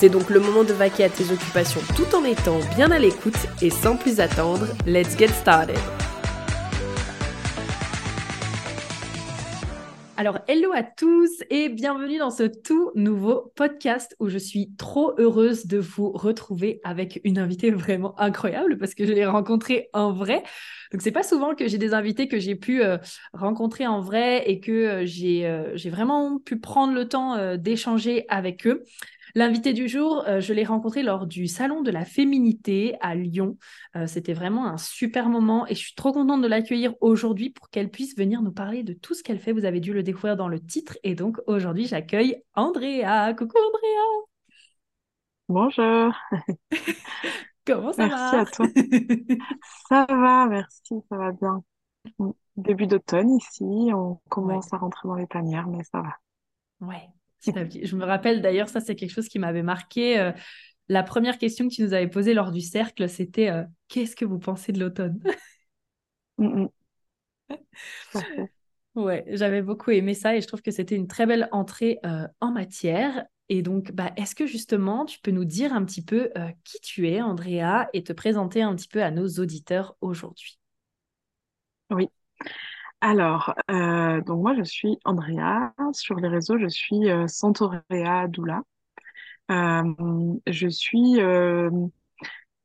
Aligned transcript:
C'est 0.00 0.10
donc 0.10 0.30
le 0.30 0.38
moment 0.38 0.62
de 0.62 0.72
vaquer 0.72 1.02
à 1.02 1.08
tes 1.08 1.32
occupations 1.32 1.80
tout 1.96 2.14
en 2.14 2.22
étant 2.22 2.60
bien 2.76 2.92
à 2.92 3.00
l'écoute 3.00 3.34
et 3.60 3.68
sans 3.68 3.96
plus 3.96 4.20
attendre, 4.20 4.68
let's 4.86 5.18
get 5.18 5.26
started. 5.26 5.76
Alors, 10.16 10.38
hello 10.46 10.70
à 10.72 10.84
tous 10.84 11.30
et 11.50 11.68
bienvenue 11.68 12.18
dans 12.18 12.30
ce 12.30 12.44
tout 12.44 12.92
nouveau 12.94 13.52
podcast 13.56 14.14
où 14.20 14.28
je 14.28 14.38
suis 14.38 14.72
trop 14.76 15.14
heureuse 15.18 15.66
de 15.66 15.78
vous 15.78 16.12
retrouver 16.12 16.80
avec 16.84 17.20
une 17.24 17.38
invitée 17.38 17.70
vraiment 17.72 18.18
incroyable 18.20 18.78
parce 18.78 18.94
que 18.94 19.04
je 19.04 19.12
l'ai 19.12 19.26
rencontrée 19.26 19.90
en 19.92 20.12
vrai. 20.12 20.44
Donc, 20.92 21.02
c'est 21.02 21.12
pas 21.12 21.22
souvent 21.22 21.54
que 21.54 21.68
j'ai 21.68 21.78
des 21.78 21.92
invités 21.92 22.28
que 22.28 22.38
j'ai 22.38 22.54
pu 22.54 22.82
euh, 22.82 22.98
rencontrer 23.32 23.86
en 23.86 24.00
vrai 24.00 24.48
et 24.48 24.60
que 24.60 24.72
euh, 24.72 25.04
euh, 25.04 25.70
j'ai 25.74 25.90
vraiment 25.90 26.38
pu 26.38 26.58
prendre 26.58 26.94
le 26.94 27.08
temps 27.08 27.56
d'échanger 27.56 28.24
avec 28.28 28.66
eux. 28.66 28.84
L'invité 29.34 29.72
du 29.72 29.88
jour, 29.88 30.24
euh, 30.26 30.40
je 30.40 30.52
l'ai 30.52 30.64
rencontré 30.64 31.02
lors 31.02 31.26
du 31.26 31.46
Salon 31.46 31.82
de 31.82 31.90
la 31.90 32.04
Féminité 32.04 32.96
à 33.00 33.14
Lyon. 33.14 33.56
Euh, 33.96 34.06
c'était 34.06 34.32
vraiment 34.32 34.66
un 34.66 34.78
super 34.78 35.28
moment 35.28 35.66
et 35.66 35.74
je 35.74 35.80
suis 35.80 35.94
trop 35.94 36.12
contente 36.12 36.42
de 36.42 36.48
l'accueillir 36.48 36.94
aujourd'hui 37.00 37.50
pour 37.50 37.70
qu'elle 37.70 37.90
puisse 37.90 38.16
venir 38.16 38.42
nous 38.42 38.52
parler 38.52 38.82
de 38.82 38.92
tout 38.92 39.14
ce 39.14 39.22
qu'elle 39.22 39.38
fait. 39.38 39.52
Vous 39.52 39.64
avez 39.64 39.80
dû 39.80 39.92
le 39.92 40.02
découvrir 40.02 40.36
dans 40.36 40.48
le 40.48 40.60
titre. 40.60 40.98
Et 41.02 41.14
donc 41.14 41.38
aujourd'hui, 41.46 41.86
j'accueille 41.86 42.42
Andrea. 42.54 43.34
Coucou 43.34 43.58
Andrea. 43.58 44.26
Bonjour. 45.48 46.12
Comment 47.66 47.92
ça 47.92 48.08
va 48.08 48.32
Merci 48.32 48.36
à 48.36 48.44
toi. 48.46 48.66
ça 49.88 50.06
va, 50.08 50.46
merci, 50.46 50.94
ça 51.08 51.16
va 51.16 51.32
bien. 51.32 51.62
Début 52.56 52.86
d'automne 52.86 53.36
ici, 53.36 53.64
on 53.94 54.20
commence 54.28 54.72
à 54.72 54.78
rentrer 54.78 55.06
dans 55.06 55.14
les 55.14 55.26
tanières, 55.26 55.68
mais 55.68 55.84
ça 55.84 56.00
va. 56.00 56.16
Ouais, 56.80 57.08
je 57.40 57.96
me 57.96 58.04
rappelle 58.04 58.42
d'ailleurs, 58.42 58.68
ça 58.68 58.80
c'est 58.80 58.96
quelque 58.96 59.12
chose 59.12 59.28
qui 59.28 59.38
m'avait 59.38 59.62
marqué. 59.62 60.18
Euh, 60.18 60.32
la 60.88 61.02
première 61.02 61.38
question 61.38 61.68
que 61.68 61.74
tu 61.74 61.82
nous 61.82 61.92
avais 61.92 62.08
posée 62.08 62.34
lors 62.34 62.50
du 62.50 62.60
cercle, 62.60 63.08
c'était 63.08 63.50
euh, 63.50 63.64
qu'est-ce 63.88 64.16
que 64.16 64.24
vous 64.24 64.38
pensez 64.38 64.72
de 64.72 64.80
l'automne 64.80 65.20
mm, 66.38 66.64
mm. 66.64 66.68
Ouais, 68.94 69.24
j'avais 69.28 69.62
beaucoup 69.62 69.92
aimé 69.92 70.14
ça 70.14 70.34
et 70.36 70.40
je 70.40 70.48
trouve 70.48 70.62
que 70.62 70.72
c'était 70.72 70.96
une 70.96 71.06
très 71.06 71.24
belle 71.26 71.48
entrée 71.52 72.00
euh, 72.04 72.26
en 72.40 72.50
matière. 72.50 73.24
Et 73.48 73.62
donc, 73.62 73.92
bah, 73.92 74.12
est-ce 74.16 74.34
que 74.34 74.46
justement, 74.46 75.04
tu 75.04 75.20
peux 75.20 75.30
nous 75.30 75.44
dire 75.44 75.72
un 75.72 75.84
petit 75.84 76.04
peu 76.04 76.30
qui 76.64 76.80
tu 76.80 77.08
es, 77.08 77.22
Andrea, 77.22 77.88
et 77.92 78.02
te 78.02 78.12
présenter 78.12 78.60
un 78.62 78.74
petit 78.74 78.88
peu 78.88 79.02
à 79.02 79.10
nos 79.10 79.26
auditeurs 79.38 79.96
aujourd'hui? 80.00 80.58
Oui. 81.90 82.08
Alors, 83.00 83.54
euh, 83.70 84.20
donc 84.22 84.42
moi 84.42 84.54
je 84.56 84.62
suis 84.64 84.98
Andrea. 85.04 85.72
Sur 85.92 86.16
les 86.16 86.28
réseaux, 86.28 86.58
je 86.58 86.66
suis 86.68 87.08
euh, 87.10 87.26
Santorea 87.28 88.26
Doula. 88.28 88.62
Euh, 89.50 89.84
je 90.46 90.68
suis 90.68 91.20
euh, 91.20 91.70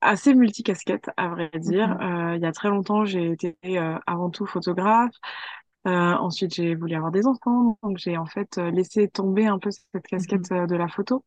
assez 0.01 0.33
multicasquette, 0.35 1.09
à 1.17 1.29
vrai 1.29 1.51
dire. 1.55 1.97
Euh, 2.01 2.35
il 2.37 2.41
y 2.41 2.45
a 2.45 2.51
très 2.53 2.69
longtemps, 2.69 3.05
j'ai 3.05 3.31
été 3.31 3.57
avant 4.07 4.29
tout 4.31 4.45
photographe. 4.45 5.15
ensuite, 5.85 6.55
j'ai 6.55 6.75
voulu 6.75 6.95
avoir 6.95 7.11
des 7.11 7.27
enfants, 7.27 7.77
donc 7.83 7.97
j'ai 7.99 8.17
en 8.17 8.25
fait 8.25 8.57
laissé 8.57 9.07
tomber 9.09 9.47
un 9.47 9.59
peu 9.59 9.71
cette 9.71 10.07
casquette 10.07 10.51
Mhm. 10.51 10.67
de 10.67 10.75
la 10.75 10.87
photo. 10.89 11.25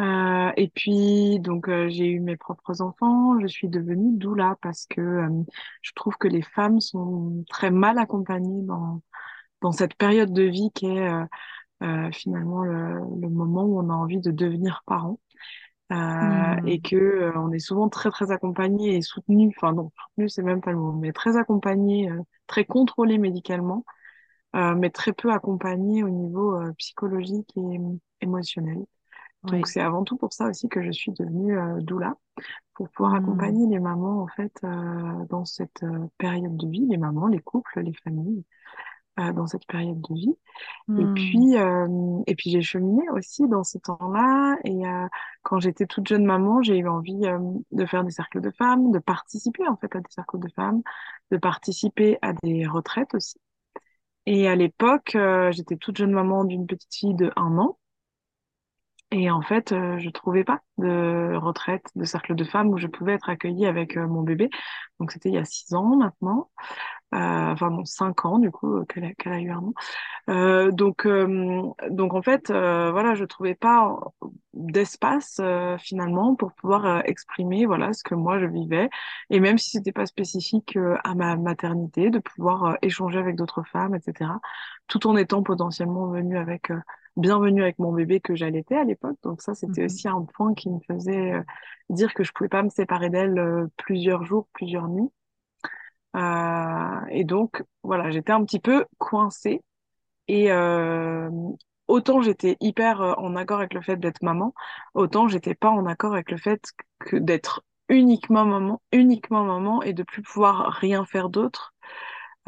Euh, 0.00 0.52
et 0.56 0.68
puis, 0.68 1.40
donc, 1.40 1.68
euh, 1.68 1.88
j'ai 1.88 2.06
eu 2.06 2.20
mes 2.20 2.36
propres 2.36 2.82
enfants. 2.82 3.38
Je 3.40 3.46
suis 3.46 3.68
devenue 3.68 4.16
doula 4.18 4.56
parce 4.62 4.86
que 4.86 5.00
euh, 5.00 5.28
je 5.82 5.92
trouve 5.94 6.16
que 6.18 6.28
les 6.28 6.42
femmes 6.42 6.80
sont 6.80 7.44
très 7.48 7.70
mal 7.70 7.98
accompagnées 7.98 8.62
dans, 8.62 9.02
dans 9.62 9.72
cette 9.72 9.94
période 9.96 10.32
de 10.32 10.42
vie 10.44 10.70
qui 10.74 10.86
est 10.86 11.08
euh, 11.10 11.24
euh, 11.84 12.10
finalement 12.12 12.62
le, 12.64 12.94
le 13.20 13.28
moment 13.30 13.64
où 13.64 13.80
on 13.80 13.90
a 13.90 13.94
envie 13.94 14.20
de 14.20 14.30
devenir 14.32 14.82
parent. 14.86 15.20
Euh, 15.92 16.56
et 16.66 16.80
que 16.80 16.96
euh, 16.96 17.32
on 17.38 17.52
est 17.52 17.60
souvent 17.60 17.88
très 17.88 18.10
très 18.10 18.32
accompagné 18.32 18.96
et 18.96 19.02
soutenu 19.02 19.52
enfin 19.56 19.72
non 19.72 19.92
soutenu 19.96 20.28
c'est 20.28 20.42
même 20.42 20.60
pas 20.60 20.72
le 20.72 20.78
mot 20.78 20.92
mais 20.92 21.12
très 21.12 21.36
accompagné 21.36 22.10
euh, 22.10 22.20
très 22.48 22.64
contrôlé 22.64 23.18
médicalement 23.18 23.84
euh, 24.56 24.74
mais 24.74 24.90
très 24.90 25.12
peu 25.12 25.32
accompagné 25.32 26.02
au 26.04 26.10
niveau 26.10 26.56
euh, 26.60 26.72
psychologique 26.78 27.52
et 27.56 27.80
émotionnel 28.22 28.78
donc 29.52 29.66
Ouais. 29.66 29.68
c'est 29.68 29.80
avant 29.80 30.04
tout 30.04 30.16
pour 30.16 30.32
ça 30.32 30.48
aussi 30.48 30.68
que 30.68 30.82
je 30.82 30.90
suis 30.92 31.12
devenue 31.12 31.58
euh, 31.58 31.80
doula, 31.80 32.14
pour 32.74 32.88
pouvoir 32.90 33.14
Hmm. 33.16 33.16
accompagner 33.16 33.66
les 33.68 33.80
mamans 33.80 34.22
en 34.22 34.28
fait 34.28 34.52
euh, 34.64 35.26
dans 35.30 35.44
cette 35.46 35.82
euh, 35.84 36.08
période 36.18 36.56
de 36.56 36.68
vie, 36.68 36.86
les 36.88 36.98
mamans, 36.98 37.28
les 37.28 37.40
couples, 37.40 37.80
les 37.82 37.94
familles 37.94 38.44
euh, 39.20 39.32
dans 39.32 39.46
cette 39.46 39.66
période 39.66 40.00
de 40.00 40.14
vie. 40.14 40.36
Et 40.96 41.06
Hmm. 41.06 41.06
puis 41.08 41.56
euh, 41.58 42.22
et 42.26 42.34
puis 42.36 42.50
j'ai 42.50 42.62
cheminé 42.62 43.08
aussi 43.10 43.48
dans 43.48 43.64
ce 43.64 43.78
temps-là 43.78 44.56
et 44.64 44.86
euh, 44.86 45.08
quand 45.42 45.60
j'étais 45.60 45.86
toute 45.86 46.08
jeune 46.08 46.24
maman, 46.26 46.62
j'ai 46.62 46.78
eu 46.78 46.88
envie 46.88 47.26
euh, 47.26 47.38
de 47.72 47.86
faire 47.86 48.04
des 48.04 48.10
cercles 48.12 48.40
de 48.42 48.50
femmes, 48.52 48.92
de 48.92 48.98
participer 49.00 49.66
en 49.68 49.76
fait 49.76 49.94
à 49.96 50.00
des 50.00 50.10
cercles 50.10 50.38
de 50.40 50.48
femmes, 50.50 50.82
de 51.32 51.38
participer 51.38 52.18
à 52.22 52.32
des 52.44 52.66
retraites 52.66 53.14
aussi. 53.14 53.36
Et 54.26 54.48
à 54.48 54.56
l'époque, 54.56 55.14
euh, 55.16 55.52
j'étais 55.52 55.76
toute 55.76 55.96
jeune 55.96 56.12
maman 56.12 56.44
d'une 56.44 56.66
petite 56.66 56.94
fille 56.94 57.14
de 57.14 57.32
un 57.36 57.58
an. 57.58 57.78
Et 59.12 59.30
en 59.30 59.40
fait, 59.40 59.70
euh, 59.72 59.98
je 59.98 60.10
trouvais 60.10 60.42
pas 60.42 60.60
de 60.78 61.36
retraite, 61.36 61.86
de 61.94 62.04
cercle 62.04 62.34
de 62.34 62.44
femmes 62.44 62.68
où 62.70 62.78
je 62.78 62.88
pouvais 62.88 63.14
être 63.14 63.30
accueillie 63.30 63.66
avec 63.66 63.96
euh, 63.96 64.06
mon 64.06 64.22
bébé. 64.22 64.50
Donc 64.98 65.12
c'était 65.12 65.28
il 65.28 65.34
y 65.36 65.38
a 65.38 65.44
six 65.44 65.74
ans 65.74 65.96
maintenant, 65.96 66.50
euh, 67.14 67.18
enfin 67.52 67.70
non, 67.70 67.84
cinq 67.84 68.24
ans 68.24 68.38
du 68.40 68.50
coup 68.50 68.78
euh, 68.78 68.84
qu'elle 68.86 69.04
a, 69.04 69.40
eu 69.40 69.50
un 69.50 69.58
an. 69.58 69.74
Euh, 70.28 70.72
donc 70.72 71.06
donc 71.90 72.14
en 72.14 72.22
fait, 72.22 72.50
voilà, 72.50 73.14
je 73.14 73.24
trouvais 73.24 73.54
pas 73.54 73.96
d'espace 74.54 75.40
finalement 75.78 76.34
pour 76.34 76.52
pouvoir 76.54 77.06
exprimer 77.06 77.66
voilà 77.66 77.92
ce 77.92 78.02
que 78.02 78.14
moi 78.14 78.38
je 78.40 78.46
vivais. 78.46 78.90
Et 79.30 79.40
même 79.40 79.58
si 79.58 79.70
c'était 79.70 79.92
pas 79.92 80.06
spécifique 80.06 80.76
à 81.04 81.14
ma 81.14 81.36
maternité, 81.36 82.10
de 82.10 82.18
pouvoir 82.18 82.76
échanger 82.82 83.18
avec 83.18 83.36
d'autres 83.36 83.62
femmes, 83.64 83.94
etc. 83.94 84.30
Tout 84.88 85.06
en 85.06 85.16
étant 85.16 85.42
potentiellement 85.42 86.08
venue 86.08 86.38
avec 86.38 86.70
euh, 86.70 86.80
bienvenue 87.16 87.62
avec 87.62 87.78
mon 87.78 87.92
bébé 87.92 88.20
que 88.20 88.34
j'allaitais 88.36 88.76
à 88.76 88.84
l'époque. 88.84 89.16
Donc 89.22 89.42
ça, 89.42 89.54
c'était 89.54 89.82
Mhm. 89.82 89.86
aussi 89.86 90.08
un 90.08 90.22
point 90.22 90.54
qui 90.54 90.70
me 90.70 90.80
faisait 90.80 91.32
euh, 91.34 91.42
dire 91.90 92.14
que 92.14 92.24
je 92.24 92.32
pouvais 92.32 92.48
pas 92.48 92.62
me 92.62 92.70
séparer 92.70 93.10
d'elle 93.10 93.38
euh, 93.38 93.66
plusieurs 93.76 94.24
jours, 94.24 94.48
plusieurs 94.52 94.88
nuits. 94.88 95.10
Euh, 96.16 97.00
et 97.10 97.24
donc, 97.24 97.62
voilà, 97.82 98.10
j'étais 98.10 98.32
un 98.32 98.44
petit 98.44 98.60
peu 98.60 98.86
coincée. 98.98 99.62
Et 100.28 100.52
euh, 100.52 101.30
autant 101.88 102.22
j'étais 102.22 102.56
hyper 102.60 103.02
en 103.02 103.36
accord 103.36 103.60
avec 103.60 103.74
le 103.74 103.82
fait 103.82 103.98
d'être 103.98 104.22
maman, 104.22 104.54
autant 104.94 105.28
j'étais 105.28 105.54
pas 105.56 105.70
en 105.70 105.86
accord 105.86 106.14
avec 106.14 106.32
le 106.32 106.38
fait 106.38 106.62
que 107.00 107.16
d'être 107.18 107.64
uniquement 107.90 108.46
maman, 108.46 108.82
uniquement 108.92 109.44
maman 109.44 109.82
et 109.82 109.94
de 109.94 110.04
plus 110.04 110.22
pouvoir 110.22 110.72
rien 110.72 111.06
faire 111.06 111.30
d'autre. 111.30 111.74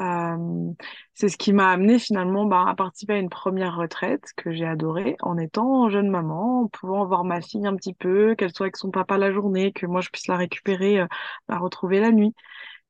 Euh, 0.01 0.73
c'est 1.15 1.29
ce 1.29 1.37
qui 1.37 1.53
m'a 1.53 1.71
amené 1.73 1.99
finalement 1.99 2.47
bah, 2.47 2.65
à 2.69 2.75
participer 2.77 3.15
à 3.15 3.19
une 3.19 3.29
première 3.29 3.77
retraite 3.77 4.23
que 4.37 4.53
j'ai 4.53 4.65
adorée 4.67 5.17
en 5.23 5.37
étant 5.39 5.89
jeune 5.91 6.09
maman, 6.09 6.63
en 6.63 6.69
pouvant 6.69 7.05
voir 7.07 7.25
ma 7.25 7.41
fille 7.41 7.67
un 7.67 7.75
petit 7.77 7.95
peu, 7.95 8.35
qu'elle 8.37 8.53
soit 8.55 8.67
avec 8.67 8.77
son 8.77 8.91
papa 8.93 9.19
la 9.19 9.33
journée, 9.33 9.73
que 9.73 9.87
moi 9.87 10.01
je 10.01 10.11
puisse 10.11 10.29
la 10.29 10.37
récupérer, 10.37 11.01
euh, 11.01 11.07
la 11.49 11.59
retrouver 11.59 11.99
la 12.01 12.13
nuit. 12.13 12.35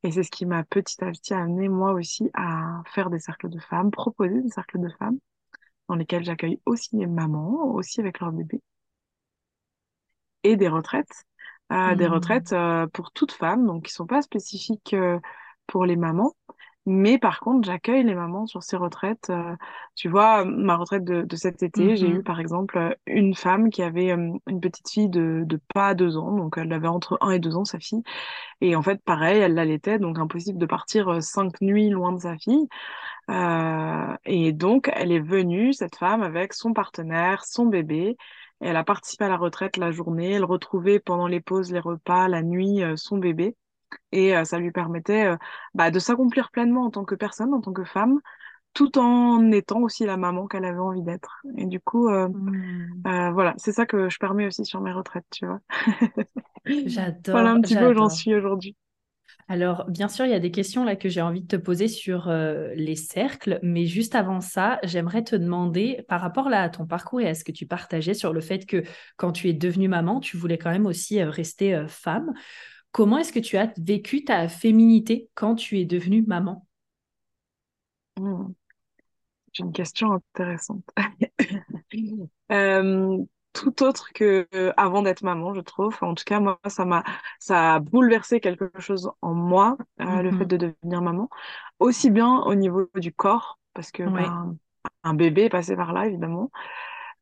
Et 0.05 0.13
c'est 0.13 0.23
ce 0.25 0.31
qui 0.31 0.47
m'a 0.47 0.65
petit 0.65 1.03
à 1.05 1.11
petit 1.13 1.35
amené 1.35 1.69
moi 1.69 1.93
aussi 1.93 2.31
à 2.35 2.83
faire 2.87 3.11
des 3.11 3.21
cercles 3.21 3.51
de 3.51 3.61
femmes, 3.61 3.91
proposer 3.91 4.43
des 4.43 4.51
cercles 4.51 4.81
de 4.81 4.89
femmes 4.99 5.19
dans 5.89 5.97
lesquels 5.97 6.25
j'accueille 6.25 6.61
aussi 6.67 6.97
les 6.97 7.07
mamans, 7.07 7.67
aussi 7.75 8.01
avec 8.01 8.21
leur 8.21 8.33
bébé, 8.33 8.63
et 10.43 10.57
des 10.57 10.69
retraites, 10.69 11.25
euh, 11.73 11.95
des 11.97 12.07
Hmm. 12.07 12.07
retraites 12.07 12.55
pour 12.93 13.13
toutes 13.13 13.33
femmes, 13.33 13.67
donc 13.67 13.85
qui 13.87 13.93
sont 13.93 14.07
pas 14.07 14.23
spécifiques 14.23 14.95
pour 15.67 15.85
les 15.85 15.97
mamans, 15.97 16.35
mais 16.89 17.19
par 17.19 17.41
contre, 17.41 17.67
j'accueille 17.67 18.03
les 18.05 18.15
mamans 18.15 18.47
sur 18.47 18.63
ces 18.63 18.77
retraites. 18.77 19.31
Euh, 19.31 19.55
tu 19.95 20.09
vois, 20.09 20.45
ma 20.45 20.77
retraite 20.77 21.05
de, 21.05 21.23
de 21.23 21.37
cet 21.37 21.63
été, 21.63 21.97
j'ai 21.97 22.09
eu 22.09 22.21
Mhm. 22.21 22.23
par 22.23 22.41
exemple 22.41 22.79
euh, 22.79 22.95
une 23.07 23.35
femme 23.35 23.71
qui 23.71 23.83
avait 23.83 24.13
euh, 24.13 24.33
une 24.49 24.61
petite 24.61 24.89
fille 24.91 25.09
de, 25.11 25.43
de 25.47 25.61
pas 25.75 25.95
deux 25.95 26.17
ans, 26.17 26.33
donc 26.37 26.57
elle 26.59 26.73
avait 26.73 26.89
entre 26.89 27.19
un 27.21 27.31
et 27.33 27.39
deux 27.41 27.57
ans, 27.57 27.65
sa 27.65 27.79
fille. 27.79 28.03
Et 28.61 28.77
en 28.77 28.83
fait, 28.83 29.03
pareil, 29.05 29.41
elle 29.41 29.55
l'allaitait, 29.55 29.99
donc 29.99 30.19
impossible 30.19 30.59
de 30.59 30.67
partir 30.67 31.23
cinq 31.23 31.61
nuits 31.63 31.91
loin 31.91 32.13
de 32.13 32.21
sa 32.21 32.37
fille. 32.39 32.69
Euh, 33.31 34.17
et 34.27 34.53
donc, 34.53 34.91
elle 34.95 35.13
est 35.13 35.21
venue, 35.21 35.73
cette 35.75 35.97
femme, 35.97 36.23
avec 36.23 36.53
son 36.55 36.73
partenaire, 36.73 37.45
son 37.45 37.67
bébé. 37.67 38.17
Et 38.61 38.69
elle 38.69 38.77
a 38.77 38.85
participé 38.85 39.25
à 39.27 39.29
la 39.29 39.37
retraite 39.37 39.77
la 39.77 39.91
journée. 39.93 40.33
Elle 40.33 40.45
retrouvait 40.45 41.01
pendant 41.01 41.27
les 41.29 41.41
pauses, 41.41 41.73
les 41.73 41.81
repas, 41.81 42.29
la 42.29 42.43
nuit, 42.43 42.83
son 42.97 43.19
bébé. 43.19 43.57
Et 44.13 44.33
ça 44.45 44.59
lui 44.59 44.71
permettait 44.71 45.31
bah, 45.75 45.91
de 45.91 45.99
s'accomplir 45.99 46.51
pleinement 46.51 46.85
en 46.85 46.91
tant 46.91 47.05
que 47.05 47.15
personne, 47.15 47.55
en 47.55 47.61
tant 47.61 47.73
que 47.73 47.85
femme, 47.85 48.21
tout 48.75 48.99
en 48.99 49.51
étant 49.51 49.81
aussi 49.81 50.05
la 50.05 50.17
maman 50.17 50.47
qu'elle 50.47 50.65
avait 50.65 50.79
envie 50.79 51.03
d'être. 51.03 51.43
Et 51.57 51.67
du 51.67 51.81
coup, 51.81 52.09
mmh. 52.09 53.03
voilà, 53.33 53.55
c'est 53.57 53.73
ça 53.73 53.87
que 53.87 54.09
je 54.09 54.19
permets 54.19 54.47
aussi 54.47 54.65
sur 54.65 54.81
mes 54.81 54.93
retraites, 54.93 55.27
tu 55.31 55.47
vois. 55.47 55.61
J'adore. 56.87 57.33
voilà 57.33 57.51
un 57.51 57.61
petit 57.61 57.77
peu 57.77 57.91
où 57.91 57.95
j'en 57.95 58.09
suis 58.09 58.35
aujourd'hui. 58.35 58.77
Alors, 59.51 59.87
bien 59.89 60.09
sûr, 60.09 60.27
il 60.27 60.31
y 60.31 60.35
a 60.35 60.41
des 60.41 60.51
questions 60.51 60.85
là 60.85 60.95
que 60.95 61.09
j'ai 61.09 61.23
envie 61.23 61.41
de 61.41 61.47
te 61.47 61.57
poser 61.57 61.89
sur 61.89 62.29
euh, 62.29 62.75
les 62.75 62.97
cercles, 62.97 63.59
mais 63.63 63.87
juste 63.87 64.15
avant 64.15 64.43
ça, 64.43 64.79
j'aimerais 64.83 65.25
te 65.25 65.35
demander 65.35 66.05
par 66.07 66.21
rapport 66.21 66.51
là, 66.51 66.63
à 66.63 66.69
ton 66.69 66.87
parcours 66.87 67.23
et 67.23 67.29
à 67.29 67.35
ce 67.35 67.45
que 67.45 67.53
tu 67.53 67.67
partageais 67.67 68.13
sur 68.13 68.35
le 68.35 68.43
fait 68.43 68.67
que 68.67 68.83
quand 69.17 69.33
tu 69.33 69.49
es 69.49 69.55
devenue 69.55 69.89
maman, 69.89 70.21
tu 70.21 70.37
voulais 70.37 70.59
quand 70.59 70.71
même 70.71 70.85
aussi 70.85 71.21
euh, 71.21 71.31
rester 71.31 71.75
euh, 71.75 71.89
femme. 71.89 72.35
Comment 72.93 73.19
est-ce 73.19 73.33
que 73.33 73.41
tu 73.41 73.57
as 73.57 73.73
vécu 73.79 74.25
ta 74.25 74.49
féminité 74.49 75.29
quand 75.35 75.55
tu 75.55 75.79
es 75.79 75.85
devenue 75.85 76.25
maman? 76.27 76.67
Mmh. 78.19 78.47
C'est 79.53 79.63
une 79.63 79.73
question 79.73 80.13
intéressante. 80.13 80.85
tout 83.59 83.83
autre 83.83 84.13
que 84.13 84.47
euh, 84.55 84.73
avant 84.77 85.03
d'être 85.03 85.23
maman, 85.23 85.55
je 85.55 85.61
trouve. 85.61 85.97
en 86.01 86.15
tout 86.15 86.25
cas, 86.25 86.39
moi, 86.39 86.61
ça 86.67 86.85
m'a, 86.85 87.03
ça 87.39 87.75
a 87.75 87.81
bouleversé 87.81 88.41
quelque 88.41 88.71
chose 88.79 89.11
en 89.21 89.35
moi, 89.35 89.77
euh, 90.01 90.23
le 90.23 90.31
fait 90.31 90.45
mhm. 90.45 90.47
de 90.47 90.57
devenir 90.57 91.03
maman, 91.03 91.29
aussi 91.81 92.11
bien 92.11 92.41
au 92.43 92.55
niveau 92.55 92.89
du 92.95 93.13
corps, 93.13 93.59
parce 93.75 93.91
que 93.91 94.05
ben, 94.05 94.57
un 95.03 95.15
bébé 95.15 95.45
est 95.45 95.51
passé 95.51 95.75
par 95.75 95.93
là, 95.93 96.07
évidemment, 96.07 96.51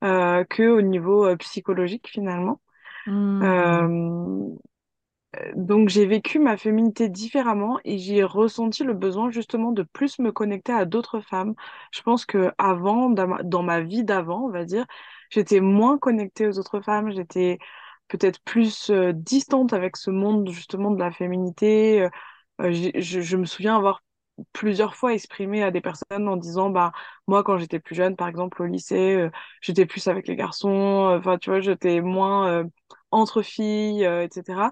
euh, 0.05 0.45
que 0.45 0.69
au 0.69 0.83
niveau 0.83 1.35
psychologique 1.37 2.09
finalement. 2.09 2.61
Hmm 3.07 4.57
donc 5.55 5.89
j'ai 5.89 6.07
vécu 6.07 6.39
ma 6.39 6.57
féminité 6.57 7.09
différemment 7.09 7.79
et 7.85 7.99
j'ai 7.99 8.25
ressenti 8.25 8.85
le 8.85 8.95
besoin 8.95 9.31
justement 9.31 9.73
de 9.73 9.83
plus 9.83 10.19
me 10.19 10.33
connecter 10.33 10.73
à 10.73 10.85
d'autres 10.85 11.21
femmes. 11.21 11.55
Je 11.93 12.03
pense 12.03 12.27
que 12.27 12.53
avant, 12.59 13.11
dans 13.11 13.63
ma 13.63 13.81
vie 13.81 14.05
d'avant, 14.05 14.47
on 14.47 14.51
va 14.51 14.65
dire, 14.65 14.87
j'étais 15.31 15.61
moins 15.61 15.99
connectée 15.99 16.47
aux 16.47 16.59
autres 16.59 16.81
femmes, 16.81 17.11
j'étais 17.11 17.59
peut-être 18.09 18.41
plus 18.45 18.91
euh, 18.91 19.13
distante 19.13 19.73
avec 19.73 19.97
ce 19.97 20.11
monde 20.11 20.49
justement 20.51 20.91
de 20.91 20.99
la 21.01 21.11
féminité. 21.11 22.03
Euh, 22.03 22.11
euh, 22.63 22.73
je, 22.73 23.37
me 23.37 23.45
souviens 23.45 23.77
avoir 23.77 24.03
plusieurs 24.53 24.97
fois 24.97 25.15
exprimé 25.15 25.63
à 25.63 25.71
des 25.71 25.81
personnes 25.81 26.29
en 26.29 26.37
disant 26.37 26.71
bah 26.71 26.93
moi 27.27 27.43
quand 27.43 27.59
j'étais 27.59 27.81
plus 27.81 27.95
jeune 27.95 28.17
par 28.17 28.29
exemple 28.29 28.63
au 28.63 28.67
lycée 28.67 29.29
j'étais 29.63 29.87
plus 29.87 30.09
avec 30.09 30.29
les 30.29 30.37
garçons 30.37 31.17
enfin 31.19 31.39
tu 31.39 31.49
vois 31.51 31.61
j'étais 31.61 32.03
moins 32.03 32.65
entre 33.11 33.41
filles 33.41 34.05
etc 34.05 34.69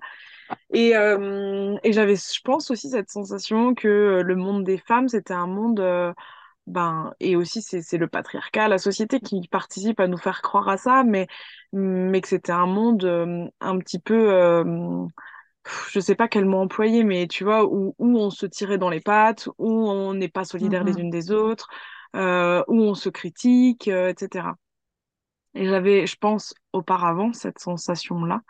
et, 0.73 0.96
euh, 0.96 1.76
et 1.82 1.93
j'avais, 1.93 2.17
je 2.17 2.41
pense 2.43 2.70
aussi 2.70 2.91
cette 2.91 3.11
sensation 3.11 3.75
que 3.75 3.88
euh, 3.88 4.23
le 4.23 4.37
monde 4.37 4.64
des 4.64 4.79
femmes, 4.79 5.08
c'était 5.08 5.35
un 5.35 5.46
monde, 5.46 5.81
euh, 5.81 6.12
ben, 6.67 7.12
et 7.20 7.37
aussi 7.37 7.62
c'est 7.62 7.99
le 7.99 8.08
patriarcat, 8.08 8.69
la 8.69 8.79
société 8.79 9.20
qui 9.20 9.46
participe 9.49 10.00
à 10.00 10.08
nous 10.08 10.17
faire 10.17 10.43
croire 10.43 10.69
à 10.69 10.76
ça, 10.76 11.05
mais, 11.05 11.26
mais 11.73 12.20
que 12.20 12.29
c'était 12.29 12.52
un 12.52 12.67
monde 12.67 13.05
un 13.61 13.79
petit 13.79 13.99
peu, 13.99 14.64
je 15.91 16.00
sais 16.00 16.14
pas 16.14 16.29
quel 16.29 16.46
mot 16.46 16.58
employer, 16.58 17.05
mais 17.05 17.26
tu 17.26 17.44
vois, 17.44 17.67
où, 17.67 17.94
où 17.99 18.19
on 18.19 18.31
se 18.31 18.46
tirait 18.46 18.79
dans 18.79 18.88
les 18.91 19.00
pattes, 19.00 19.49
où 19.58 19.70
on 19.70 20.14
n'est 20.14 20.29
pas 20.29 20.44
solidaires 20.44 20.85
les 20.85 20.94
mm-hmm. 20.94 21.00
unes 21.00 21.11
des 21.11 21.32
autres, 21.32 21.69
où 22.14 22.19
on 22.19 22.94
se 22.94 23.11
critique, 23.11 23.88
etc. 23.88 24.49
Et 25.55 25.67
j'avais, 25.67 26.06
je 26.06 26.17
pense, 26.17 26.55
auparavant 26.73 27.32
cette 27.32 27.58
sensation-là. 27.58 28.41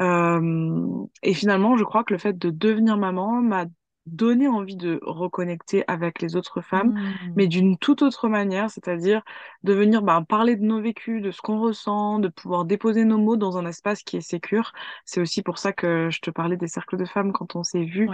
Euh, 0.00 1.04
et 1.22 1.34
finalement, 1.34 1.76
je 1.76 1.84
crois 1.84 2.04
que 2.04 2.12
le 2.12 2.18
fait 2.18 2.36
de 2.36 2.50
devenir 2.50 2.96
maman 2.96 3.40
m'a 3.40 3.66
donné 4.06 4.48
envie 4.48 4.76
de 4.76 4.98
reconnecter 5.02 5.84
avec 5.86 6.20
les 6.22 6.34
autres 6.34 6.62
femmes, 6.62 6.92
mmh. 6.92 7.32
mais 7.36 7.46
d'une 7.46 7.76
toute 7.76 8.02
autre 8.02 8.28
manière, 8.28 8.70
c'est-à-dire 8.70 9.22
de 9.62 9.72
venir 9.72 10.02
bah, 10.02 10.24
parler 10.26 10.56
de 10.56 10.64
nos 10.64 10.80
vécus, 10.80 11.22
de 11.22 11.30
ce 11.30 11.40
qu'on 11.40 11.60
ressent, 11.60 12.18
de 12.18 12.28
pouvoir 12.28 12.64
déposer 12.64 13.04
nos 13.04 13.18
mots 13.18 13.36
dans 13.36 13.58
un 13.58 13.66
espace 13.66 14.02
qui 14.02 14.16
est 14.16 14.22
sécure. 14.22 14.72
C'est 15.04 15.20
aussi 15.20 15.42
pour 15.42 15.58
ça 15.58 15.72
que 15.72 16.08
je 16.10 16.20
te 16.20 16.30
parlais 16.30 16.56
des 16.56 16.66
cercles 16.66 16.96
de 16.96 17.04
femmes 17.04 17.32
quand 17.32 17.56
on 17.56 17.62
s'est 17.62 17.84
vu, 17.84 18.08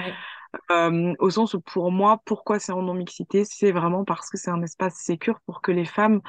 euh, 0.70 1.14
au 1.18 1.30
sens 1.30 1.54
où 1.54 1.60
pour 1.60 1.92
moi, 1.92 2.20
pourquoi 2.24 2.58
c'est 2.58 2.72
en 2.72 2.82
non-mixité, 2.82 3.44
c'est 3.44 3.72
vraiment 3.72 4.04
parce 4.04 4.28
que 4.28 4.36
c'est 4.36 4.50
un 4.50 4.62
espace 4.62 4.96
sécure 4.96 5.40
pour 5.46 5.62
que 5.62 5.72
les 5.72 5.84
femmes 5.84 6.20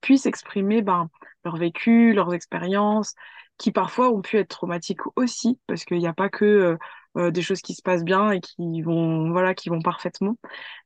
puissent 0.00 0.26
exprimer 0.26 0.82
ben, 0.82 1.08
leur 1.44 1.56
vécu, 1.56 2.12
leurs 2.12 2.34
expériences, 2.34 3.14
qui 3.58 3.72
parfois 3.72 4.10
ont 4.10 4.22
pu 4.22 4.38
être 4.38 4.48
traumatiques 4.48 5.00
aussi, 5.16 5.58
parce 5.66 5.84
qu'il 5.84 5.98
n'y 5.98 6.06
a 6.06 6.12
pas 6.12 6.28
que 6.28 6.44
euh, 6.44 6.76
euh, 7.16 7.30
des 7.30 7.42
choses 7.42 7.60
qui 7.62 7.74
se 7.74 7.82
passent 7.82 8.04
bien 8.04 8.32
et 8.32 8.40
qui 8.40 8.82
vont, 8.82 9.30
voilà, 9.30 9.54
qui 9.54 9.68
vont 9.68 9.80
parfaitement, 9.80 10.36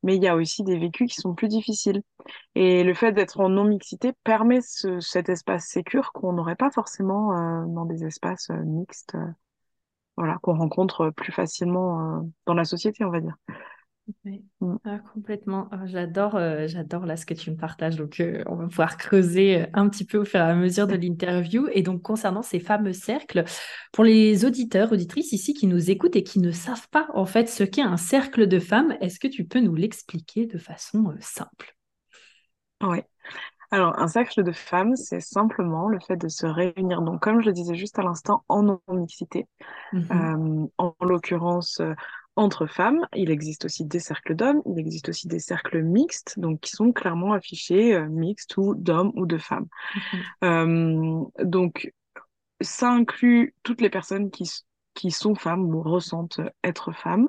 mais 0.03 0.17
il 0.17 0.23
y 0.23 0.29
a 0.29 0.37
aussi 0.37 0.63
des 0.65 0.79
vécus 0.79 1.13
qui 1.13 1.21
sont 1.21 1.35
plus 1.35 1.49
difficiles. 1.49 2.03
Et 2.55 2.85
le 2.85 2.95
fait 2.95 3.13
d'être 3.13 3.41
en 3.41 3.49
non-mixité 3.49 4.13
permet 4.25 4.61
ce, 4.61 5.01
cet 5.01 5.29
espace 5.29 5.67
sécure 5.67 6.13
qu'on 6.13 6.35
n'aurait 6.35 6.57
pas 6.57 6.71
forcément 6.71 7.33
euh, 7.33 7.65
dans 7.69 7.87
des 7.87 8.05
espaces 8.05 8.51
mixtes, 8.51 9.17
voilà, 10.17 10.39
qu'on 10.43 10.57
rencontre 10.57 11.11
plus 11.11 11.33
facilement 11.33 12.29
dans 12.47 12.55
la 12.55 12.65
société, 12.65 13.05
on 13.05 13.11
va 13.11 13.21
dire. 13.21 13.37
Mm. 14.61 14.77
Ah, 14.85 14.99
complètement. 15.13 15.69
Ah, 15.71 15.87
j'adore, 15.87 16.37
euh, 16.37 16.67
j'adore 16.67 17.07
là 17.07 17.17
ce 17.17 17.27
que 17.27 17.35
tu 17.35 17.51
me 17.51 17.57
partages. 17.57 17.97
Donc, 17.97 18.21
euh, 18.21 18.43
on 18.47 18.57
va 18.57 18.67
pouvoir 18.67 18.97
creuser 18.97 19.63
euh, 19.63 19.67
un 19.75 19.89
petit 19.89 20.05
peu 20.05 20.19
au 20.19 20.25
fur 20.25 20.41
et 20.41 20.43
à 20.43 20.55
mesure 20.55 20.87
de 20.87 20.95
l'interview. 20.95 21.69
Et 21.73 21.83
donc, 21.83 22.03
concernant 22.03 22.43
ces 22.43 22.61
fameux 22.61 22.93
cercles, 22.93 23.45
pour 23.93 24.05
les 24.05 24.45
auditeurs, 24.45 24.93
auditrices 24.93 25.33
ici 25.33 25.55
qui 25.55 25.67
nous 25.67 25.91
écoutent 25.91 26.17
et 26.17 26.23
qui 26.23 26.41
ne 26.41 26.53
savent 26.53 26.89
pas 26.91 27.09
en 27.15 27.27
fait 27.27 27.49
ce 27.49 27.65
qu'est 27.65 27.83
un 27.83 27.97
cercle 27.97 28.47
de 28.47 28.59
femmes, 28.59 28.97
est-ce 29.01 29.21
que 29.21 29.29
tu 29.29 29.45
peux 29.45 29.61
nous 29.61 29.75
l'expliquer 29.75 30.47
de 30.47 30.59
façon 30.59 31.15
simple? 31.21 31.77
Oui. 32.83 32.99
Alors, 33.71 33.99
un 33.99 34.09
cercle 34.09 34.43
de 34.43 34.53
femmes, 34.53 34.97
c'est 34.97 35.21
simplement 35.21 35.89
le 35.89 35.99
fait 36.01 36.17
de 36.17 36.29
se 36.29 36.47
réunir, 36.47 37.03
donc 37.03 37.21
comme 37.21 37.43
je 37.43 37.47
le 37.47 37.53
disais 37.53 37.75
juste 37.75 37.99
à 37.99 38.03
l'instant, 38.03 38.43
en 38.49 38.63
non-mixité. 38.63 39.47
Mm-hmm. 39.93 40.71
en 40.79 40.95
l'occurrence, 41.03 41.83
entre 42.39 42.67
femmes. 42.67 43.07
Il 43.15 43.31
existe 43.31 43.65
aussi 43.65 43.85
des 43.85 43.99
cercles 43.99 44.35
d'hommes, 44.35 44.63
il 44.67 44.79
existe 44.79 45.09
aussi 45.09 45.27
des 45.29 45.41
cercles 45.41 45.83
mixtes, 45.83 46.39
donc 46.39 46.61
qui 46.61 46.71
sont 46.71 46.93
clairement 46.93 47.33
affichés 47.33 47.95
euh, 47.95 48.09
mixtes 48.09 48.57
ou 48.57 48.75
d'hommes 48.75 49.13
ou 49.17 49.27
de 49.27 49.39
femmes. 49.39 49.67
Euh, 50.45 51.25
donc 51.43 51.93
ça 52.61 52.91
inclut 52.91 53.55
toutes 53.63 53.81
les 53.81 53.91
personnes 53.91 54.31
qui, 54.31 54.51
qui 54.95 55.11
sont 55.11 55.35
femmes 55.35 55.75
ou 55.75 55.83
ressentent 55.83 56.41
être 56.63 56.93
femmes. 56.93 57.29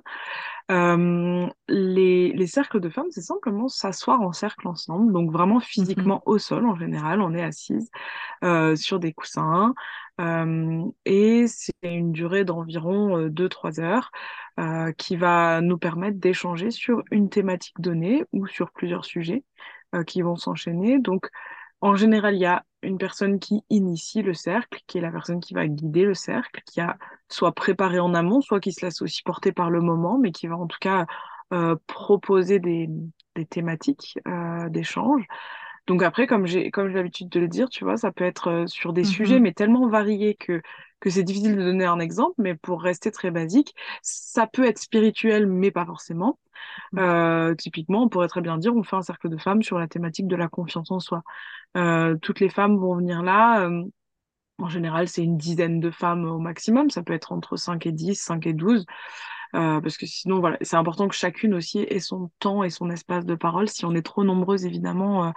Euh, 0.72 1.48
les, 1.68 2.32
les, 2.32 2.48
cercles 2.48 2.80
de 2.80 2.90
femmes, 2.90 3.10
c'est 3.10 3.22
simplement 3.22 3.68
s'asseoir 3.68 4.22
en 4.22 4.34
cercle 4.34 4.68
ensemble, 4.68 5.12
donc 5.12 5.32
vraiment 5.32 5.60
physiquement 5.60 6.18
mm-hmm. 6.18 6.32
au 6.32 6.38
sol 6.38 6.66
en 6.68 6.76
général, 6.76 7.22
on 7.22 7.34
est 7.34 7.42
assise 7.42 7.90
euh, 8.44 8.76
sur 8.76 9.00
des 9.00 9.12
coussins, 9.12 9.74
euh, 10.22 10.84
et 11.06 11.48
c'est 11.48 11.74
une 11.82 12.12
durée 12.12 12.46
d'environ 12.46 13.30
2-3 13.30 13.80
heures 13.80 14.12
qui 14.98 15.16
va 15.16 15.62
nous 15.62 15.78
permettre 15.78 16.20
d'échanger 16.20 16.70
sur 16.70 17.02
une 17.12 17.30
thématique 17.30 17.80
donnée 17.80 18.26
ou 18.34 18.46
sur 18.46 18.72
plusieurs 18.72 19.06
sujets 19.06 19.46
qui 20.06 20.22
vont 20.22 20.36
s'enchaîner. 20.36 21.00
Donc 21.00 21.30
en 21.80 21.96
général, 21.96 22.36
il 22.36 22.42
y 22.42 22.46
a 22.46 22.66
une 22.82 22.98
personne 22.98 23.40
qui 23.40 23.64
initie 23.70 24.22
le 24.22 24.34
cercle, 24.34 24.80
qui 24.88 24.98
est 24.98 25.02
la 25.02 25.12
personne 25.12 25.40
qui 25.40 25.54
va 25.54 25.68
guider 25.68 26.04
le 26.04 26.14
cercle, 26.14 26.62
qui 26.66 26.82
a 26.82 26.98
soit 27.28 27.54
préparé 27.54 28.00
en 28.00 28.14
amont, 28.14 28.42
soit 28.42 28.60
qui 28.60 28.72
se 28.72 28.86
laisse 28.86 29.02
aussi 29.02 29.22
porter 29.24 29.52
par 29.52 29.70
le 29.70 29.82
moment, 29.82 30.18
mais 30.18 30.32
qui 30.32 30.48
va 30.48 30.58
en 30.58 30.68
tout 30.68 30.78
cas 30.80 31.06
euh, 31.54 31.76
proposer 31.88 32.60
des, 32.60 32.90
des 33.36 33.46
thématiques 33.46 34.20
euh, 34.28 34.70
d'échange. 34.70 35.24
Donc 35.88 36.04
après, 36.04 36.28
comme 36.28 36.46
j'ai 36.46 36.70
comme 36.70 36.90
j'ai 36.90 36.96
l'habitude 36.96 37.30
de 37.30 37.40
le 37.40 37.48
dire, 37.48 37.68
tu 37.70 37.84
vois, 37.84 37.98
ça 37.98 38.12
peut 38.12 38.24
être 38.24 38.48
euh, 38.50 38.68
sur 38.68 38.94
des 38.94 39.04
sujets, 39.04 39.40
mm-hmm. 39.40 39.42
mais 39.42 39.54
tellement 39.54 39.88
variés 39.88 40.36
que 40.36 40.62
que 41.00 41.10
c'est 41.10 41.24
difficile 41.24 41.56
de 41.56 41.64
donner 41.64 41.86
un 41.86 42.00
exemple. 42.00 42.36
Mais 42.38 42.56
pour 42.56 42.82
rester 42.82 43.12
très 43.12 43.32
basique, 43.32 43.76
ça 44.02 44.48
peut 44.48 44.66
être 44.66 44.80
spirituel, 44.80 45.48
mais 45.48 45.72
pas 45.72 45.86
forcément. 45.86 46.40
Mm. 46.94 47.00
Euh, 47.00 47.56
typiquement, 47.56 48.04
on 48.04 48.10
pourrait 48.10 48.28
très 48.28 48.42
bien 48.42 48.58
dire, 48.58 48.76
on 48.76 48.84
fait 48.84 48.96
un 48.96 49.02
cercle 49.02 49.30
de 49.30 49.38
femmes 49.38 49.64
sur 49.64 49.80
la 49.80 49.88
thématique 49.88 50.28
de 50.28 50.36
la 50.36 50.48
confiance 50.48 50.92
en 50.92 51.00
soi. 51.00 51.24
Euh, 51.78 52.16
toutes 52.22 52.40
les 52.40 52.50
femmes 52.50 52.78
vont 52.78 52.96
venir 52.96 53.24
là. 53.24 53.62
Euh, 53.68 53.84
en 54.60 54.70
général, 54.70 55.08
c'est 55.08 55.24
une 55.24 55.38
dizaine 55.38 55.80
de 55.80 55.92
femmes 55.92 56.26
au 56.26 56.40
maximum. 56.40 56.90
Ça 56.90 57.04
peut 57.04 57.14
être 57.14 57.32
entre 57.32 57.56
5 57.56 57.86
et 57.86 57.92
10, 57.92 58.16
5 58.16 58.46
et 58.48 58.54
12. 58.54 58.86
Euh, 59.56 59.82
parce 59.82 59.98
que 59.98 60.06
sinon, 60.06 60.40
voilà, 60.40 60.58
c'est 60.62 60.76
important 60.76 61.08
que 61.08 61.16
chacune 61.16 61.54
aussi 61.54 61.80
ait 61.80 62.00
son 62.00 62.30
temps 62.40 62.64
et 62.64 62.70
son 62.70 62.90
espace 62.90 63.26
de 63.26 63.36
parole. 63.36 63.68
Si 63.68 63.86
on 63.86 63.96
est 63.96 64.06
trop 64.06 64.24
nombreuses, 64.24 64.66
évidemment, 64.66 65.26
euh, 65.26 65.32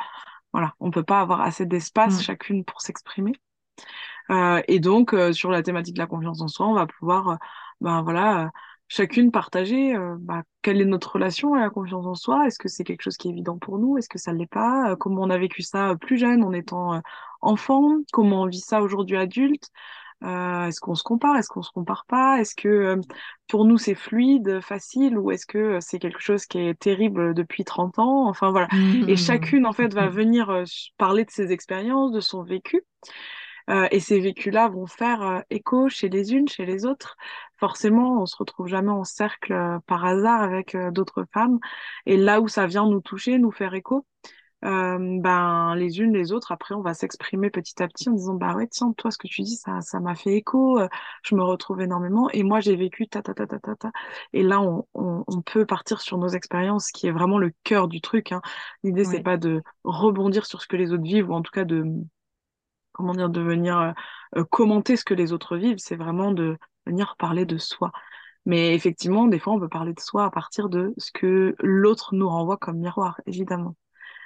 voilà, 0.53 0.75
on 0.81 0.91
peut 0.91 1.03
pas 1.03 1.21
avoir 1.21 1.41
assez 1.41 1.65
d'espace 1.65 2.19
mm. 2.19 2.23
chacune 2.23 2.65
pour 2.65 2.83
s'exprimer. 2.83 3.33
Euh, 4.31 4.61
et 4.69 4.81
donc, 4.81 5.15
sur 5.33 5.51
la 5.51 5.63
thématique 5.63 5.95
de 5.95 6.01
la 6.01 6.07
confiance 6.07 6.41
en 6.41 6.49
soi, 6.49 6.67
on 6.67 6.75
va 6.75 6.87
pouvoir, 6.87 7.39
ben 7.81 8.03
voilà, 8.03 8.51
chacune 8.93 9.31
partager 9.31 9.97
euh, 9.97 10.17
bah, 10.21 10.43
quelle 10.61 10.79
est 10.83 10.85
notre 10.85 11.13
relation 11.13 11.55
à 11.55 11.61
la 11.61 11.71
confiance 11.71 12.05
en 12.05 12.15
soi. 12.15 12.47
Est-ce 12.47 12.59
que 12.59 12.69
c'est 12.69 12.85
quelque 12.85 13.01
chose 13.01 13.17
qui 13.17 13.29
est 13.29 13.31
évident 13.31 13.57
pour 13.57 13.79
nous? 13.79 13.97
Est-ce 13.97 14.09
que 14.09 14.19
ça 14.19 14.35
ne 14.35 14.39
l'est 14.39 14.47
pas? 14.47 14.91
Euh, 14.91 14.97
Comment 14.97 15.23
on 15.23 15.31
a 15.31 15.39
vécu 15.39 15.63
ça 15.63 15.91
euh, 15.91 15.97
plus 15.97 16.19
jeune 16.19 16.45
en 16.45 16.53
étant 16.53 17.01
enfant, 17.41 17.97
comment 18.13 18.43
on 18.43 18.47
vit 18.47 18.61
ça 18.61 18.83
aujourd'hui 18.83 19.17
adulte? 19.17 19.71
Euh, 20.25 20.67
est-ce 20.67 20.79
qu'on 20.81 20.95
se 20.95 21.03
compare, 21.03 21.37
est-ce 21.37 21.49
qu'on 21.49 21.63
se 21.63 21.73
compare 21.73 22.05
pas? 22.07 22.39
Est-ce 22.39 22.55
que 22.55 22.69
euh, 22.69 23.01
pour 23.49 23.65
nous 23.65 23.79
c'est 23.79 23.95
fluide, 23.95 24.61
facile, 24.61 25.17
ou 25.19 25.31
est-ce 25.31 25.47
que 25.47 25.79
c'est 25.81 25.99
quelque 25.99 26.21
chose 26.21 26.45
qui 26.45 26.59
est 26.59 26.79
terrible 26.79 27.33
depuis 27.33 27.65
30 27.65 27.99
ans? 27.99 28.29
Enfin 28.29 28.51
voilà. 28.51 28.69
Et 29.09 29.17
chacune 29.17 29.67
en 29.67 29.73
fait 29.73 29.93
va 29.95 30.09
venir 30.09 30.65
parler 30.99 31.25
de 31.25 31.31
ses 31.31 31.51
expériences, 31.51 32.13
de 32.13 32.21
son 32.21 32.43
vécu. 32.43 32.83
Euh, 33.71 33.87
et 33.91 34.01
ces 34.01 34.21
vécus-là 34.21 34.69
vont 34.69 34.87
faire 34.87 35.23
euh, 35.23 35.41
écho 35.51 35.89
chez 35.89 36.09
les 36.09 36.35
unes, 36.35 36.49
chez 36.49 36.67
les 36.67 36.85
autres. 36.85 37.17
Forcément, 37.57 38.21
on 38.23 38.27
se 38.27 38.37
retrouve 38.37 38.67
jamais 38.67 38.91
en 38.91 39.05
cercle 39.05 39.53
euh, 39.53 39.79
par 39.87 40.05
hasard 40.05 40.43
avec 40.43 40.77
d'autres 40.93 41.25
femmes. 41.33 41.59
Et 42.07 42.17
là 42.17 42.41
où 42.41 42.49
ça 42.49 42.67
vient 42.67 42.87
nous 42.87 43.01
toucher, 43.01 43.39
nous 43.39 43.53
faire 43.53 43.75
écho, 43.75 44.07
ben 44.63 45.75
les 45.75 45.99
unes 45.99 46.13
les 46.13 46.31
autres 46.33 46.53
après 46.53 46.77
on 46.77 46.83
va 46.83 46.95
s'exprimer 46.95 47.51
petit 47.51 47.83
à 47.83 47.89
petit 47.89 48.09
en 48.09 48.13
disant 48.13 48.35
bah 48.35 48.55
ouais 48.55 48.69
tiens 48.69 48.93
toi 48.97 49.11
ce 49.11 49.19
que 49.19 49.27
tu 49.27 49.43
dis 49.43 49.57
ça 49.57 49.81
ça 49.81 49.99
m'a 49.99 50.15
fait 50.15 50.37
écho 50.37 50.79
je 51.25 51.35
me 51.35 51.43
retrouve 51.43 51.81
énormément 51.81 52.31
et 52.31 52.45
moi 52.45 52.61
j'ai 52.61 52.77
vécu 52.77 53.09
ta 53.09 53.23
ta 53.23 53.35
ta 53.35 53.49
ta 53.49 53.59
ta 53.59 53.75
ta 53.75 53.91
et 54.33 54.45
là 54.45 54.61
on, 54.61 54.87
on, 54.95 55.25
on 55.27 55.43
peut 55.43 55.67
partir 55.67 56.01
sur 56.01 56.17
nos 56.17 56.29
expériences 56.29 56.93
qui 56.93 57.09
est 57.09 57.11
vraiment 57.11 57.39
le 57.39 57.53
cœur 57.65 57.89
du 57.89 58.01
truc 58.01 58.31
hein. 58.31 58.41
l'idée 58.85 59.05
c'est 59.05 59.25
pas 59.25 59.37
de 59.37 59.65
rebondir 59.83 60.47
sur 60.47 60.63
ce 60.63 60.69
que 60.69 60.77
les 60.77 60.93
autres 60.93 61.03
vivent 61.03 61.31
ou 61.31 61.35
en 61.35 61.43
tout 61.43 61.51
cas 61.51 61.65
de 61.65 61.85
comment 62.93 63.15
dire, 63.15 63.31
de 63.31 63.41
venir 63.41 63.79
euh, 63.79 63.93
euh, 64.37 64.45
commenter 64.45 64.97
ce 64.97 65.05
que 65.05 65.15
les 65.15 65.33
autres 65.33 65.57
vivent, 65.57 65.79
c'est 65.79 65.97
vraiment 65.97 66.33
de 66.33 66.57
venir 66.87 67.17
parler 67.19 67.45
de 67.45 67.59
soi. 67.59 67.93
Mais 68.45 68.75
effectivement, 68.75 69.27
des 69.27 69.39
fois, 69.39 69.53
on 69.53 69.61
peut 69.61 69.69
parler 69.69 69.93
de 69.93 70.01
soi 70.01 70.25
à 70.25 70.31
partir 70.31 70.69
de 70.69 70.95
ce 70.99 71.11
que 71.13 71.55
l'autre 71.61 72.15
nous 72.15 72.29
renvoie 72.29 72.57
comme 72.57 72.79
miroir, 72.79 73.21
évidemment. 73.27 73.77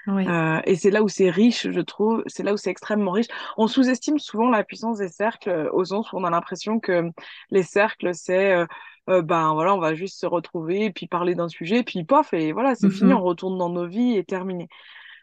Euh, 0.08 0.60
et 0.64 0.76
c'est 0.76 0.92
là 0.92 1.02
où 1.02 1.08
c'est 1.08 1.30
riche, 1.30 1.68
je 1.68 1.80
trouve. 1.80 2.22
C'est 2.28 2.44
là 2.44 2.54
où 2.54 2.56
c'est 2.56 2.70
extrêmement 2.70 3.10
riche. 3.10 3.26
On 3.56 3.66
sous-estime 3.66 4.20
souvent 4.20 4.48
la 4.48 4.62
puissance 4.62 4.98
des 4.98 5.08
cercles, 5.08 5.68
au 5.72 5.84
sens 5.84 6.12
où 6.12 6.16
on 6.16 6.22
a 6.22 6.30
l'impression 6.30 6.78
que 6.78 7.10
les 7.50 7.64
cercles, 7.64 8.14
c'est 8.14 8.64
ben 9.08 9.52
voilà, 9.54 9.74
on 9.74 9.80
va 9.80 9.94
juste 9.94 10.18
se 10.18 10.26
retrouver, 10.26 10.92
puis 10.92 11.08
parler 11.08 11.34
d'un 11.34 11.48
sujet, 11.48 11.82
puis 11.82 12.04
pof, 12.04 12.32
et 12.32 12.52
voilà, 12.52 12.76
c'est 12.76 12.88
fini, 12.88 13.10
mm-hmm. 13.10 13.16
on 13.16 13.22
retourne 13.22 13.58
dans 13.58 13.68
nos 13.68 13.86
vies 13.86 14.16
et 14.16 14.24
terminé. 14.24 14.68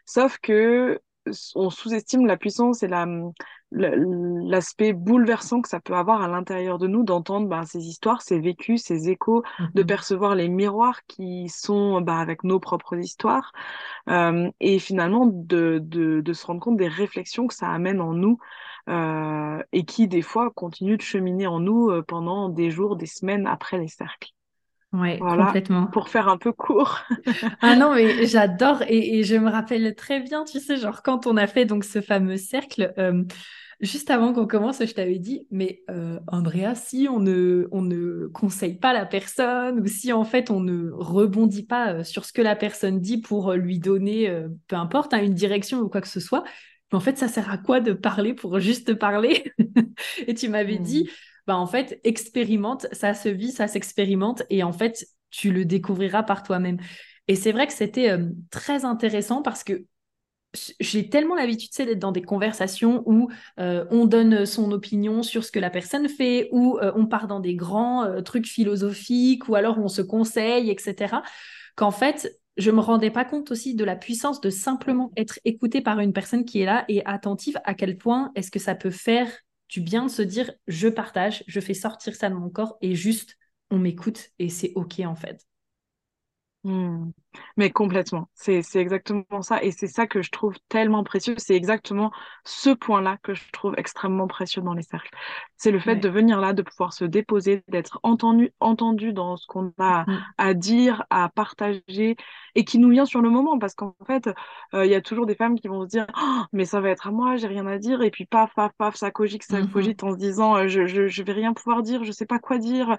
Sauf 0.04 0.38
que 0.38 1.00
on 1.54 1.70
sous-estime 1.70 2.26
la 2.26 2.36
puissance 2.36 2.82
et 2.82 2.88
la, 2.88 3.06
l'aspect 3.70 4.92
bouleversant 4.92 5.60
que 5.60 5.68
ça 5.68 5.80
peut 5.80 5.94
avoir 5.94 6.22
à 6.22 6.28
l'intérieur 6.28 6.78
de 6.78 6.86
nous 6.86 7.02
d'entendre 7.02 7.48
bah, 7.48 7.64
ces 7.64 7.86
histoires, 7.86 8.22
ces 8.22 8.38
vécus, 8.38 8.82
ces 8.82 9.08
échos, 9.08 9.42
de 9.74 9.82
mhm. 9.82 9.86
percevoir 9.86 10.34
les 10.34 10.48
miroirs 10.48 11.04
qui 11.06 11.48
sont 11.48 12.00
bah, 12.00 12.18
avec 12.18 12.44
nos 12.44 12.60
propres 12.60 12.96
histoires 12.96 13.52
euh, 14.08 14.50
et 14.60 14.78
finalement 14.78 15.26
de, 15.26 15.80
de, 15.82 16.20
de, 16.20 16.32
se 16.32 16.46
rendre 16.46 16.60
compte 16.60 16.76
des 16.76 16.88
réflexions 16.88 17.46
que 17.46 17.54
ça 17.54 17.68
amène 17.68 18.00
en 18.00 18.12
nous 18.12 18.38
euh, 18.88 19.62
et 19.72 19.84
qui 19.84 20.08
des 20.08 20.22
fois 20.22 20.50
continuent 20.50 20.96
de 20.96 21.02
cheminer 21.02 21.46
en 21.46 21.58
nous 21.58 21.90
euh, 21.90 22.02
pendant 22.02 22.48
des 22.48 22.70
jours, 22.70 22.96
des 22.96 23.06
semaines 23.06 23.46
après 23.46 23.78
les 23.78 23.88
cercles. 23.88 24.30
Oui, 24.94 25.18
complètement. 25.18 25.86
Pour 25.86 26.08
faire 26.08 26.28
un 26.28 26.38
peu 26.38 26.52
court. 26.52 27.00
ah 27.60 27.74
non, 27.74 27.94
mais 27.94 28.26
j'adore 28.26 28.82
et, 28.86 29.24
je 29.24 29.34
me 29.34 29.50
rappelle 29.50 29.94
très 29.96 30.20
bien, 30.20 30.44
tu 30.44 30.60
sais, 30.60 30.76
genre 30.76 31.02
quand 31.02 31.26
on 31.26 31.36
a 31.36 31.48
fait 31.48 31.64
donc 31.64 31.82
ce 31.82 32.00
fameux 32.00 32.36
cercle, 32.36 32.94
euh, 32.96 33.24
juste 33.80 34.10
avant 34.10 34.32
qu'on 34.32 34.46
commence, 34.46 34.84
je 34.84 34.94
t'avais 34.94 35.18
dit, 35.18 35.48
mais 35.50 35.82
euh, 35.90 36.20
Andrea, 36.28 36.76
si 36.76 37.08
on 37.10 37.18
ne, 37.18 37.66
on 37.72 37.82
ne 37.82 38.28
conseille 38.28 38.78
pas 38.78 38.92
la 38.92 39.04
personne 39.04 39.80
ou 39.80 39.86
si 39.88 40.12
en 40.12 40.24
fait 40.24 40.48
on 40.52 40.60
ne 40.60 40.90
rebondit 40.92 41.66
pas 41.66 41.92
euh, 41.92 42.04
sur 42.04 42.24
ce 42.24 42.32
que 42.32 42.42
la 42.42 42.54
personne 42.54 43.00
dit 43.00 43.20
pour 43.20 43.52
lui 43.54 43.80
donner, 43.80 44.32
peu 44.68 44.76
importe, 44.76 45.12
hein, 45.12 45.24
une 45.24 45.34
direction 45.34 45.80
ou 45.80 45.88
quoi 45.88 46.02
que 46.02 46.08
ce 46.08 46.20
soit, 46.20 46.44
mais 46.92 46.98
en 46.98 47.00
fait, 47.00 47.18
ça 47.18 47.26
sert 47.26 47.50
à 47.50 47.58
quoi 47.58 47.80
de 47.80 47.94
parler 47.94 48.32
pour 48.32 48.60
juste 48.60 48.94
parler? 48.94 49.52
Et 50.28 50.34
tu 50.34 50.48
m'avais 50.48 50.78
dit, 50.78 51.08
hmm 51.10 51.33
bah 51.46 51.56
en 51.56 51.66
fait, 51.66 52.00
expérimente, 52.04 52.86
ça 52.92 53.14
se 53.14 53.28
vit, 53.28 53.52
ça 53.52 53.68
s'expérimente 53.68 54.42
et 54.50 54.62
en 54.62 54.72
fait, 54.72 55.06
tu 55.30 55.52
le 55.52 55.64
découvriras 55.64 56.22
par 56.22 56.42
toi-même. 56.42 56.78
Et 57.28 57.36
c'est 57.36 57.52
vrai 57.52 57.66
que 57.66 57.72
c'était 57.72 58.10
euh, 58.10 58.30
très 58.50 58.84
intéressant 58.84 59.42
parce 59.42 59.64
que 59.64 59.84
j'ai 60.78 61.08
tellement 61.08 61.34
l'habitude 61.34 61.86
d'être 61.86 61.98
dans 61.98 62.12
des 62.12 62.22
conversations 62.22 63.02
où 63.06 63.28
euh, 63.58 63.84
on 63.90 64.06
donne 64.06 64.46
son 64.46 64.70
opinion 64.70 65.24
sur 65.24 65.42
ce 65.44 65.50
que 65.50 65.58
la 65.58 65.70
personne 65.70 66.08
fait, 66.08 66.48
ou 66.52 66.78
euh, 66.78 66.92
on 66.94 67.06
part 67.06 67.26
dans 67.26 67.40
des 67.40 67.56
grands 67.56 68.22
trucs 68.22 68.46
philosophiques, 68.46 69.48
ou 69.48 69.56
alors 69.56 69.78
on 69.78 69.88
se 69.88 70.00
conseille, 70.00 70.70
etc. 70.70 71.22
Qu'en 71.74 71.90
fait, 71.90 72.38
je 72.56 72.70
me 72.70 72.80
rendais 72.80 73.10
pas 73.10 73.24
compte 73.24 73.50
aussi 73.50 73.74
de 73.74 73.84
la 73.84 73.96
puissance 73.96 74.40
de 74.40 74.50
simplement 74.50 75.10
être 75.16 75.40
écouté 75.44 75.80
par 75.80 75.98
une 75.98 76.12
personne 76.12 76.44
qui 76.44 76.60
est 76.60 76.66
là 76.66 76.84
et 76.88 77.04
attentive 77.04 77.58
à 77.64 77.74
quel 77.74 77.98
point 77.98 78.30
est-ce 78.36 78.52
que 78.52 78.60
ça 78.60 78.76
peut 78.76 78.90
faire 78.90 79.28
du 79.68 79.80
bien 79.80 80.04
de 80.06 80.10
se 80.10 80.22
dire 80.22 80.52
je 80.66 80.88
partage, 80.88 81.44
je 81.46 81.60
fais 81.60 81.74
sortir 81.74 82.14
ça 82.14 82.30
de 82.30 82.34
mon 82.34 82.50
corps 82.50 82.76
et 82.80 82.94
juste 82.94 83.36
on 83.70 83.78
m'écoute 83.78 84.30
et 84.38 84.48
c'est 84.48 84.72
ok 84.76 85.00
en 85.00 85.14
fait. 85.16 85.46
Hmm. 86.64 87.10
Mais 87.58 87.70
complètement, 87.70 88.30
c'est 88.32 88.62
exactement 88.76 89.42
ça. 89.42 89.62
Et 89.62 89.70
c'est 89.70 89.86
ça 89.86 90.06
que 90.06 90.22
je 90.22 90.30
trouve 90.30 90.54
tellement 90.70 91.04
précieux. 91.04 91.34
C'est 91.36 91.54
exactement 91.54 92.10
ce 92.44 92.70
point-là 92.70 93.18
que 93.22 93.34
je 93.34 93.42
trouve 93.52 93.74
extrêmement 93.76 94.26
précieux 94.26 94.62
dans 94.62 94.72
les 94.72 94.82
cercles. 94.82 95.10
C'est 95.58 95.70
le 95.70 95.78
fait 95.78 95.96
de 95.96 96.08
venir 96.08 96.40
là, 96.40 96.54
de 96.54 96.62
pouvoir 96.62 96.94
se 96.94 97.04
déposer, 97.04 97.62
d'être 97.68 98.00
entendu, 98.02 98.50
entendu 98.60 99.12
dans 99.12 99.36
ce 99.36 99.46
qu'on 99.46 99.74
a 99.78 100.04
mm. 100.04 100.24
à 100.38 100.54
dire, 100.54 101.04
à 101.10 101.28
partager, 101.28 102.16
et 102.54 102.64
qui 102.64 102.78
nous 102.78 102.88
vient 102.88 103.04
sur 103.04 103.20
le 103.20 103.28
moment. 103.28 103.58
Parce 103.58 103.74
qu'en 103.74 103.94
fait, 104.06 104.30
euh, 104.72 104.86
il 104.86 104.90
y 104.90 104.94
a 104.94 105.02
toujours 105.02 105.26
des 105.26 105.34
femmes 105.34 105.60
qui 105.60 105.68
vont 105.68 105.82
se 105.82 105.88
dire 105.88 106.06
oh, 106.16 106.42
Mais 106.52 106.64
ça 106.64 106.80
va 106.80 106.88
être 106.88 107.08
à 107.08 107.10
moi, 107.10 107.36
j'ai 107.36 107.48
rien 107.48 107.66
à 107.66 107.76
dire. 107.76 108.00
Et 108.00 108.10
puis 108.10 108.24
paf, 108.24 108.54
paf, 108.54 108.72
paf, 108.78 108.94
ça 108.96 109.10
cogite, 109.10 109.42
ça 109.42 109.60
mm-hmm. 109.60 109.70
cogite 109.70 110.02
en 110.02 110.12
se 110.12 110.16
disant 110.16 110.66
je, 110.66 110.86
je, 110.86 111.08
je 111.08 111.22
vais 111.22 111.32
rien 111.32 111.52
pouvoir 111.52 111.82
dire, 111.82 112.04
je 112.04 112.12
sais 112.12 112.26
pas 112.26 112.38
quoi 112.38 112.56
dire. 112.56 112.96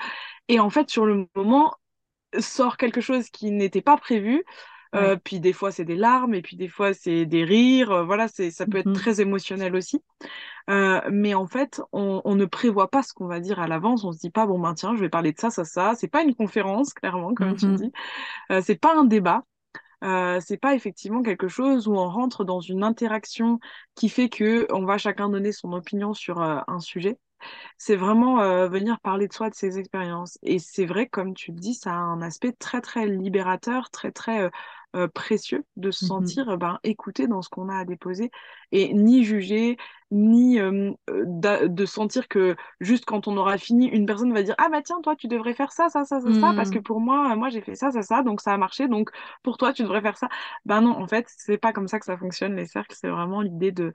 Et 0.49 0.59
en 0.59 0.69
fait, 0.69 0.89
sur 0.91 1.07
le 1.07 1.27
moment, 1.35 1.73
sort 2.39 2.77
quelque 2.77 3.01
chose 3.01 3.29
qui 3.29 3.51
n'était 3.51 3.81
pas 3.81 3.97
prévu. 3.97 4.43
Euh, 4.95 5.17
puis 5.21 5.41
des 5.41 5.51
fois 5.51 5.71
c'est 5.71 5.83
des 5.83 5.95
larmes 5.95 6.33
et 6.35 6.41
puis 6.41 6.55
des 6.55 6.67
fois 6.67 6.93
c'est 6.93 7.25
des 7.25 7.43
rires. 7.43 7.91
Euh, 7.91 8.03
voilà, 8.03 8.27
c'est 8.27 8.51
ça 8.51 8.65
peut 8.65 8.77
être 8.77 8.89
mm-hmm. 8.89 8.93
très 8.93 9.21
émotionnel 9.21 9.75
aussi. 9.75 10.01
Euh, 10.69 11.01
mais 11.11 11.33
en 11.33 11.47
fait, 11.47 11.81
on, 11.91 12.21
on, 12.23 12.35
ne 12.35 12.45
prévoit 12.45 12.89
pas 12.89 13.03
ce 13.03 13.13
qu'on 13.13 13.27
va 13.27 13.39
dire 13.39 13.59
à 13.59 13.67
l'avance. 13.67 14.03
On 14.03 14.11
se 14.11 14.19
dit 14.19 14.29
pas 14.29 14.45
bon 14.45 14.57
ben 14.57 14.73
tiens, 14.73 14.95
je 14.95 15.01
vais 15.01 15.09
parler 15.09 15.31
de 15.31 15.39
ça, 15.39 15.49
ça, 15.49 15.65
ça. 15.65 15.93
C'est 15.95 16.07
pas 16.07 16.23
une 16.23 16.33
conférence 16.33 16.93
clairement 16.93 17.33
comme 17.33 17.55
tu 17.55 17.65
mm-hmm. 17.65 17.77
dis. 17.77 17.91
C'est 18.63 18.79
pas 18.79 18.95
un 18.95 19.05
débat. 19.05 19.43
C'est 20.01 20.57
pas 20.57 20.75
effectivement 20.75 21.23
quelque 21.23 21.47
chose 21.47 21.87
où 21.87 21.95
on 21.95 22.09
rentre 22.09 22.45
dans 22.45 22.61
une 22.61 22.83
interaction 22.83 23.59
qui 23.95 24.07
fait 24.07 24.29
que 24.29 24.67
on 24.71 24.85
va 24.85 24.97
chacun 24.97 25.29
donner 25.29 25.51
son 25.51 25.73
opinion 25.73 26.13
sur 26.13 26.41
un 26.41 26.79
sujet 26.79 27.17
c'est 27.77 27.95
vraiment 27.95 28.41
euh, 28.41 28.67
venir 28.67 28.99
parler 29.01 29.27
de 29.27 29.33
soi, 29.33 29.49
de 29.49 29.55
ses 29.55 29.77
expériences. 29.79 30.37
Et 30.43 30.59
c'est 30.59 30.85
vrai, 30.85 31.07
comme 31.07 31.33
tu 31.33 31.51
le 31.51 31.59
dis, 31.59 31.73
ça 31.73 31.91
a 31.91 31.95
un 31.95 32.21
aspect 32.21 32.51
très, 32.53 32.81
très 32.81 33.07
libérateur, 33.07 33.89
très, 33.91 34.11
très 34.11 34.41
euh, 34.43 34.49
euh, 34.95 35.07
précieux 35.07 35.65
de 35.75 35.91
se 35.91 36.05
mmh 36.05 36.07
sentir 36.07 36.57
ben, 36.57 36.79
écouté 36.83 37.27
dans 37.27 37.41
ce 37.41 37.49
qu'on 37.49 37.69
a 37.69 37.77
à 37.77 37.85
déposer 37.85 38.31
et 38.71 38.93
ni 38.93 39.23
juger, 39.23 39.77
ni 40.11 40.57
de 40.57 41.85
sentir 41.85 42.27
que 42.27 42.55
juste 42.79 43.05
quand 43.05 43.27
on 43.27 43.37
aura 43.37 43.57
fini, 43.57 43.87
une 43.87 44.05
personne 44.05 44.33
va 44.33 44.43
dire 44.43 44.55
Ah 44.57 44.69
bah 44.69 44.81
tiens, 44.83 45.01
toi, 45.01 45.15
tu 45.15 45.27
devrais 45.27 45.53
faire 45.53 45.71
ça, 45.71 45.89
ça, 45.89 46.05
ça, 46.05 46.19
ça, 46.19 46.33
ça, 46.33 46.53
parce 46.55 46.69
que 46.69 46.79
mmh. 46.79 46.83
pour 46.83 46.99
moi, 46.99 47.35
moi, 47.35 47.49
j'ai 47.49 47.61
fait 47.61 47.75
ça, 47.75 47.91
ça, 47.91 48.01
ça, 48.01 48.23
donc 48.23 48.41
ça 48.41 48.53
a 48.53 48.57
marché, 48.57 48.87
donc 48.87 49.09
pour 49.43 49.57
toi, 49.57 49.73
tu 49.73 49.83
devrais 49.83 50.01
faire 50.01 50.17
ça. 50.17 50.29
Ben 50.65 50.81
non, 50.81 50.91
en 50.91 51.07
fait, 51.07 51.25
c'est 51.27 51.57
pas 51.57 51.73
comme 51.73 51.87
ça 51.87 51.99
que 51.99 52.05
ça 52.05 52.17
fonctionne, 52.17 52.55
les 52.55 52.67
cercles, 52.67 52.95
c'est 52.97 53.09
vraiment 53.09 53.41
l'idée 53.41 53.71
de 53.71 53.93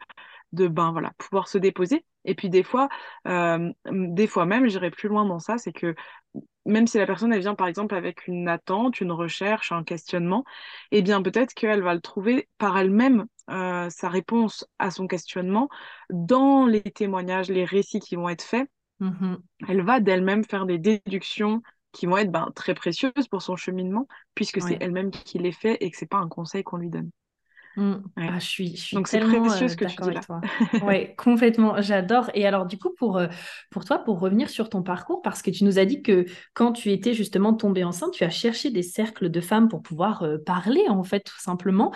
de 0.53 0.69
ben 0.69 0.93
voilà 0.93 1.13
pouvoir 1.19 1.49
se 1.49 1.59
déposer 1.59 2.05
et 2.25 2.35
puis 2.35 2.51
des 2.51 2.63
fois 2.63 2.89
euh, 3.29 3.71
des 3.91 4.27
fois 4.27 4.47
même 4.47 4.69
j'irai 4.69 4.91
plus 4.91 5.09
loin 5.09 5.25
dans 5.25 5.39
ça 5.39 5.59
c'est 5.59 5.73
que 5.73 5.95
même 6.67 6.87
si 6.87 6.99
la 6.99 7.07
personne 7.07 7.33
elle 7.33 7.41
vient 7.41 7.55
par 7.55 7.67
exemple 7.67 7.95
avec 7.95 8.27
une 8.27 8.49
attente 8.49 9.01
une 9.01 9.13
recherche 9.13 9.73
un 9.73 9.83
questionnement 9.83 10.45
eh 10.91 11.03
bien 11.03 11.23
peut-être 11.23 11.55
qu'elle 11.55 11.83
va 11.83 11.95
le 11.95 12.01
trouver 12.01 12.49
par 12.59 12.79
elle-même 12.79 13.27
euh, 13.51 13.91
sa 13.91 14.09
réponse 14.09 14.65
à 14.79 14.91
son 14.91 15.09
questionnement 15.09 15.69
dans 16.11 16.67
les 16.67 16.83
témoignages 16.83 17.49
les 17.49 17.65
récits 17.65 17.99
qui 17.99 18.15
vont 18.15 18.29
être 18.29 18.43
faits. 18.43 18.69
Mmh 19.01 19.37
elle 19.69 19.83
va 19.83 20.01
d'elle-même 20.01 20.45
faire 20.45 20.67
des 20.67 20.79
déductions 20.79 21.63
qui 21.93 22.07
vont 22.07 22.17
être 22.17 22.31
ben, 22.31 22.51
très 22.55 22.75
précieuses 22.75 23.29
pour 23.31 23.43
son 23.43 23.57
cheminement 23.57 24.07
puisque 24.35 24.63
c'est 24.63 24.79
elle-même 24.81 25.11
qui 25.11 25.39
les 25.39 25.53
fait 25.53 25.79
et 25.81 25.91
que 25.91 25.97
c'est 25.97 26.07
pas 26.07 26.19
un 26.19 26.29
conseil 26.29 26.63
qu'on 26.63 26.77
lui 26.77 26.91
donne 26.91 27.11
Mmh. 27.77 27.95
Ah, 28.17 28.39
je 28.39 28.45
suis, 28.45 28.77
je 28.77 28.83
suis 28.83 28.97
Donc 28.97 29.07
c'est 29.07 29.21
précieux 29.21 29.69
ce 29.69 29.77
que 29.77 29.85
tu 29.85 29.97
dis 30.03 30.11
là. 30.11 30.21
oui, 30.83 31.15
complètement. 31.17 31.81
J'adore. 31.81 32.31
Et 32.35 32.47
alors 32.47 32.67
du 32.67 32.79
coup, 32.79 32.91
pour, 32.97 33.17
euh, 33.17 33.29
pour 33.71 33.85
toi, 33.85 33.99
pour 33.99 34.19
revenir 34.19 34.51
sur 34.51 34.69
ton 34.69 34.83
parcours, 34.83 35.23
parce 35.23 35.41
que 35.43 35.51
tu 35.51 35.65
nous 35.65 35.79
as 35.79 35.85
dit 35.85 36.03
que 36.03 36.27
quand 36.55 36.73
tu 36.73 36.91
étais 36.91 37.15
justement 37.15 37.55
tombée 37.55 37.85
enceinte, 37.85 38.13
tu 38.13 38.25
as 38.25 38.31
cherché 38.31 38.71
des 38.71 38.83
cercles 38.83 39.31
de 39.31 39.41
femmes 39.41 39.69
pour 39.69 39.83
pouvoir 39.83 40.23
euh, 40.23 40.39
parler, 40.39 40.83
en 40.89 41.05
fait, 41.05 41.21
tout 41.21 41.41
simplement. 41.41 41.93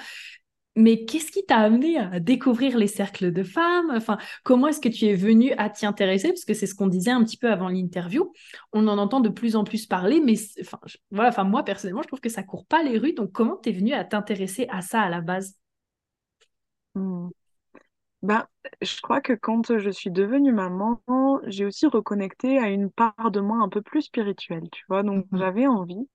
Mais 0.77 1.05
qu'est-ce 1.05 1.31
qui 1.31 1.45
t'a 1.47 1.59
amené 1.59 1.99
à 1.99 2.19
découvrir 2.19 2.77
les 2.77 2.89
cercles 2.89 3.33
de 3.33 3.43
femmes? 3.45 3.93
Enfin, 3.95 4.19
comment 4.43 4.67
est-ce 4.67 4.81
que 4.81 4.89
tu 4.89 5.05
es 5.05 5.15
venu 5.15 5.53
à 5.57 5.71
t'y 5.71 5.87
intéresser? 5.87 6.29
Parce 6.29 6.45
que 6.45 6.55
c'est 6.55 6.67
ce 6.67 6.75
qu'on 6.75 6.89
disait 6.89 7.13
un 7.13 7.23
petit 7.23 7.37
peu 7.37 7.49
avant 7.49 7.69
l'interview. 7.69 8.33
On 8.73 8.89
en 8.89 8.99
entend 8.99 9.21
de 9.21 9.29
plus 9.29 9.55
en 9.55 9.63
plus 9.63 9.87
parler, 9.87 10.21
mais 10.21 10.35
enfin, 10.61 10.81
voilà. 11.13 11.29
Enfin, 11.29 11.45
moi 11.45 11.63
personnellement, 11.65 12.03
je 12.03 12.09
trouve 12.09 12.21
que 12.21 12.29
ça 12.29 12.43
court 12.43 12.67
pas 12.67 12.83
les 12.83 12.99
rues. 12.99 13.13
Donc, 13.13 13.31
comment 13.31 13.57
t'es 13.57 13.71
venu 13.71 13.93
à 13.93 14.05
t'intéresser 14.05 14.67
à 14.69 14.83
ça 14.83 15.01
à 15.01 15.09
la 15.09 15.21
base? 15.21 15.55
Hmm. 16.95 17.29
Ben, 18.23 18.47
je 18.83 19.01
crois 19.03 19.21
que 19.21 19.35
quand 19.35 19.79
je 19.79 19.91
suis 19.91 20.11
devenue 20.11 20.53
maman, 20.53 21.01
j'ai 21.47 21.67
aussi 21.67 21.87
reconnecté 21.87 22.59
à 22.59 22.69
une 22.71 22.91
part 22.91 23.31
de 23.31 23.41
moi 23.41 23.59
un 23.63 23.69
peu 23.69 23.83
plus 23.83 24.03
spirituelle, 24.03 24.69
tu 24.73 24.85
vois. 24.89 25.03
Donc, 25.03 25.27
Mhm. 25.31 25.39
j'avais 25.39 25.67
envie, 25.67 26.09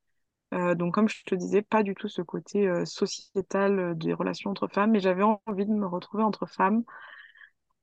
euh, 0.53 0.75
donc 0.75 0.95
comme 0.95 1.09
je 1.09 1.23
te 1.25 1.35
disais, 1.35 1.61
pas 1.63 1.83
du 1.83 1.95
tout 1.95 2.09
ce 2.09 2.21
côté 2.23 2.67
euh, 2.67 2.85
sociétal 2.85 3.79
euh, 3.79 3.95
des 3.95 4.13
relations 4.13 4.51
entre 4.51 4.67
femmes, 4.69 4.91
mais 4.91 5.01
j'avais 5.01 5.23
envie 5.23 5.65
de 5.67 5.71
me 5.73 5.87
retrouver 5.87 6.23
entre 6.23 6.45
femmes. 6.47 6.83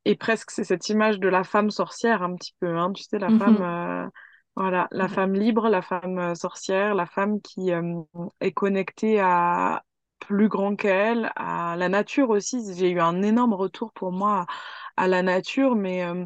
Et 0.04 0.14
presque, 0.16 0.50
c'est 0.50 0.64
cette 0.64 0.88
image 0.88 1.18
de 1.18 1.28
la 1.28 1.42
femme 1.44 1.70
sorcière, 1.70 2.22
un 2.22 2.34
petit 2.36 2.54
peu, 2.60 2.76
hein, 2.78 2.92
tu 2.92 3.02
sais, 3.02 3.18
la 3.18 3.32
femme, 3.32 3.60
euh, 3.62 4.08
voilà, 4.54 4.86
la 4.92 5.08
femme 5.08 5.34
libre, 5.34 5.68
la 5.68 5.82
femme 5.82 6.34
sorcière, 6.36 6.94
la 6.94 7.06
femme 7.06 7.40
qui 7.40 7.72
euh, 7.72 8.02
est 8.40 8.52
connectée 8.52 9.18
à 9.20 9.82
plus 10.26 10.48
grand 10.48 10.76
qu'elle, 10.76 11.30
à 11.36 11.76
la 11.76 11.88
nature 11.88 12.30
aussi. 12.30 12.62
J'ai 12.76 12.90
eu 12.90 13.00
un 13.00 13.22
énorme 13.22 13.54
retour 13.54 13.92
pour 13.92 14.12
moi 14.12 14.46
à 14.96 15.08
la 15.08 15.22
nature, 15.22 15.76
mais 15.76 16.04
euh, 16.04 16.24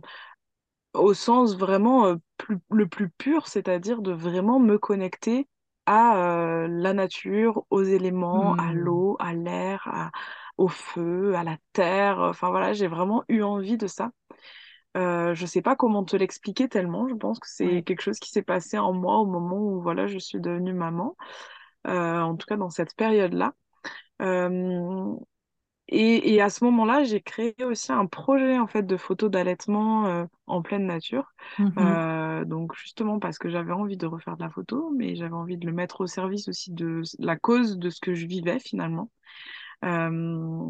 au 0.94 1.14
sens 1.14 1.56
vraiment 1.56 2.06
euh, 2.06 2.16
plus, 2.38 2.58
le 2.70 2.88
plus 2.88 3.10
pur, 3.10 3.48
c'est-à-dire 3.48 4.02
de 4.02 4.12
vraiment 4.12 4.60
me 4.60 4.78
connecter 4.78 5.48
à 5.86 6.66
la 6.68 6.92
nature, 6.94 7.64
aux 7.70 7.82
éléments, 7.82 8.54
à 8.56 8.72
Hmm. 8.72 8.74
l'eau, 8.74 9.16
à 9.18 9.34
l'air, 9.34 10.10
au 10.58 10.68
feu, 10.68 11.34
à 11.36 11.42
la 11.44 11.56
terre. 11.72 12.20
Enfin 12.20 12.50
voilà, 12.50 12.72
j'ai 12.74 12.86
vraiment 12.86 13.24
eu 13.28 13.42
envie 13.42 13.76
de 13.76 13.86
ça. 13.88 14.12
Euh, 14.96 15.34
je 15.34 15.46
sais 15.46 15.62
pas 15.62 15.76
comment 15.76 16.04
te 16.04 16.16
l'expliquer 16.16 16.68
tellement. 16.68 17.08
Je 17.08 17.14
pense 17.14 17.38
que 17.38 17.48
c'est 17.48 17.82
Ouais. 17.82 17.84
quelque 17.84 18.02
chose 18.02 18.18
qui 18.18 18.30
s'est 18.30 18.42
passé 18.42 18.78
en 18.78 18.92
moi 18.92 19.18
au 19.18 19.26
moment 19.26 19.58
où 19.58 19.80
voilà, 19.82 20.06
je 20.06 20.18
suis 20.18 20.40
devenue 20.40 20.72
maman. 20.74 21.16
Euh, 21.86 22.20
en 22.20 22.36
tout 22.36 22.46
cas 22.46 22.56
dans 22.56 22.70
cette 22.70 22.94
période-là. 22.96 23.54
Euh, 24.20 25.14
et, 25.88 26.34
et 26.34 26.40
à 26.40 26.50
ce 26.50 26.62
moment-là, 26.64 27.02
j'ai 27.02 27.20
créé 27.20 27.54
aussi 27.64 27.90
un 27.92 28.06
projet 28.06 28.58
en 28.58 28.68
fait 28.68 28.84
de 28.84 28.96
photos 28.96 29.30
d'allaitement 29.30 30.06
euh, 30.06 30.24
en 30.46 30.62
pleine 30.62 30.86
nature. 30.86 31.32
Mhm. 31.58 31.72
Euh, 31.78 32.44
donc 32.44 32.74
justement 32.76 33.18
parce 33.18 33.38
que 33.38 33.48
j'avais 33.48 33.72
envie 33.72 33.96
de 33.96 34.06
refaire 34.06 34.36
de 34.36 34.42
la 34.42 34.50
photo, 34.50 34.92
mais 34.96 35.16
j'avais 35.16 35.34
envie 35.34 35.56
de 35.58 35.66
le 35.66 35.72
mettre 35.72 36.02
au 36.02 36.06
service 36.06 36.48
aussi 36.48 36.72
de 36.72 37.02
la 37.18 37.36
cause 37.36 37.76
de 37.78 37.90
ce 37.90 38.00
que 38.00 38.14
je 38.14 38.26
vivais 38.26 38.60
finalement. 38.60 39.10
Euh, 39.84 40.66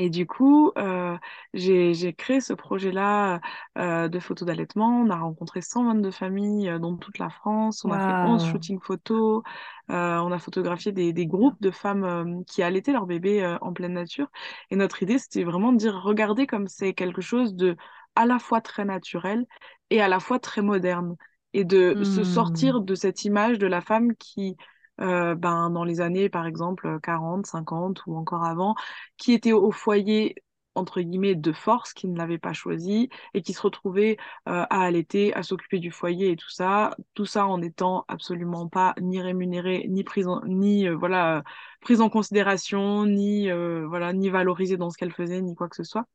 et 0.00 0.10
du 0.10 0.26
coup, 0.26 0.70
euh, 0.78 1.16
j'ai, 1.54 2.14
créé 2.16 2.40
ce 2.40 2.52
projet-là 2.52 3.40
euh, 3.76 4.06
de 4.08 4.20
photos 4.20 4.46
d'allaitement. 4.46 5.00
On 5.02 5.10
a 5.10 5.16
rencontré 5.16 5.60
122 5.60 6.12
familles 6.12 6.68
euh, 6.68 6.78
dans 6.78 6.96
toute 6.96 7.18
la 7.18 7.30
France. 7.30 7.84
On 7.84 7.90
a 7.90 7.98
fait 7.98 8.14
11 8.22 8.44
Waouh. 8.44 8.44
shootings 8.44 8.80
photos. 8.80 9.42
On 9.88 10.30
a 10.32 10.38
photographié 10.38 10.92
des, 10.92 11.12
des 11.12 11.26
groupes 11.26 11.60
de 11.60 11.72
femmes 11.72 12.44
qui 12.46 12.62
allaitaient 12.62 12.92
leur 12.92 13.06
bébé 13.06 13.56
en 13.60 13.72
pleine 13.72 13.94
nature. 13.94 14.28
Et 14.70 14.76
notre 14.76 15.02
idée, 15.02 15.18
c'était 15.18 15.42
vraiment 15.42 15.72
de 15.72 15.78
dire, 15.78 16.00
regardez 16.00 16.46
comme 16.46 16.68
c'est 16.68 16.94
quelque 16.94 17.20
chose 17.22 17.54
de 17.56 17.76
à 18.14 18.24
la 18.26 18.38
fois 18.38 18.60
très 18.60 18.84
naturel 18.84 19.46
et 19.90 20.00
à 20.00 20.06
la 20.08 20.20
fois 20.20 20.38
très 20.38 20.62
moderne. 20.62 21.16
Et 21.54 21.64
de 21.64 21.96
se 22.04 22.22
Hmm. 22.22 22.24
sortir 22.24 22.82
de 22.82 22.94
cette 22.94 23.24
image 23.24 23.58
de 23.58 23.66
la 23.66 23.80
femme 23.80 24.14
qui, 24.16 24.56
euh, 25.00 25.34
ben, 25.34 25.70
dans 25.70 25.84
les 25.84 26.00
années, 26.00 26.28
par 26.28 26.46
exemple, 26.46 26.98
40, 27.02 27.46
50 27.46 28.02
ou 28.06 28.16
encore 28.16 28.44
avant, 28.44 28.74
qui 29.16 29.32
était 29.32 29.52
au 29.52 29.70
foyer, 29.70 30.34
entre 30.74 31.00
guillemets, 31.00 31.34
de 31.34 31.52
force, 31.52 31.92
qui 31.92 32.08
ne 32.08 32.16
l'avait 32.16 32.38
pas 32.38 32.52
choisi 32.52 33.08
et 33.34 33.42
qui 33.42 33.52
se 33.52 33.60
retrouvait 33.62 34.16
euh, 34.48 34.64
à 34.70 34.82
allaiter, 34.82 35.34
à 35.34 35.42
s'occuper 35.42 35.78
du 35.78 35.90
foyer 35.90 36.30
et 36.32 36.36
tout 36.36 36.50
ça. 36.50 36.96
Tout 37.14 37.26
ça 37.26 37.46
en 37.46 37.60
étant 37.62 38.04
absolument 38.08 38.68
pas 38.68 38.94
ni 39.00 39.20
rémunéré, 39.20 39.86
ni 39.88 40.04
prise 40.04 40.26
en, 40.28 40.42
ni, 40.46 40.88
euh, 40.88 40.96
voilà, 40.96 41.38
euh, 41.38 41.42
prise 41.80 42.00
en 42.00 42.08
considération, 42.10 43.06
ni, 43.06 43.50
euh, 43.50 43.86
voilà, 43.88 44.12
ni 44.12 44.28
valorisé 44.30 44.76
dans 44.76 44.90
ce 44.90 44.98
qu'elle 44.98 45.12
faisait, 45.12 45.40
ni 45.42 45.54
quoi 45.54 45.68
que 45.68 45.76
ce 45.76 45.84
soit. 45.84 46.06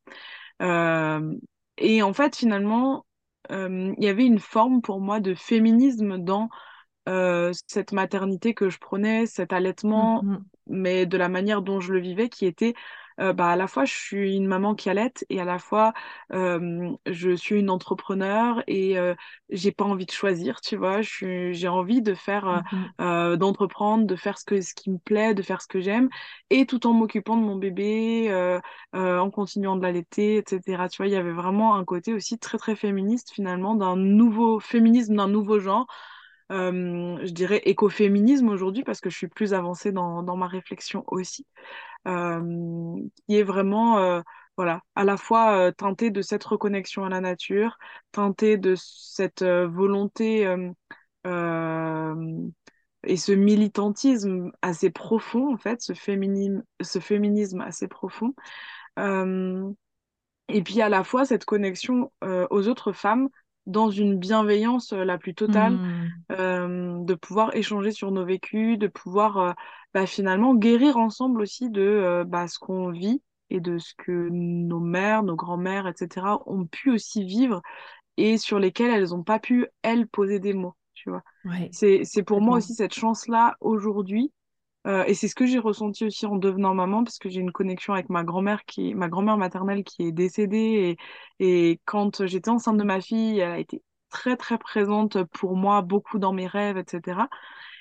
Euh, 0.62 1.36
et 1.78 2.02
en 2.04 2.14
fait, 2.14 2.36
finalement, 2.36 3.06
euh, 3.52 3.94
il 3.98 4.04
y 4.04 4.08
avait 4.08 4.26
une 4.26 4.40
forme 4.40 4.82
pour 4.82 5.02
moi 5.02 5.20
de 5.20 5.34
féminisme 5.36 6.18
dans 6.18 6.50
euh, 7.10 7.52
cette 7.68 7.92
maternité 7.92 8.54
que 8.54 8.70
je 8.70 8.80
prenais, 8.80 9.26
cet 9.26 9.54
allaitement, 9.54 10.26
Mhm. 10.26 10.46
mais 10.68 11.06
de 11.06 11.18
la 11.18 11.30
manière 11.30 11.62
dont 11.62 11.80
je 11.82 11.94
le 11.94 12.00
vivais, 12.00 12.30
qui 12.30 12.46
était 12.46 12.74
euh, 13.20 13.32
bah, 13.32 13.50
à 13.50 13.56
la 13.56 13.68
fois 13.68 13.86
je 13.86 13.94
suis 13.94 14.36
une 14.36 14.48
maman 14.48 14.74
qui 14.74 14.90
allaite 14.90 15.24
et 15.30 15.40
à 15.40 15.46
la 15.46 15.60
fois 15.60 15.94
euh, 16.34 16.90
je 17.06 17.36
suis 17.36 17.60
une 17.60 17.70
entrepreneur 17.70 18.64
et 18.68 18.96
j'ai 19.50 19.72
pas 19.72 19.86
envie 19.86 20.06
de 20.06 20.12
choisir, 20.12 20.62
tu 20.62 20.76
vois, 20.78 21.02
j'ai 21.02 21.68
envie 21.68 22.02
de 22.02 22.14
faire, 22.16 22.64
Mhm. 22.72 22.94
euh, 23.02 23.36
d'entreprendre, 23.36 24.06
de 24.08 24.16
faire 24.16 24.38
ce 24.40 24.46
que, 24.46 24.62
ce 24.62 24.74
qui 24.74 24.90
me 24.90 24.98
plaît, 24.98 25.34
de 25.34 25.42
faire 25.44 25.62
ce 25.62 25.68
que 25.68 25.80
j'aime 25.82 26.10
et 26.50 26.66
tout 26.66 26.88
en 26.88 26.94
m'occupant 26.94 27.38
de 27.38 27.42
mon 27.44 27.56
bébé, 27.56 28.32
en 28.94 29.30
continuant 29.32 29.76
de 29.76 29.82
l'allaiter, 29.84 30.38
etc. 30.38 30.90
Tu 30.90 30.98
vois, 30.98 31.08
il 31.08 31.14
y 31.14 31.16
avait 31.16 31.32
vraiment 31.32 31.76
un 31.76 31.86
côté 31.86 32.14
aussi 32.14 32.38
très 32.40 32.58
très 32.58 32.76
féministe 32.76 33.32
finalement 33.34 33.76
d'un 33.76 33.96
nouveau 33.96 34.60
féminisme 34.60 35.16
d'un 35.16 35.28
nouveau 35.28 35.60
genre 35.60 35.88
je 36.54 37.32
dirais 37.32 37.62
écoféminisme 37.66 38.50
aujourd'hui 38.50 38.84
parce 38.84 39.02
que 39.02 39.10
je 39.10 39.18
suis 39.18 39.28
plus 39.28 39.54
avancée 39.54 39.92
dans, 39.92 40.36
ma 40.36 40.48
réflexion 40.48 41.04
aussi, 41.08 41.48
euh, 42.08 42.96
qui 43.28 43.38
est 43.38 43.44
vraiment, 43.44 44.00
euh, 44.00 44.22
voilà, 44.58 44.82
à 44.96 45.04
la 45.04 45.18
fois 45.18 45.58
euh, 45.58 45.72
teintée 45.72 46.12
de 46.12 46.22
cette 46.22 46.44
reconnexion 46.44 47.06
à 47.06 47.10
la 47.10 47.22
nature, 47.22 47.78
teintée 48.12 48.58
de 48.58 48.76
cette 48.78 49.42
euh, 49.42 49.68
volonté 49.68 50.46
euh, 50.46 50.70
euh, 51.26 52.48
et 53.06 53.18
ce 53.18 53.32
militantisme 53.32 54.52
assez 54.62 54.90
profond, 54.90 55.54
en 55.54 55.58
fait, 55.58 55.82
ce 55.82 55.94
féminisme, 55.94 57.62
assez 57.62 57.88
profond. 57.88 58.34
Euh, 59.00 59.70
et 60.50 60.62
puis 60.62 60.82
à 60.82 60.90
la 60.90 61.04
fois 61.04 61.26
cette 61.26 61.46
connexion 61.46 62.12
euh, 62.24 62.48
aux 62.50 62.68
autres 62.68 62.92
femmes 62.92 63.30
dans 63.66 63.90
une 63.90 64.18
bienveillance 64.18 64.94
euh, 64.94 65.04
la 65.04 65.18
plus 65.18 65.36
totale, 65.36 65.74
Hmm. 65.74 66.08
euh, 66.32 66.98
de 67.04 67.14
pouvoir 67.16 67.56
échanger 67.56 67.92
sur 67.92 68.12
nos 68.12 68.26
vécus, 68.26 68.78
de 68.78 68.88
pouvoir 68.88 69.38
euh, 69.38 69.52
bah, 69.94 70.06
finalement 70.06 70.56
guérir 70.56 70.98
ensemble 70.98 71.42
aussi 71.42 71.70
de 71.70 72.24
bah, 72.28 72.48
ce 72.48 72.60
qu'on 72.60 72.90
vit 72.92 73.22
et 73.50 73.60
de 73.60 73.78
ce 73.78 73.94
que 73.98 74.30
nos 74.32 74.80
mères, 74.80 75.24
nos 75.24 75.36
grands-mères, 75.36 75.88
etc. 75.88 76.40
ont 76.48 76.66
pu 76.66 76.92
aussi 76.92 77.24
vivre 77.24 77.62
et 78.18 78.38
sur 78.38 78.60
lesquelles 78.60 78.92
elles 78.92 79.10
n'ont 79.10 79.24
pas 79.24 79.40
pu, 79.40 79.68
elles, 79.82 80.08
poser 80.08 80.40
des 80.40 80.54
mots, 80.54 80.76
tu 80.94 81.10
vois? 81.10 81.24
Ouais. 81.46 81.70
C'est, 81.72 82.02
c'est 82.04 82.24
pour 82.24 82.42
moi 82.42 82.58
aussi 82.58 82.74
cette 82.74 82.94
chance-là 82.94 83.56
aujourd'hui 83.62 84.32
euh, 84.88 85.04
et 85.06 85.14
c'est 85.14 85.28
ce 85.28 85.36
que 85.36 85.46
j'ai 85.46 85.60
ressenti 85.60 86.06
aussi 86.06 86.26
en 86.26 86.36
devenant 86.36 86.74
maman, 86.74 87.04
parce 87.04 87.18
que 87.20 87.30
j'ai 87.30 87.40
une 87.40 87.52
connexion 87.52 87.94
avec 87.94 88.10
ma 88.10 88.24
grand-mère 88.24 88.66
qui, 88.66 88.94
ma 88.96 89.10
grand-mère 89.10 89.38
maternelle 89.38 89.84
qui 89.84 90.04
est 90.08 90.12
décédée. 90.12 90.98
Et, 91.40 91.72
et 91.72 91.82
quand 91.86 92.26
j'étais 92.26 92.50
enceinte 92.50 92.78
de 92.78 92.84
ma 92.84 93.02
fille, 93.02 93.40
elle 93.40 93.52
a 93.52 93.60
été 93.60 93.82
très 94.10 94.38
très 94.38 94.58
présente 94.58 95.24
pour 95.26 95.56
moi, 95.56 95.82
beaucoup 95.82 96.20
dans 96.20 96.34
mes 96.34 96.48
rêves, 96.48 96.78
etc. 96.78 97.30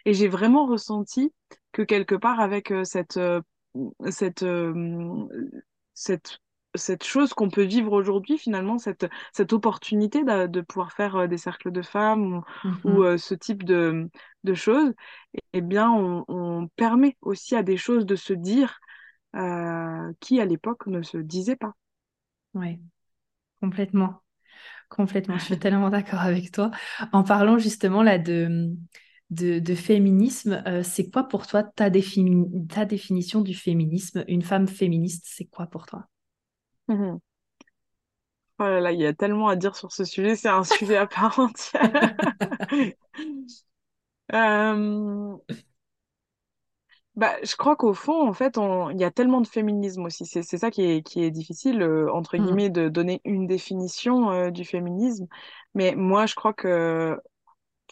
Et 0.04 0.14
j'ai 0.14 0.28
vraiment 0.28 0.66
ressenti 0.66 1.32
que 1.72 1.82
quelque 1.82 2.14
part 2.14 2.40
avec 2.40 2.70
euh, 2.72 2.84
cette 2.84 3.16
euh, 3.18 3.40
cette 4.10 4.44
cette 5.94 6.38
cette 6.74 7.04
chose 7.04 7.34
qu'on 7.34 7.50
peut 7.50 7.64
vivre 7.64 7.92
aujourd'hui, 7.92 8.38
finalement, 8.38 8.78
cette, 8.78 9.06
cette 9.34 9.52
opportunité 9.52 10.24
de, 10.24 10.46
de 10.46 10.60
pouvoir 10.62 10.92
faire 10.92 11.28
des 11.28 11.36
cercles 11.36 11.70
de 11.70 11.82
femmes 11.82 12.36
ou, 12.38 12.44
ou, 12.84 13.02
Mhm. 13.02 13.04
euh, 13.04 13.18
ce 13.18 13.34
type 13.34 13.62
de, 13.62 14.08
de 14.44 14.54
choses, 14.54 14.94
eh 15.52 15.60
bien, 15.60 15.90
on, 15.90 16.24
on 16.28 16.68
permet 16.76 17.16
aussi 17.22 17.54
à 17.56 17.62
des 17.62 17.76
choses 17.76 18.06
de 18.06 18.16
se 18.16 18.32
dire 18.32 18.78
euh, 19.36 20.12
qui, 20.20 20.40
à 20.40 20.46
l'époque, 20.46 20.86
ne 20.88 21.02
se 21.02 21.18
disaient 21.18 21.56
pas. 21.56 21.74
Ouais. 22.54 22.80
Complètement. 23.60 24.22
Complètement. 24.90 25.38
Je 25.38 25.44
suis 25.44 25.58
tellement 25.60 25.90
d'accord 25.90 26.20
avec 26.20 26.52
toi. 26.52 26.70
En 27.12 27.24
parlant 27.24 27.58
justement 27.58 28.02
là 28.02 28.18
de, 28.18 28.72
de, 29.30 29.58
de 29.60 29.76
féminisme, 29.76 30.62
euh, 30.66 30.82
c'est 30.84 31.10
quoi 31.10 31.28
pour 31.28 31.46
toi 31.46 31.62
ta, 31.64 31.90
défini- 31.90 32.66
ta 32.68 32.84
définition 32.86 33.42
du 33.42 33.54
féminisme? 33.54 34.24
Une 34.28 34.42
femme 34.42 34.68
féministe, 34.68 35.24
c'est 35.28 35.46
quoi 35.46 35.66
pour 35.68 35.86
toi? 35.86 36.08
Mhm. 36.88 37.20
Oh 38.58 38.64
là 38.64 38.80
là, 38.80 38.92
il 38.92 39.00
y 39.00 39.06
a 39.06 39.12
tellement 39.12 39.48
à 39.48 39.56
dire 39.56 39.76
sur 39.76 39.92
ce 39.92 40.04
sujet, 40.04 40.36
c'est 40.36 40.48
un 40.48 40.64
sujet 40.64 40.96
à 40.96 41.06
part 41.06 41.38
entière. 41.38 42.14
Euh, 44.30 45.36
Bah, 47.14 47.36
je 47.44 47.56
crois 47.56 47.76
qu'au 47.76 47.92
fond, 47.92 48.26
en 48.26 48.32
fait, 48.32 48.56
on... 48.56 48.88
il 48.90 48.98
y 48.98 49.04
a 49.04 49.10
tellement 49.10 49.40
de 49.42 49.46
féminisme 49.46 50.04
aussi. 50.06 50.24
C'est 50.26 50.42
c'est 50.42 50.56
ça 50.58 50.70
qui 50.70 50.82
est, 50.82 51.02
qui 51.02 51.22
est 51.22 51.30
difficile, 51.30 51.82
euh, 51.82 52.10
entre 52.12 52.38
Mm. 52.38 52.56
guillemets, 52.56 52.70
de 52.70 52.88
donner 52.88 53.20
une 53.24 53.46
définition 53.46 54.30
euh, 54.32 54.50
du 54.50 54.64
féminisme. 54.64 55.26
Mais 55.74 55.94
moi, 55.94 56.24
je 56.26 56.34
crois 56.34 56.54
que 56.54 57.18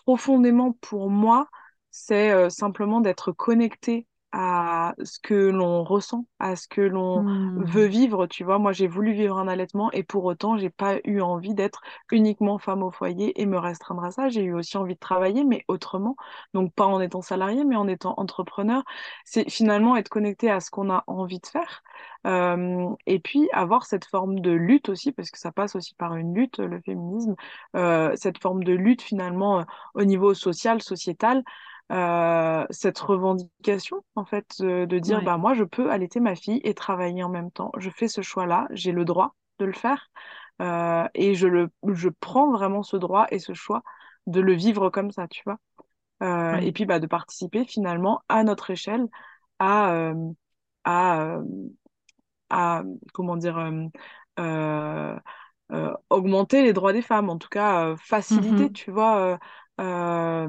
profondément, 0.06 0.72
pour 0.82 1.10
moi, 1.10 1.48
c'est 1.90 2.32
euh, 2.32 2.50
simplement 2.50 3.00
d'être 3.02 3.32
connecté. 3.32 4.08
À 4.32 4.94
ce 5.02 5.18
que 5.20 5.34
l'on 5.34 5.82
ressent, 5.84 6.26
à 6.38 6.56
ce 6.56 6.68
que 6.68 6.80
l'on 6.80 7.24
veut 7.56 7.84
Hmm. 7.84 7.86
vivre, 7.86 8.26
tu 8.26 8.44
vois. 8.44 8.58
Moi, 8.58 8.72
j'ai 8.72 8.86
voulu 8.86 9.12
vivre 9.12 9.38
un 9.38 9.48
allaitement 9.48 9.90
et 9.92 10.02
pour 10.04 10.24
autant, 10.24 10.56
j'ai 10.56 10.70
pas 10.70 10.98
eu 11.04 11.20
envie 11.20 11.54
d'être 11.54 11.80
uniquement 12.12 12.58
femme 12.58 12.82
au 12.82 12.90
foyer 12.90 13.40
et 13.40 13.46
me 13.46 13.58
restreindre 13.58 14.04
à 14.04 14.10
ça. 14.12 14.28
J'ai 14.28 14.42
eu 14.44 14.54
aussi 14.54 14.76
envie 14.76 14.94
de 14.94 15.00
travailler, 15.00 15.44
mais 15.44 15.64
autrement. 15.68 16.16
Donc, 16.54 16.72
pas 16.74 16.86
en 16.86 17.00
étant 17.00 17.22
salarié, 17.22 17.64
mais 17.64 17.76
en 17.76 17.88
étant 17.88 18.14
entrepreneur. 18.18 18.82
C'est 19.24 19.48
finalement 19.50 19.96
être 19.96 20.08
connecté 20.08 20.50
à 20.50 20.60
ce 20.60 20.70
qu'on 20.70 20.90
a 20.90 21.04
envie 21.06 21.40
de 21.40 21.46
faire. 21.46 21.82
Euh, 22.26 22.88
et 23.06 23.18
puis, 23.18 23.48
avoir 23.52 23.86
cette 23.86 24.04
forme 24.04 24.40
de 24.40 24.50
lutte 24.50 24.88
aussi, 24.88 25.12
parce 25.12 25.30
que 25.30 25.38
ça 25.38 25.52
passe 25.52 25.74
aussi 25.76 25.94
par 25.94 26.16
une 26.16 26.34
lutte, 26.34 26.58
le 26.58 26.80
féminisme, 26.80 27.34
euh, 27.76 28.12
cette 28.16 28.38
forme 28.40 28.64
de 28.64 28.72
lutte 28.72 29.02
finalement 29.02 29.60
euh, 29.60 29.64
au 29.94 30.04
niveau 30.04 30.34
social, 30.34 30.82
sociétal 30.82 31.42
euh, 31.90 32.66
cette 32.70 32.98
revendication, 32.98 34.04
en 34.14 34.24
fait, 34.24 34.62
de 34.62 34.98
dire, 34.98 35.22
Ouais, 35.22 35.22
bah, 35.22 35.38
moi, 35.38 35.54
je 35.54 35.64
peux 35.64 35.90
allaiter 35.90 36.20
ma 36.20 36.36
fille 36.36 36.60
et 36.64 36.74
travailler 36.74 37.22
en 37.22 37.28
même 37.28 37.50
temps. 37.50 37.72
Je 37.78 37.90
fais 37.90 38.08
ce 38.08 38.22
choix-là, 38.22 38.68
j'ai 38.70 38.92
le 38.92 39.04
droit 39.04 39.34
de 39.58 39.64
le 39.66 39.72
faire, 39.72 40.08
euh, 40.62 41.06
et 41.14 41.34
je 41.34 41.46
le, 41.48 41.70
je 41.92 42.08
prends 42.08 42.50
vraiment 42.52 42.82
ce 42.82 42.96
droit 42.96 43.26
et 43.30 43.38
ce 43.38 43.54
choix 43.54 43.82
de 44.26 44.40
le 44.40 44.52
vivre 44.54 44.90
comme 44.90 45.10
ça, 45.10 45.28
tu 45.28 45.42
vois? 45.44 45.58
Euh, 46.22 46.58
et 46.62 46.72
puis, 46.72 46.86
bah, 46.86 47.00
de 47.00 47.06
participer 47.06 47.64
finalement 47.64 48.22
à 48.28 48.44
notre 48.44 48.70
échelle 48.70 49.06
à, 49.60 49.92
euh, 49.94 50.14
à, 50.84 51.38
à, 52.50 52.82
comment 53.12 53.36
dire, 53.36 53.58
augmenter 56.10 56.62
les 56.62 56.72
droits 56.72 56.92
des 56.92 57.02
femmes, 57.02 57.30
en 57.30 57.38
tout 57.38 57.48
cas 57.48 57.86
euh, 57.90 57.96
faciliter, 57.96 58.70
tu 58.70 58.90
vois, 58.90 59.38
euh, 59.80 60.46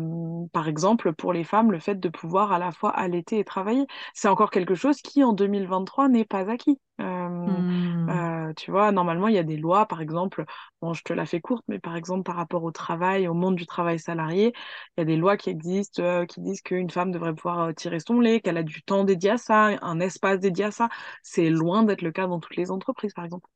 par 0.52 0.68
exemple, 0.68 1.14
pour 1.14 1.34
les 1.34 1.44
femmes, 1.44 1.72
le 1.72 1.80
fait 1.80 1.96
de 2.00 2.10
pouvoir 2.10 2.52
à 2.52 2.60
la 2.60 2.72
fois 2.72 2.92
allaiter 2.92 3.40
et 3.40 3.44
travailler. 3.46 3.86
C'est 4.14 4.28
encore 4.28 4.52
quelque 4.52 4.76
chose 4.76 5.02
qui, 5.02 5.24
en 5.24 5.34
2023, 5.34 6.10
n'est 6.10 6.26
pas 6.26 6.50
acquis. 6.52 6.80
Euh, 7.00 7.62
euh, 8.10 8.54
tu 8.56 8.72
vois, 8.72 8.92
normalement, 8.92 9.28
il 9.30 9.36
y 9.36 9.38
a 9.38 9.44
des 9.44 9.58
lois, 9.58 9.86
par 9.88 10.02
exemple, 10.02 10.46
bon, 10.82 10.94
je 10.94 11.04
te 11.04 11.14
la 11.14 11.26
fais 11.26 11.40
courte, 11.42 11.64
mais 11.68 11.80
par 11.80 11.96
exemple, 11.96 12.24
par 12.24 12.36
rapport 12.36 12.64
au 12.64 12.72
travail, 12.72 13.28
au 13.28 13.34
monde 13.34 13.56
du 13.56 13.66
travail 13.66 14.00
salarié, 14.00 14.54
il 14.98 15.00
y 15.00 15.04
a 15.04 15.06
des 15.06 15.18
lois 15.18 15.38
qui 15.38 15.50
existent, 15.50 16.26
qui 16.26 16.42
disent 16.42 16.62
qu'une 16.62 16.90
femme 16.90 17.12
devrait 17.12 17.34
pouvoir 17.34 17.74
tirer 17.74 18.00
son 18.00 18.20
lait, 18.20 18.42
qu'elle 18.42 18.58
a 18.58 18.64
du 18.64 18.84
temps 18.84 19.04
dédié 19.06 19.32
à 19.32 19.38
ça, 19.38 19.70
un 19.82 20.00
espace 20.00 20.40
dédié 20.40 20.66
à 20.66 20.72
ça. 20.72 20.90
C'est 21.24 21.50
loin 21.50 21.84
d'être 21.84 22.02
le 22.02 22.12
cas 22.12 22.28
dans 22.28 22.40
toutes 22.40 22.58
les 22.58 22.70
entreprises, 22.72 23.14
par 23.14 23.26
exemple. 23.26 23.48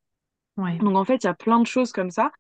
Ouais, 0.58 0.78
Donc 0.80 0.96
en 0.96 1.06
fait, 1.06 1.24
il 1.24 1.28
y 1.28 1.30
a 1.30 1.34
plein 1.34 1.60
de 1.60 1.68
choses 1.68 1.92
comme 1.92 2.12
ça, 2.12 2.32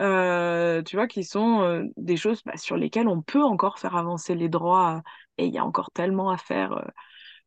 euh, 0.00 0.82
tu 0.82 0.96
vois, 0.96 1.06
qui 1.06 1.24
sont 1.24 1.60
euh, 1.60 1.84
des 1.96 2.16
choses 2.16 2.42
bah, 2.44 2.56
sur 2.56 2.76
lesquelles 2.76 3.08
on 3.08 3.22
peut 3.22 3.42
encore 3.42 3.78
faire 3.78 3.96
avancer 3.96 4.34
les 4.34 4.48
droits. 4.48 5.02
et 5.38 5.46
il 5.46 5.52
y 5.52 5.58
a 5.58 5.64
encore 5.64 5.90
tellement 5.92 6.30
à 6.30 6.36
faire 6.38 6.72
euh, 6.72 6.84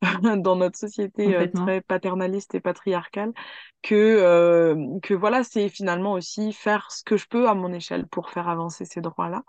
dans 0.37 0.55
notre 0.55 0.77
société 0.77 1.49
très 1.53 1.81
paternaliste 1.81 2.55
et 2.55 2.59
patriarcale 2.59 3.33
que, 3.81 4.75
que 5.01 5.13
voilà, 5.13 5.43
c'est 5.43 5.69
finalement 5.69 6.13
aussi 6.13 6.53
faire 6.53 6.91
ce 6.91 7.03
que 7.03 7.17
je 7.17 7.27
peux 7.27 7.47
à 7.47 7.55
mon 7.55 7.73
échelle 7.73 8.07
pour 8.07 8.29
faire 8.29 8.49
avancer 8.49 8.85
ces 8.85 9.01
droits-là. 9.01 9.43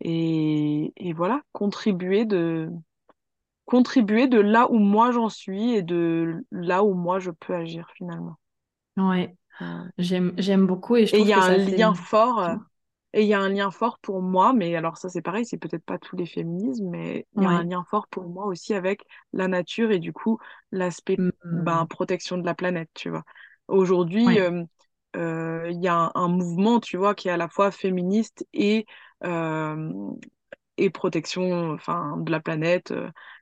Et, 0.00 0.92
et 0.96 1.12
voilà, 1.12 1.42
contribuer 1.52 2.24
de, 2.24 2.70
contribuer 3.64 4.26
de 4.26 4.38
là 4.38 4.70
où 4.70 4.78
moi 4.78 5.12
j'en 5.12 5.28
suis 5.28 5.74
et 5.74 5.82
de 5.82 6.44
là 6.50 6.84
où 6.84 6.94
moi 6.94 7.18
je 7.18 7.30
peux 7.30 7.54
agir 7.54 7.90
finalement. 7.96 8.36
Ouais, 8.96 9.34
j'aime, 9.98 10.34
j'aime 10.38 10.66
beaucoup 10.66 10.96
et 10.96 11.06
je 11.06 11.12
Et 11.12 11.20
trouve 11.20 11.28
y 11.28 11.32
a 11.32 11.38
que 11.38 11.40
un 11.40 11.50
ça 11.50 11.58
fait... 11.58 11.76
lien 11.76 11.94
fort, 11.94 12.38
euh, 12.40 12.56
et 13.12 13.22
il 13.22 13.28
y 13.28 13.34
a 13.34 13.40
un 13.40 13.48
lien 13.50 13.70
fort 13.70 13.98
pour 14.00 14.22
moi, 14.22 14.52
mais 14.54 14.74
alors 14.76 14.96
ça 14.98 15.08
c'est 15.10 15.22
pareil, 15.22 15.44
c'est 15.46 15.58
peut-être 15.58 15.84
pas 15.84 15.98
tous 15.98 16.16
les 16.16 16.26
féminismes, 16.26 16.88
mais 16.90 17.26
il 17.34 17.42
y 17.42 17.44
a 17.46 17.50
un 17.50 17.64
lien 17.64 17.84
fort 17.90 18.08
pour 18.08 18.24
moi 18.28 18.46
aussi 18.46 18.74
avec 18.74 19.02
la 19.32 19.48
nature 19.48 19.90
et 19.90 19.98
du 19.98 20.12
coup 20.12 20.38
l'aspect 20.72 21.22
ben, 21.50 21.84
Hmm. 21.84 21.86
protection 21.86 22.38
de 22.38 22.46
la 22.46 22.54
planète, 22.54 22.90
tu 22.94 23.10
vois. 23.10 23.24
Aujourd'hui, 23.68 24.38
Ouais. 24.38 24.40
euh, 24.40 24.64
euh, 25.16 25.68
il 25.70 25.82
y 25.82 25.88
a 25.88 25.94
un, 25.96 26.12
un 26.14 26.28
mouvement, 26.28 26.80
tu 26.80 26.96
vois, 26.96 27.14
qui 27.14 27.28
est 27.28 27.30
à 27.32 27.36
la 27.36 27.48
fois 27.48 27.70
féministe 27.70 28.46
et, 28.54 28.86
euh, 29.24 29.92
et 30.78 30.90
protection 30.90 31.72
enfin, 31.72 32.16
de 32.18 32.30
la 32.32 32.40
planète, 32.40 32.92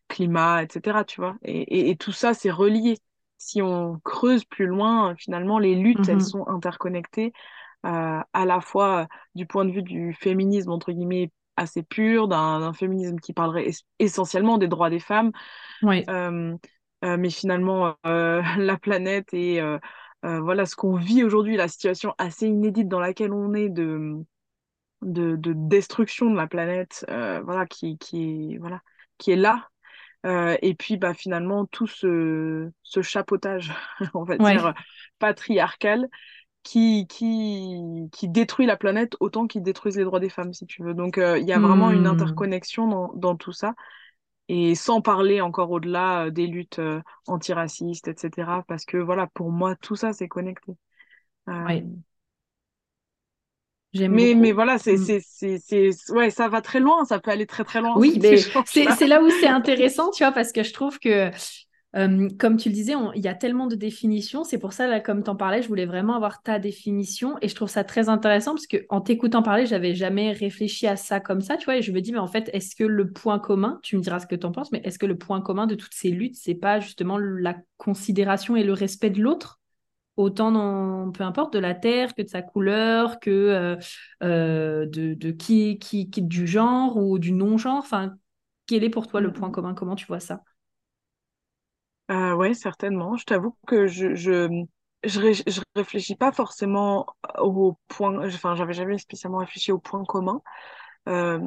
climat, 0.09 0.62
etc., 0.64 1.05
tu 1.05 1.20
vois. 1.20 1.37
Et, 1.42 1.62
et, 1.62 1.90
et 1.90 1.96
tout 1.96 2.12
ça, 2.12 2.35
c'est 2.35 2.51
relié. 2.51 2.99
Si 3.40 3.62
on 3.62 4.00
creuse 4.05 4.44
plus 4.44 4.66
loin, 4.66 5.16
finalement, 5.16 5.59
les 5.59 5.74
luttes, 5.76 6.09
elles 6.11 6.20
Mhm. 6.20 6.22
sont 6.22 6.46
interconnectées 6.48 7.33
euh, 7.87 8.20
à 8.33 8.46
la 8.46 8.61
fois 8.62 9.09
du 9.37 9.46
point 9.46 9.64
de 9.66 9.72
vue 9.72 9.83
du 9.83 10.14
féminisme, 10.14 10.70
entre 10.72 10.92
guillemets, 10.92 11.33
assez 11.57 11.83
pur, 11.85 12.29
d'un 12.29 12.72
féminisme 12.74 13.18
qui 13.20 13.33
parlerait 13.35 13.68
es- 13.68 13.85
essentiellement 14.00 14.59
des 14.59 14.68
droits 14.68 14.90
des 14.90 15.00
femmes, 15.00 15.33
euh, 16.11 16.57
euh, 17.05 17.16
mais 17.18 17.31
finalement, 17.31 17.96
euh, 18.07 18.42
la 18.59 18.79
planète 18.79 19.33
et 19.35 19.61
euh, 19.61 19.79
euh, 20.26 20.40
voilà 20.40 20.66
ce 20.66 20.76
qu'on 20.76 20.96
vit 20.96 21.24
aujourd'hui, 21.24 21.57
la 21.57 21.68
situation 21.68 22.14
assez 22.18 22.46
inédite 22.48 22.88
dans 22.88 23.00
laquelle 23.00 23.33
on 23.33 23.55
est 23.55 23.68
de, 23.70 24.16
de, 25.03 25.37
de 25.37 25.55
destruction 25.57 26.31
de 26.31 26.37
la 26.37 26.46
planète, 26.46 27.05
euh, 27.11 27.40
voilà, 27.42 27.66
qui, 27.66 27.98
qui 27.98 28.59
voilà, 28.59 28.83
qui 29.18 29.33
est 29.33 29.37
là. 29.37 29.69
Euh, 30.26 30.56
et 30.62 30.74
puis 30.74 30.96
bah, 30.98 31.14
finalement, 31.14 31.66
tout 31.66 31.87
ce, 31.87 32.70
ce 32.83 33.02
chapeautage, 33.02 33.72
on 34.14 34.24
va 34.24 34.38
dire, 34.38 34.74
patriarcal 35.18 36.09
qui, 36.64 37.06
qui, 37.09 38.09
qui 38.12 38.28
détruit 38.28 38.66
la 38.66 38.76
planète 38.76 39.16
autant 39.20 39.46
qu'il 39.46 39.62
détruisent 39.62 39.98
les 39.98 40.04
droits 40.04 40.20
des 40.20 40.30
femmes, 40.30 40.54
si 40.54 40.66
tu 40.66 40.83
veux. 40.85 40.94
Donc, 40.94 41.18
euh, 41.18 41.38
il 41.38 41.46
y 41.46 41.52
a 41.52 41.61
vraiment 41.61 41.90
une 41.92 42.06
Hmm. 42.06 42.09
interconnexion 42.09 42.88
dans, 42.88 43.12
dans 43.14 43.37
tout 43.37 43.52
ça. 43.52 43.74
Et 44.48 44.74
sans 44.74 45.00
parler 45.00 45.40
encore 45.40 45.70
au-delà 45.70 46.26
euh, 46.26 46.30
des 46.30 46.46
luttes 46.46 46.78
euh, 46.80 47.02
antiracistes, 47.26 48.09
etc. 48.09 48.64
Parce 48.64 48.85
que, 48.85 48.96
voilà, 48.98 49.26
pour 49.28 49.50
moi, 49.52 49.76
tout 49.76 49.96
ça, 49.96 50.12
c'est 50.12 50.28
connecté. 50.28 50.72
Euh, 51.48 51.52
Ouais. 51.66 51.87
Mais, 53.94 54.53
voilà, 54.53 54.79
c'est, 54.79 54.96
c'est, 54.96 55.20
c'est, 55.24 55.59
c'est, 55.59 55.90
ouais, 56.12 56.31
ça 56.31 56.48
va 56.48 56.61
très 56.61 56.81
loin, 56.81 57.05
ça 57.05 57.18
peut 57.18 57.31
aller 57.31 57.46
très, 57.46 57.64
très 57.64 57.81
loin, 57.81 57.96
Oui, 57.96 58.18
mais 58.22 58.37
c'est 58.66 59.07
là 59.07 59.22
où 59.22 59.29
c'est 59.40 59.48
intéressant, 59.48 60.11
tu 60.11 60.22
vois, 60.22 60.33
parce 60.33 60.53
que 60.53 60.62
je 60.62 60.72
trouve 60.72 60.98
que, 60.98 61.31
euh, 61.96 62.29
comme 62.38 62.57
tu 62.57 62.68
le 62.68 62.74
disais, 62.74 62.94
il 63.16 63.22
y 63.22 63.29
a 63.29 63.35
tellement 63.35 63.66
de 63.66 63.74
définitions. 63.74 64.44
C'est 64.44 64.59
pour 64.59 64.72
ça, 64.72 64.87
là, 64.87 65.00
comme 65.00 65.24
tu 65.24 65.31
en 65.31 65.35
parlais, 65.37 65.61
je 65.61 65.68
voulais 65.68 65.87
vraiment 65.87 66.14
avoir 66.14 66.42
ta 66.42 66.59
définition. 66.61 67.37
Et 67.42 67.48
je 67.48 67.55
trouve 67.55 67.68
ça 67.68 67.83
très 67.83 68.09
intéressant 68.09 68.53
parce 68.53 68.68
que 68.68 68.76
en 68.90 69.00
t'écoutant 69.00 69.42
parler, 69.42 69.66
j'avais 69.66 69.94
jamais 69.94 70.33
réfléchi 70.33 70.87
à 70.87 70.96
ça 70.96 71.18
comme 71.18 71.40
ça, 71.40 71.57
tu 71.57 71.64
vois. 71.64 71.76
Et 71.76 71.83
je 71.83 71.90
me 71.90 72.00
dis, 72.00 72.12
mais 72.12 72.18
en 72.18 72.29
fait, 72.29 72.48
est-ce 72.53 72.76
que 72.76 72.85
le 72.85 73.11
point 73.11 73.40
commun, 73.40 73.81
tu 73.83 73.96
me 73.96 74.03
diras 74.03 74.20
ce 74.20 74.26
que 74.26 74.37
tu 74.37 74.46
en 74.46 74.53
penses, 74.53 74.70
mais 74.70 74.81
est-ce 74.85 74.98
que 74.98 75.07
le 75.07 75.18
point 75.18 75.40
commun 75.40 75.66
de 75.66 75.74
toutes 75.74 75.94
ces 75.94 76.11
luttes, 76.11 76.37
c'est 76.37 76.55
pas 76.55 76.79
justement 76.79 77.18
la 77.18 77.57
considération 77.76 78.55
et 78.55 78.62
le 78.62 78.72
respect 78.72 79.11
de 79.11 79.20
l'autre? 79.20 79.60
Autant 80.16 80.53
dans, 80.53 81.12
peu 81.12 81.25
importe, 81.25 81.53
de 81.55 81.59
la 81.59 81.75
terre 81.75 82.14
que 82.14 82.23
de 82.23 82.29
sa 82.29 82.42
couleur, 82.42 83.20
que 83.20 83.31
euh, 83.31 83.77
euh, 84.23 84.87
de, 84.87 85.14
de 85.14 85.31
qui, 85.33 85.79
qui, 85.79 86.11
qui, 86.11 86.23
du 86.23 86.46
genre 86.46 86.96
ou 86.96 87.18
du 87.18 87.33
non-genre. 87.33 87.79
Enfin, 87.79 88.16
quel 88.66 88.85
est 88.85 88.90
pour 88.90 89.07
toi 89.09 89.20
le 89.20 89.33
point 89.33 89.51
Mm, 89.51 89.53
commun? 89.53 89.75
Comment 89.75 89.96
tu 89.96 90.07
vois 90.07 90.20
ça? 90.20 90.42
Euh, 92.11 92.35
ouais, 92.35 92.55
certainement. 92.55 93.16
Je 93.16 93.25
t'avoue 93.25 93.57
que 93.66 93.87
je, 93.87 94.14
je, 94.16 94.64
je, 95.05 95.20
ré- 95.20 95.35
je 95.35 95.61
réfléchis 95.77 96.16
pas 96.16 96.33
forcément 96.33 97.07
au 97.38 97.79
point, 97.88 98.27
enfin, 98.27 98.57
j'avais 98.57 98.73
jamais 98.73 98.99
spécialement 98.99 99.38
réfléchi 99.38 99.70
au 99.73 99.79
point 99.79 100.05
commun, 100.05 100.42
euh, 101.09 101.40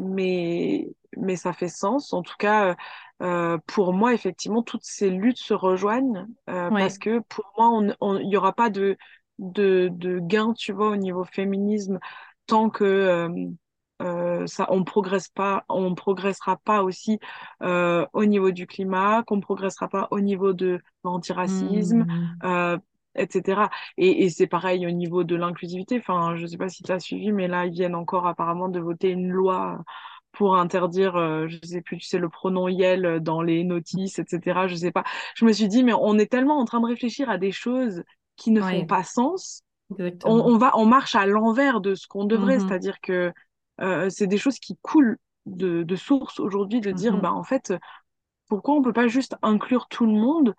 mais, 0.00 0.88
mais 1.16 1.36
ça 1.36 1.52
fait 1.52 1.68
sens. 1.68 2.12
En 2.12 2.22
tout 2.22 2.36
cas, 2.38 2.76
euh, 3.22 3.58
pour 3.66 3.92
moi, 3.92 4.14
effectivement, 4.14 4.62
toutes 4.62 4.84
ces 4.84 5.10
luttes 5.10 5.38
se 5.38 5.54
rejoignent, 5.54 6.26
euh, 6.50 6.70
parce 6.76 6.98
que 6.98 7.20
pour 7.28 7.44
moi, 7.58 7.82
il 8.22 8.28
y 8.30 8.36
aura 8.36 8.52
pas 8.52 8.70
de, 8.70 8.96
de, 9.38 9.88
de 9.92 10.18
gain, 10.20 10.52
tu 10.54 10.72
vois, 10.72 10.90
au 10.90 10.96
niveau 10.96 11.24
féminisme, 11.24 11.98
tant 12.46 12.70
que, 12.70 12.84
euh, 12.84 13.28
euh, 14.02 14.46
ça, 14.46 14.66
on 14.70 14.84
progresse 14.84 15.28
pas, 15.28 15.64
on 15.68 15.94
progressera 15.94 16.56
pas 16.58 16.82
aussi 16.82 17.18
euh, 17.62 18.06
au 18.12 18.24
niveau 18.26 18.50
du 18.50 18.66
climat, 18.66 19.22
qu'on 19.26 19.40
progressera 19.40 19.88
pas 19.88 20.08
au 20.10 20.20
niveau 20.20 20.52
de 20.52 20.82
l'antiracisme, 21.04 22.04
Hmm. 22.04 22.76
Etc. 23.16 23.70
Et, 23.98 24.24
et 24.24 24.30
c'est 24.30 24.46
pareil 24.46 24.86
au 24.86 24.90
niveau 24.90 25.24
de 25.24 25.36
l'inclusivité. 25.36 25.98
Enfin, 25.98 26.36
je 26.36 26.46
sais 26.46 26.56
pas 26.58 26.68
si 26.68 26.82
tu 26.82 26.92
as 26.92 27.00
suivi, 27.00 27.32
mais 27.32 27.48
là, 27.48 27.66
ils 27.66 27.72
viennent 27.72 27.94
encore 27.94 28.26
apparemment 28.26 28.68
de 28.68 28.80
voter 28.80 29.10
une 29.10 29.30
loi 29.30 29.78
pour 30.32 30.56
interdire, 30.56 31.16
euh, 31.16 31.46
je 31.48 31.58
sais 31.66 31.80
plus, 31.80 31.96
tu 31.98 32.06
sais, 32.06 32.18
le 32.18 32.28
pronom 32.28 32.68
Yel 32.68 33.20
dans 33.20 33.40
les 33.42 33.64
notices, 33.64 34.18
etc. 34.18 34.68
Je 34.68 34.74
sais 34.76 34.92
pas. 34.92 35.04
Je 35.34 35.44
me 35.46 35.52
suis 35.52 35.68
dit, 35.68 35.82
mais 35.82 35.94
on 35.94 36.18
est 36.18 36.30
tellement 36.30 36.58
en 36.58 36.64
train 36.66 36.80
de 36.80 36.86
réfléchir 36.86 37.30
à 37.30 37.38
des 37.38 37.52
choses 37.52 38.02
qui 38.36 38.50
ne 38.50 38.60
font 38.62 38.84
pas 38.86 39.02
sens 39.04 39.62
on, 40.24 40.56
va, 40.58 40.76
on 40.76 40.86
marche 40.86 41.14
à 41.14 41.26
l'envers 41.26 41.80
de 41.80 41.94
ce 41.94 42.06
qu'on 42.06 42.24
devrait, 42.24 42.56
Mhm. 42.56 42.60
c'est-à-dire 42.60 43.00
que 43.00 43.32
euh, 43.80 44.10
c'est 44.10 44.26
des 44.26 44.38
choses 44.38 44.58
qui 44.58 44.76
coulent 44.82 45.18
de, 45.46 45.82
de 45.82 45.96
source 45.96 46.40
aujourd'hui, 46.40 46.80
de 46.80 46.92
dire, 46.92 47.18
bah, 47.18 47.28
Mhm. 47.28 47.32
en 47.32 47.44
fait, 47.44 47.72
pourquoi 48.48 48.74
on 48.76 48.82
peut 48.82 48.92
pas 48.92 49.08
juste 49.08 49.36
inclure 49.42 49.88
tout 49.88 50.06
le 50.06 50.12
monde 50.12 50.54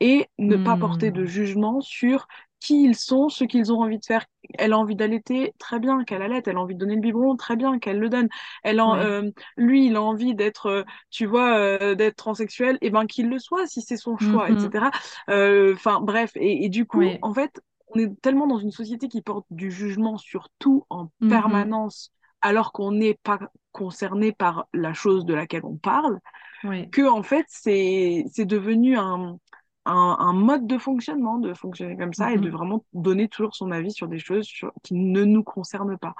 et 0.00 0.26
ne 0.38 0.56
pas 0.56 0.76
porter 0.76 1.10
de 1.10 1.24
Hmm. 1.24 1.26
jugement 1.26 1.80
sur 1.80 2.26
qui 2.60 2.84
ils 2.84 2.94
sont, 2.96 3.28
ce 3.30 3.44
qu'ils 3.44 3.72
ont 3.72 3.80
envie 3.80 3.98
de 3.98 4.04
faire. 4.04 4.26
Elle 4.58 4.72
a 4.74 4.78
envie 4.78 4.96
d'allaiter, 4.96 5.54
très 5.58 5.78
bien, 5.78 6.04
qu'elle 6.04 6.20
allaite. 6.22 6.46
Elle 6.46 6.56
a 6.56 6.60
envie 6.60 6.74
de 6.74 6.80
donner 6.80 6.94
le 6.96 7.00
biberon, 7.00 7.36
très 7.36 7.56
bien, 7.56 7.78
qu'elle 7.78 7.98
le 7.98 8.08
donne. 8.10 8.28
Elle 8.62 8.80
en, 8.80 8.96
euh, 8.98 9.22
lui, 9.56 9.86
il 9.86 9.96
a 9.96 10.02
envie 10.02 10.34
d'être, 10.34 10.66
euh, 10.66 10.82
tu 11.10 11.24
vois, 11.26 11.54
euh, 11.56 11.94
d'être 11.94 12.16
transsexuel, 12.16 12.76
et 12.76 12.86
eh 12.88 12.90
ben 12.90 13.06
qu'il 13.06 13.28
le 13.30 13.38
soit 13.38 13.66
si 13.66 13.80
c'est 13.82 13.96
son 13.96 14.18
choix, 14.18 14.50
etc. 14.50 14.90
Enfin, 15.28 16.00
bref. 16.00 16.32
Et, 16.36 16.64
et 16.64 16.68
du 16.68 16.86
coup, 16.86 17.16
Ouais. 17.16 17.20
en 17.22 17.32
fait, 17.32 17.60
on 17.88 17.98
est 17.98 18.20
tellement 18.22 18.46
dans 18.46 18.58
une 18.58 18.70
société 18.72 19.08
qui 19.08 19.22
porte 19.22 19.46
du 19.50 19.70
jugement 19.70 20.16
sur 20.18 20.48
tout 20.58 20.84
en 20.90 21.10
Mhm. 21.20 21.28
permanence, 21.28 22.12
alors 22.42 22.72
qu'on 22.72 22.92
n'est 22.92 23.18
pas 23.22 23.38
concerné 23.72 24.32
par 24.32 24.66
la 24.72 24.92
chose 24.92 25.24
de 25.24 25.34
laquelle 25.34 25.64
on 25.64 25.76
parle, 25.76 26.20
Ouais. 26.62 26.92
que 26.92 27.02
en 27.08 27.22
fait, 27.22 27.46
c'est 27.48 28.24
devenu 28.46 28.96
un 28.98 29.38
un, 29.86 30.16
un 30.20 30.32
mode 30.32 30.66
de 30.66 30.78
fonctionnement, 30.78 31.38
de 31.38 31.54
fonctionner 31.54 31.96
comme 31.96 32.14
ça 32.14 32.32
et 32.34 32.38
de 32.38 32.48
Mhm. 32.48 32.50
vraiment 32.50 32.84
donner 32.92 33.28
toujours 33.28 33.54
son 33.56 33.70
avis 33.70 33.92
sur 33.92 34.08
des 34.08 34.18
choses 34.18 34.46
sur- 34.46 34.72
qui 34.82 34.94
ne 34.94 35.24
nous 35.24 35.42
concernent 35.44 35.98
pas. 35.98 36.14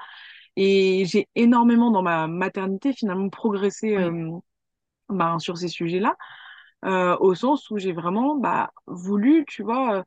Et 0.57 1.05
j'ai 1.05 1.29
énormément 1.35 1.91
dans 1.91 2.03
ma 2.03 2.27
maternité 2.27 2.93
finalement 2.93 3.29
progressé 3.29 3.97
euh, 3.97 4.31
ben, 5.09 5.39
sur 5.39 5.57
ces 5.57 5.67
sujets-là, 5.67 6.15
euh, 6.85 7.17
au 7.19 7.35
sens 7.35 7.69
où 7.71 7.77
j'ai 7.77 7.93
vraiment 7.93 8.35
bah, 8.37 8.71
voulu, 8.87 9.45
tu 9.47 9.63
vois, 9.63 9.97
euh, 9.99 10.03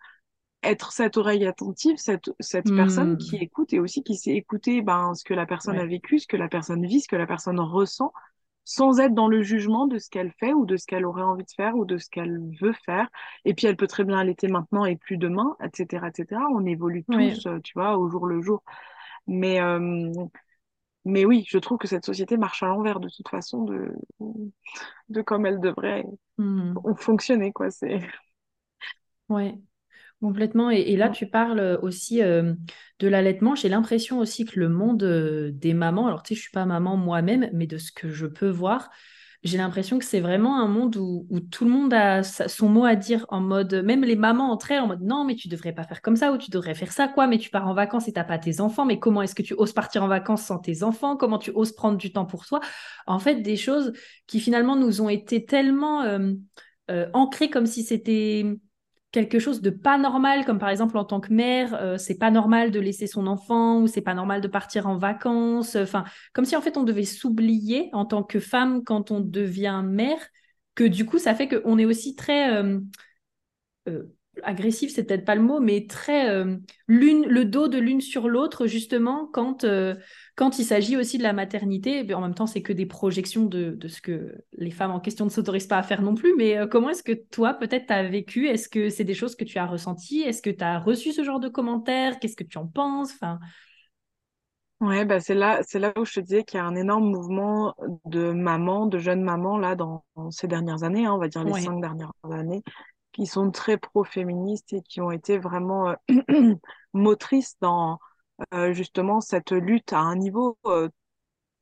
être 0.62 0.92
cette 0.92 1.16
oreille 1.18 1.46
attentive, 1.46 1.96
cette, 1.98 2.30
cette 2.40 2.72
personne 2.72 3.16
qui 3.18 3.36
Hmm. 3.36 3.42
écoute 3.42 3.72
et 3.72 3.80
aussi 3.80 4.02
qui 4.02 4.16
sait 4.16 4.32
écouter 4.34 4.82
ben, 4.82 5.14
ce 5.14 5.24
que 5.24 5.34
la 5.34 5.46
personne 5.46 5.78
a 5.78 5.86
vécu, 5.86 6.18
ce 6.20 6.26
que 6.26 6.36
la 6.38 6.48
personne 6.48 6.86
vit, 6.86 7.00
ce 7.02 7.08
que 7.08 7.16
la 7.16 7.26
personne 7.26 7.60
ressent, 7.60 8.12
sans 8.64 9.00
être 9.00 9.14
dans 9.14 9.28
le 9.28 9.42
jugement 9.42 9.86
de 9.86 9.98
ce 9.98 10.08
qu'elle 10.10 10.32
fait 10.40 10.52
ou 10.54 10.66
de 10.66 10.76
ce 10.76 10.86
qu'elle 10.86 11.04
aurait 11.06 11.22
envie 11.22 11.44
de 11.44 11.50
faire 11.50 11.76
ou 11.76 11.84
de 11.84 11.98
ce 11.98 12.08
qu'elle 12.10 12.40
veut 12.60 12.74
faire. 12.86 13.08
Et 13.44 13.54
puis 13.54 13.66
elle 13.66 13.76
peut 13.76 13.86
très 13.86 14.04
bien 14.04 14.18
allaiter 14.18 14.48
maintenant 14.48 14.84
et 14.86 14.96
plus 14.96 15.18
demain, 15.18 15.56
etc., 15.62 16.08
etc. 16.08 16.42
On 16.52 16.64
évolue 16.66 17.04
tous, 17.10 17.46
euh, 17.46 17.60
tu 17.62 17.72
vois, 17.74 17.98
au 17.98 18.08
jour 18.10 18.26
le 18.26 18.40
jour. 18.42 18.62
Mais, 19.26 19.60
euh, 19.60 20.12
mais 21.04 21.24
oui, 21.24 21.44
je 21.48 21.58
trouve 21.58 21.78
que 21.78 21.88
cette 21.88 22.06
société 22.06 22.36
marche 22.38 22.62
à 22.62 22.66
l'envers 22.68 23.00
de 23.00 23.08
toute 23.08 23.28
façon 23.28 23.62
de, 23.64 23.92
de 25.08 25.22
comme 25.22 25.46
elle 25.46 25.60
devrait 25.60 26.04
Hmm. 26.38 26.84
fonctionner, 26.98 27.52
quoi. 27.52 27.70
C'est... 27.70 28.00
Ouais. 29.28 29.58
Complètement. 30.24 30.70
Et, 30.70 30.80
et 30.80 30.96
là, 30.96 31.10
tu 31.10 31.26
parles 31.26 31.58
euh, 31.58 31.78
aussi 31.82 32.22
euh, 32.22 32.54
de 32.98 33.08
l'allaitement. 33.08 33.54
J'ai 33.54 33.68
l'impression 33.68 34.20
aussi 34.20 34.46
que 34.46 34.58
le 34.58 34.70
monde 34.70 35.02
euh, 35.02 35.50
des 35.52 35.74
mamans, 35.74 36.06
alors 36.06 36.22
tu 36.22 36.28
sais, 36.30 36.34
je 36.34 36.40
suis 36.40 36.50
pas 36.50 36.64
maman 36.64 36.96
moi-même, 36.96 37.50
mais 37.52 37.66
de 37.66 37.76
ce 37.76 37.92
que 37.92 38.08
je 38.08 38.24
peux 38.24 38.48
voir, 38.48 38.88
j'ai 39.42 39.58
l'impression 39.58 39.98
que 39.98 40.04
c'est 40.06 40.20
vraiment 40.20 40.58
un 40.58 40.66
monde 40.66 40.96
où, 40.96 41.26
où 41.28 41.40
tout 41.40 41.66
le 41.66 41.70
monde 41.70 41.92
a 41.92 42.22
son 42.22 42.70
mot 42.70 42.86
à 42.86 42.94
dire 42.96 43.26
en 43.28 43.42
mode, 43.42 43.74
même 43.84 44.02
les 44.02 44.16
mamans 44.16 44.50
entre 44.50 44.70
elles, 44.72 44.80
en 44.80 44.86
mode 44.86 45.02
non, 45.02 45.26
mais 45.26 45.34
tu 45.34 45.48
devrais 45.48 45.74
pas 45.74 45.84
faire 45.84 46.00
comme 46.00 46.16
ça 46.16 46.32
ou 46.32 46.38
tu 46.38 46.50
devrais 46.50 46.74
faire 46.74 46.90
ça, 46.90 47.06
quoi, 47.06 47.26
mais 47.26 47.36
tu 47.36 47.50
pars 47.50 47.68
en 47.68 47.74
vacances 47.74 48.08
et 48.08 48.12
t'as 48.14 48.24
pas 48.24 48.38
tes 48.38 48.62
enfants, 48.62 48.86
mais 48.86 48.98
comment 48.98 49.20
est-ce 49.20 49.34
que 49.34 49.42
tu 49.42 49.52
oses 49.58 49.74
partir 49.74 50.04
en 50.04 50.08
vacances 50.08 50.44
sans 50.44 50.58
tes 50.58 50.84
enfants? 50.84 51.18
Comment 51.18 51.36
tu 51.36 51.50
oses 51.54 51.72
prendre 51.72 51.98
du 51.98 52.14
temps 52.14 52.24
pour 52.24 52.46
toi? 52.46 52.60
En 53.06 53.18
fait, 53.18 53.42
des 53.42 53.56
choses 53.58 53.92
qui 54.26 54.40
finalement 54.40 54.76
nous 54.76 55.02
ont 55.02 55.10
été 55.10 55.44
tellement 55.44 56.02
euh, 56.02 56.32
ancrées 57.12 57.50
comme 57.50 57.66
si 57.66 57.82
c'était 57.82 58.46
quelque 59.14 59.38
chose 59.38 59.62
de 59.62 59.70
pas 59.70 59.96
normal, 59.96 60.44
comme 60.44 60.58
par 60.58 60.70
exemple 60.70 60.98
en 60.98 61.04
tant 61.04 61.20
que 61.20 61.32
mère, 61.32 61.80
euh, 61.80 61.98
c'est 61.98 62.18
pas 62.18 62.32
normal 62.32 62.72
de 62.72 62.80
laisser 62.80 63.06
son 63.06 63.28
enfant 63.28 63.80
ou 63.80 63.86
c'est 63.86 64.00
pas 64.00 64.12
normal 64.12 64.40
de 64.40 64.48
partir 64.48 64.88
en 64.88 64.98
vacances. 64.98 65.76
Enfin, 65.76 66.02
comme 66.32 66.44
si 66.44 66.56
en 66.56 66.60
fait 66.60 66.76
on 66.76 66.82
devait 66.82 67.04
s'oublier 67.04 67.90
en 67.92 68.06
tant 68.06 68.24
que 68.24 68.40
femme 68.40 68.82
quand 68.82 69.12
on 69.12 69.20
devient 69.20 69.82
mère, 69.84 70.18
que 70.74 70.82
du 70.82 71.06
coup 71.06 71.18
ça 71.18 71.36
fait 71.36 71.46
qu'on 71.46 71.78
est 71.78 71.84
aussi 71.84 72.16
très 72.16 72.56
euh, 72.56 72.80
euh, 73.88 74.02
agressif, 74.42 74.92
c'est 74.92 75.04
peut-être 75.04 75.24
pas 75.24 75.36
le 75.36 75.42
mot, 75.42 75.60
mais 75.60 75.86
très 75.86 76.44
l'une, 76.88 77.24
le 77.24 77.44
dos 77.44 77.68
de 77.68 77.78
l'une 77.78 78.00
sur 78.00 78.28
l'autre, 78.28 78.66
justement, 78.66 79.28
quand, 79.32 79.64
quand 80.36 80.58
il 80.58 80.64
s'agit 80.64 80.96
aussi 80.96 81.18
de 81.18 81.22
la 81.22 81.32
maternité. 81.32 82.04
Et 82.08 82.14
en 82.14 82.20
même 82.20 82.34
temps, 82.34 82.46
c'est 82.46 82.62
que 82.62 82.72
des 82.72 82.86
projections 82.86 83.44
de, 83.44 83.70
de 83.72 83.88
ce 83.88 84.00
que 84.00 84.34
les 84.52 84.70
femmes 84.70 84.90
en 84.90 85.00
question 85.00 85.24
ne 85.26 85.30
s'autorisent 85.30 85.66
pas 85.68 85.78
à 85.78 85.82
faire 85.82 86.02
non 86.02 86.14
plus. 86.14 86.34
Mais 86.36 86.56
euh, 86.58 86.66
comment 86.66 86.90
est-ce 86.90 87.02
que 87.04 87.12
toi, 87.12 87.54
peut-être, 87.54 87.86
tu 87.86 87.92
as 87.92 88.02
vécu? 88.08 88.48
Est-ce 88.48 88.68
que 88.68 88.90
c'est 88.90 89.04
des 89.04 89.14
choses 89.14 89.36
que 89.36 89.44
tu 89.44 89.58
as 89.58 89.66
ressenties? 89.66 90.22
Est-ce 90.22 90.42
que 90.42 90.50
tu 90.50 90.64
as 90.64 90.78
reçu 90.80 91.12
ce 91.12 91.22
genre 91.24 91.40
de 91.40 91.48
commentaires? 91.48 92.18
Qu'est-ce 92.18 92.36
que 92.36 92.44
tu 92.44 92.58
en 92.58 92.66
penses? 92.66 93.12
Enfin... 93.14 93.38
Ouais, 94.80 95.04
bah 95.04 95.20
c'est 95.20 95.34
là, 95.34 95.60
c'est 95.66 95.78
là 95.78 95.92
où 95.96 96.04
je 96.04 96.14
te 96.14 96.20
disais 96.20 96.44
qu'il 96.44 96.58
y 96.58 96.60
a 96.60 96.66
un 96.66 96.74
énorme 96.76 97.04
mouvement 97.06 97.74
de 98.04 98.32
mamans, 98.32 98.86
de 98.86 98.98
jeunes 98.98 99.22
mamans 99.22 99.56
là 99.56 99.76
dans, 99.76 100.04
dans 100.16 100.30
ces 100.30 100.46
dernières 100.48 100.82
années, 100.82 101.06
hein, 101.06 101.12
on 101.14 101.18
va 101.18 101.28
dire 101.28 101.44
les 101.44 101.52
Ouais. 101.52 101.60
cinq 101.62 101.80
dernières 101.80 102.12
années, 102.30 102.62
qui 103.12 103.26
sont 103.26 103.50
très 103.50 103.78
pro-féministes 103.78 104.72
et 104.74 104.82
qui 104.82 105.00
ont 105.00 105.10
été 105.10 105.38
vraiment 105.38 105.90
euh, 105.90 105.94
motrices 106.92 107.56
dans 107.60 107.98
justement 108.72 109.20
cette 109.20 109.52
lutte 109.52 109.92
à 109.92 109.98
un 110.00 110.16
niveau 110.16 110.58
euh, 110.66 110.88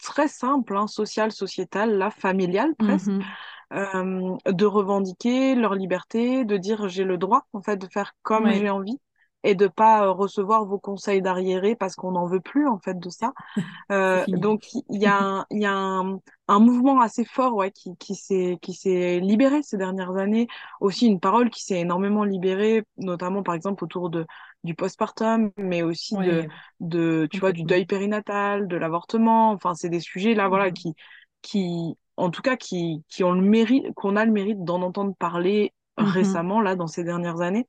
très 0.03 0.29
simple, 0.29 0.77
hein, 0.77 0.87
social, 0.87 1.33
sociétal, 1.33 1.97
là, 1.99 2.11
familial 2.11 2.75
presque, 2.77 3.13
Mhm. 3.13 3.37
euh, 3.75 4.37
de 4.47 4.67
revendiquer 4.67 5.55
leur 5.55 5.75
liberté, 5.75 6.45
de 6.45 6.57
dire 6.59 6.89
j'ai 6.89 7.05
le 7.05 7.19
droit 7.19 7.47
en 7.55 7.63
fait 7.63 7.77
de 7.79 7.89
faire 7.89 8.15
comme 8.23 8.53
j'ai 8.53 8.71
envie 8.71 9.01
et 9.45 9.55
de 9.55 9.67
pas 9.69 10.05
euh, 10.07 10.13
recevoir 10.13 10.65
vos 10.67 10.79
conseils 10.79 11.23
d'arriérés 11.23 11.77
parce 11.77 11.97
qu'on 11.97 12.13
n'en 12.13 12.27
veut 12.27 12.41
plus 12.41 12.69
en 12.69 12.79
fait 12.79 12.99
de 12.99 13.11
ça. 13.11 13.33
Euh, 13.93 14.27
donc 14.33 14.65
il 14.75 15.01
y 15.03 15.07
a 15.07 15.17
un, 15.19 15.47
il 15.51 15.61
y 15.63 15.67
a 15.67 15.73
un, 15.75 16.19
un 16.49 16.59
mouvement 16.61 17.01
assez 17.01 17.25
fort 17.25 17.55
ouais, 17.55 17.71
qui, 17.73 17.97
qui 17.99 18.15
s'est 18.15 18.59
qui 18.63 18.75
s'est 18.75 19.21
libéré 19.21 19.63
ces 19.63 19.77
dernières 19.79 20.17
années. 20.17 20.49
Aussi 20.81 21.07
une 21.07 21.21
parole 21.21 21.51
qui 21.51 21.63
s'est 21.65 21.81
énormément 21.81 22.25
libérée, 22.25 22.85
notamment 22.99 23.43
par 23.43 23.55
exemple 23.55 23.85
autour 23.85 24.11
de 24.11 24.27
du 24.65 24.75
postpartum, 24.75 25.51
mais 25.57 25.83
aussi 25.83 26.19
de 26.19 26.47
de 26.81 27.29
tu 27.31 27.41
vois 27.41 27.53
du 27.53 27.65
deuil 27.65 27.87
périnatal, 27.87 28.69
de 28.69 28.77
l'avortement. 28.77 29.51
Enfin 29.53 29.75
c'est 29.75 29.89
des 29.91 30.01
sujets 30.01 30.35
là 30.35 30.49
voilà 30.49 30.71
Mhm. 30.71 30.73
qui 30.73 30.95
qui 31.43 31.97
en 32.17 32.31
tout 32.31 32.43
cas 32.43 32.57
qui 32.57 33.05
qui 33.09 33.25
ont 33.25 33.33
le 33.33 33.43
mérite 33.43 33.93
qu'on 33.95 34.17
a 34.17 34.25
le 34.25 34.33
mérite 34.33 34.65
d'en 34.65 34.83
entendre 34.83 35.15
parler 35.19 35.75
Mhm. 36.01 36.43
récemment 36.43 36.61
là 36.61 36.77
dans 36.77 36.87
ces 36.87 37.05
dernières 37.05 37.41
années. 37.41 37.67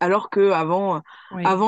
Alors 0.00 0.30
que 0.30 0.50
avant, 0.50 1.02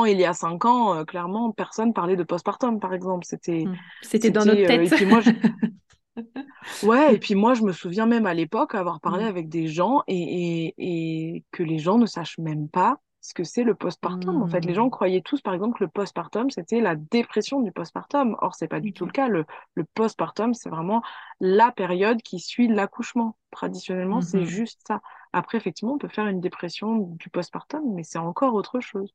il 0.04 0.18
y 0.18 0.24
a 0.24 0.34
cinq 0.34 0.64
ans, 0.64 0.94
euh, 0.94 1.04
clairement, 1.04 1.50
personne 1.52 1.92
parlait 1.92 2.16
de 2.16 2.22
postpartum, 2.24 2.80
par 2.80 2.92
exemple. 2.94 3.24
C'était, 3.26 3.64
Mm. 3.64 3.76
C'était 4.02 4.30
dans 4.30 4.44
notre 4.44 4.60
euh, 4.60 4.64
et 4.64 4.88
tête. 4.88 4.94
puis 4.94 5.06
moi, 5.06 5.20
je, 5.20 5.30
ouais, 6.86 7.14
et 7.14 7.18
puis 7.18 7.34
moi, 7.34 7.54
je 7.54 7.62
me 7.62 7.72
souviens 7.72 8.06
même 8.06 8.26
à 8.26 8.34
l'époque 8.34 8.74
avoir 8.74 9.00
parlé 9.00 9.24
Mm. 9.24 9.28
avec 9.28 9.48
des 9.48 9.66
gens 9.68 10.02
et, 10.06 10.74
et, 10.76 11.34
et 11.36 11.44
que 11.52 11.62
les 11.62 11.78
gens 11.78 11.98
ne 11.98 12.06
sachent 12.06 12.38
même 12.38 12.68
pas 12.68 12.98
ce 13.28 13.34
que 13.34 13.44
c'est 13.44 13.64
le 13.64 13.74
postpartum. 13.74 14.42
En 14.42 14.46
fait, 14.46 14.64
les 14.64 14.74
gens 14.74 14.88
Mm. 14.88 14.90
croyaient 14.90 15.20
tous, 15.22 15.40
par 15.40 15.54
exemple, 15.54 15.78
que 15.78 15.84
le 15.84 15.90
postpartum, 15.90 16.50
c'était 16.50 16.80
la 16.80 16.96
dépression 16.96 17.60
du 17.60 17.72
postpartum. 17.72 18.36
Or, 18.40 18.54
c'est 18.54 18.68
pas 18.68 18.80
du 18.80 18.92
tout 18.92 19.04
le 19.06 19.10
Ok. 19.10 19.12
cas. 19.12 19.28
Le, 19.28 19.44
le 19.74 19.84
postpartum, 19.84 20.54
c'est 20.54 20.70
vraiment 20.70 21.02
la 21.40 21.72
période 21.72 22.22
qui 22.22 22.40
suit 22.40 22.68
l'accouchement. 22.68 23.36
Traditionnellement, 23.50 24.20
c'est 24.20 24.44
Mhm. 24.44 24.46
juste 24.46 24.80
ça. 24.86 25.00
Après, 25.32 25.58
effectivement, 25.58 25.94
on 25.94 25.98
peut 25.98 26.08
faire 26.08 26.26
une 26.28 26.40
dépression 26.40 26.96
du 26.98 27.30
postpartum, 27.30 27.82
mais 27.94 28.04
c'est 28.04 28.18
encore 28.18 28.54
autre 28.54 28.80
chose. 28.80 29.12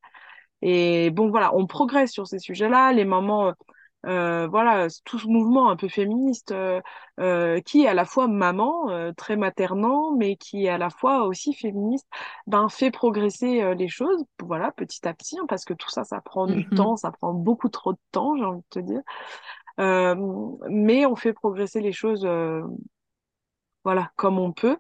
Et 0.62 1.10
bon, 1.12 1.30
voilà, 1.30 1.56
on 1.56 1.68
progresse 1.68 2.12
sur 2.12 2.28
ces 2.28 2.40
sujets-là. 2.40 2.94
Les 2.94 3.06
mamans, 3.06 3.54
euh, 4.08 4.48
voilà, 4.48 4.88
tout 5.06 5.20
ce 5.20 5.28
mouvement 5.28 5.70
un 5.70 5.76
peu 5.76 5.88
féministe 5.88 6.52
euh, 6.52 6.82
euh, 7.20 7.62
qui 7.62 7.84
est 7.84 7.88
à 7.88 7.94
la 7.94 8.06
fois 8.06 8.28
maman, 8.28 8.90
euh, 8.90 9.12
très 9.14 9.36
maternant, 9.38 10.16
mais 10.16 10.36
qui 10.38 10.66
est 10.66 10.70
à 10.70 10.78
la 10.78 10.90
fois 10.90 11.24
aussi 11.26 11.54
féministe, 11.54 12.08
ben, 12.48 12.68
fait 12.70 12.92
progresser 12.92 13.76
les 13.76 13.88
choses, 13.88 14.24
voilà, 14.42 14.72
petit 14.72 15.08
à 15.08 15.14
petit, 15.14 15.38
hein, 15.40 15.46
parce 15.48 15.66
que 15.66 15.74
tout 15.74 15.90
ça, 15.90 16.04
ça 16.04 16.22
prend 16.22 16.48
du 16.48 16.68
temps, 16.68 16.92
Mhm. 16.92 16.98
ça 16.98 17.12
prend 17.12 17.34
beaucoup 17.34 17.70
trop 17.70 17.94
de 17.94 18.00
temps, 18.12 18.36
j'ai 18.38 18.46
envie 18.46 18.60
de 18.62 18.66
te 18.70 18.80
dire. 18.80 19.02
Euh, 19.80 20.16
mais 20.70 21.06
on 21.06 21.16
fait 21.16 21.34
progresser 21.34 21.82
les 21.82 21.92
choses, 21.94 22.26
euh, 22.26 22.62
voilà, 23.84 24.12
comme 24.16 24.40
on 24.40 24.52
peut. 24.52 24.78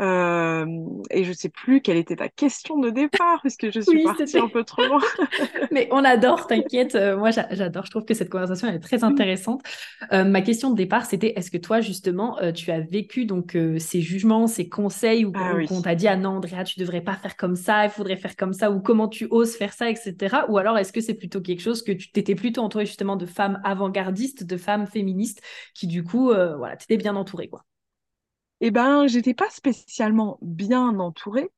Euh, 0.00 0.66
et 1.10 1.24
je 1.24 1.32
sais 1.32 1.48
plus 1.48 1.80
quelle 1.80 1.96
était 1.96 2.16
ta 2.16 2.28
question 2.28 2.78
de 2.78 2.90
départ, 2.90 3.40
puisque 3.40 3.70
je 3.70 3.80
suis 3.80 3.98
Oui, 3.98 4.04
partie 4.04 4.38
un 4.38 4.48
peu 4.48 4.64
trop 4.64 4.84
loin. 4.84 5.00
Mais 5.70 5.88
on 5.92 6.04
adore, 6.04 6.46
t'inquiète. 6.46 6.94
Euh, 6.94 7.16
moi, 7.16 7.30
j'a- 7.30 7.46
j'adore. 7.52 7.84
Je 7.86 7.90
trouve 7.90 8.04
que 8.04 8.14
cette 8.14 8.30
conversation 8.30 8.68
elle 8.68 8.76
est 8.76 8.80
très 8.80 9.04
intéressante. 9.04 9.62
Euh, 10.12 10.24
ma 10.24 10.42
question 10.42 10.70
de 10.70 10.76
départ, 10.76 11.06
c'était 11.06 11.32
est-ce 11.36 11.50
que 11.50 11.58
toi, 11.58 11.80
justement, 11.80 12.38
euh, 12.40 12.52
tu 12.52 12.70
as 12.70 12.80
vécu 12.80 13.24
donc 13.26 13.56
ces 13.78 14.00
jugements, 14.00 14.46
ces 14.46 14.68
conseils 14.68 15.24
ou, 15.24 15.32
Ah 15.34 15.54
oui. 15.56 15.66
qu'on 15.66 15.82
t'a 15.82 15.94
dit 15.94 16.08
ah 16.08 16.16
non, 16.16 16.30
Andrea, 16.36 16.64
tu 16.64 16.80
devrais 16.80 17.00
pas 17.02 17.14
faire 17.14 17.36
comme 17.36 17.56
ça, 17.56 17.84
il 17.84 17.90
faudrait 17.90 18.16
faire 18.16 18.36
comme 18.36 18.52
ça 18.52 18.70
ou 18.70 18.80
comment 18.80 19.08
tu 19.08 19.26
oses 19.30 19.54
faire 19.56 19.72
ça, 19.72 19.90
etc. 19.90 20.46
Ou 20.48 20.58
alors 20.58 20.78
est-ce 20.78 20.92
que 20.92 21.00
c'est 21.00 21.14
plutôt 21.14 21.40
quelque 21.40 21.60
chose 21.62 21.82
que 21.82 21.92
tu 21.92 22.10
t'étais 22.10 22.34
plutôt 22.34 22.62
entourée 22.62 22.86
justement 22.86 23.16
de 23.16 23.26
femmes 23.26 23.60
avant-gardistes, 23.64 24.44
de 24.44 24.56
femmes 24.56 24.86
féministes 24.86 25.40
qui 25.74 25.86
du 25.86 26.04
coup, 26.04 26.26
voilà, 26.28 26.76
t'étais 26.76 26.96
bien 26.96 27.16
entourée 27.16 27.48
quoi? 27.48 27.64
Eh 28.60 28.70
ben, 28.70 29.06
j'étais 29.06 29.34
pas 29.34 29.50
spécialement 29.50 30.38
bien 30.42 30.98
entourée, 30.98 31.50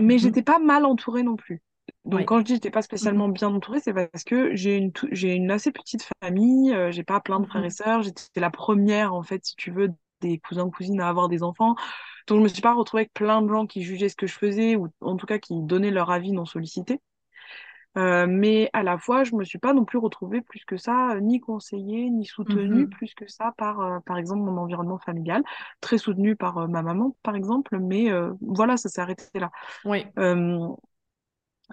mais 0.00 0.18
j'étais 0.18 0.42
Mhm. 0.42 0.44
pas 0.44 0.58
mal 0.58 0.84
entourée 0.84 1.22
non 1.22 1.36
plus. 1.36 1.62
Donc, 2.04 2.28
quand 2.28 2.38
je 2.40 2.44
dis 2.44 2.54
j'étais 2.54 2.70
pas 2.70 2.82
spécialement 2.82 3.28
Mhm. 3.28 3.32
bien 3.32 3.48
entourée, 3.48 3.80
c'est 3.80 3.94
parce 3.94 4.24
que 4.24 4.54
j'ai 4.54 4.76
une, 4.76 4.92
j'ai 5.12 5.32
une 5.34 5.50
assez 5.50 5.72
petite 5.72 6.08
famille, 6.22 6.72
euh, 6.74 6.90
j'ai 6.92 7.04
pas 7.04 7.20
plein 7.20 7.40
de 7.40 7.46
frères 7.46 7.64
et 7.64 7.70
sœurs, 7.70 8.02
j'étais 8.02 8.40
la 8.40 8.50
première, 8.50 9.14
en 9.14 9.22
fait, 9.22 9.44
si 9.44 9.56
tu 9.56 9.70
veux, 9.70 9.88
des 10.20 10.38
cousins, 10.38 10.70
cousines 10.70 11.00
à 11.00 11.08
avoir 11.08 11.28
des 11.28 11.42
enfants. 11.42 11.74
Donc, 12.28 12.38
je 12.38 12.42
me 12.44 12.48
suis 12.48 12.62
pas 12.62 12.74
retrouvée 12.74 13.02
avec 13.02 13.12
plein 13.14 13.42
de 13.42 13.48
gens 13.48 13.66
qui 13.66 13.82
jugeaient 13.82 14.08
ce 14.08 14.16
que 14.16 14.26
je 14.26 14.34
faisais, 14.34 14.76
ou 14.76 14.88
en 15.00 15.16
tout 15.16 15.26
cas 15.26 15.38
qui 15.38 15.54
donnaient 15.62 15.90
leur 15.90 16.10
avis 16.10 16.32
non 16.32 16.44
sollicité. 16.46 17.00
Euh, 17.98 18.26
mais 18.26 18.70
à 18.72 18.82
la 18.82 18.98
fois, 18.98 19.22
je 19.24 19.34
me 19.34 19.44
suis 19.44 19.58
pas 19.58 19.74
non 19.74 19.84
plus 19.84 19.98
retrouvée 19.98 20.40
plus 20.40 20.64
que 20.64 20.76
ça, 20.78 21.20
ni 21.20 21.40
conseillée, 21.40 22.08
ni 22.10 22.24
soutenue 22.24 22.86
Mhm. 22.86 22.88
plus 22.88 23.14
que 23.14 23.26
ça 23.28 23.52
par, 23.58 23.80
euh, 23.80 23.98
par 24.06 24.16
exemple, 24.18 24.40
mon 24.42 24.56
environnement 24.58 24.98
familial, 24.98 25.42
très 25.80 25.98
soutenue 25.98 26.34
par 26.36 26.58
euh, 26.58 26.66
ma 26.68 26.82
maman, 26.82 27.14
par 27.22 27.36
exemple, 27.36 27.78
mais 27.78 28.10
euh, 28.10 28.32
voilà, 28.40 28.76
ça 28.78 28.88
s'est 28.88 29.00
arrêté 29.02 29.24
là. 29.38 29.50
Oui. 29.84 30.12
Euh, 30.18 30.68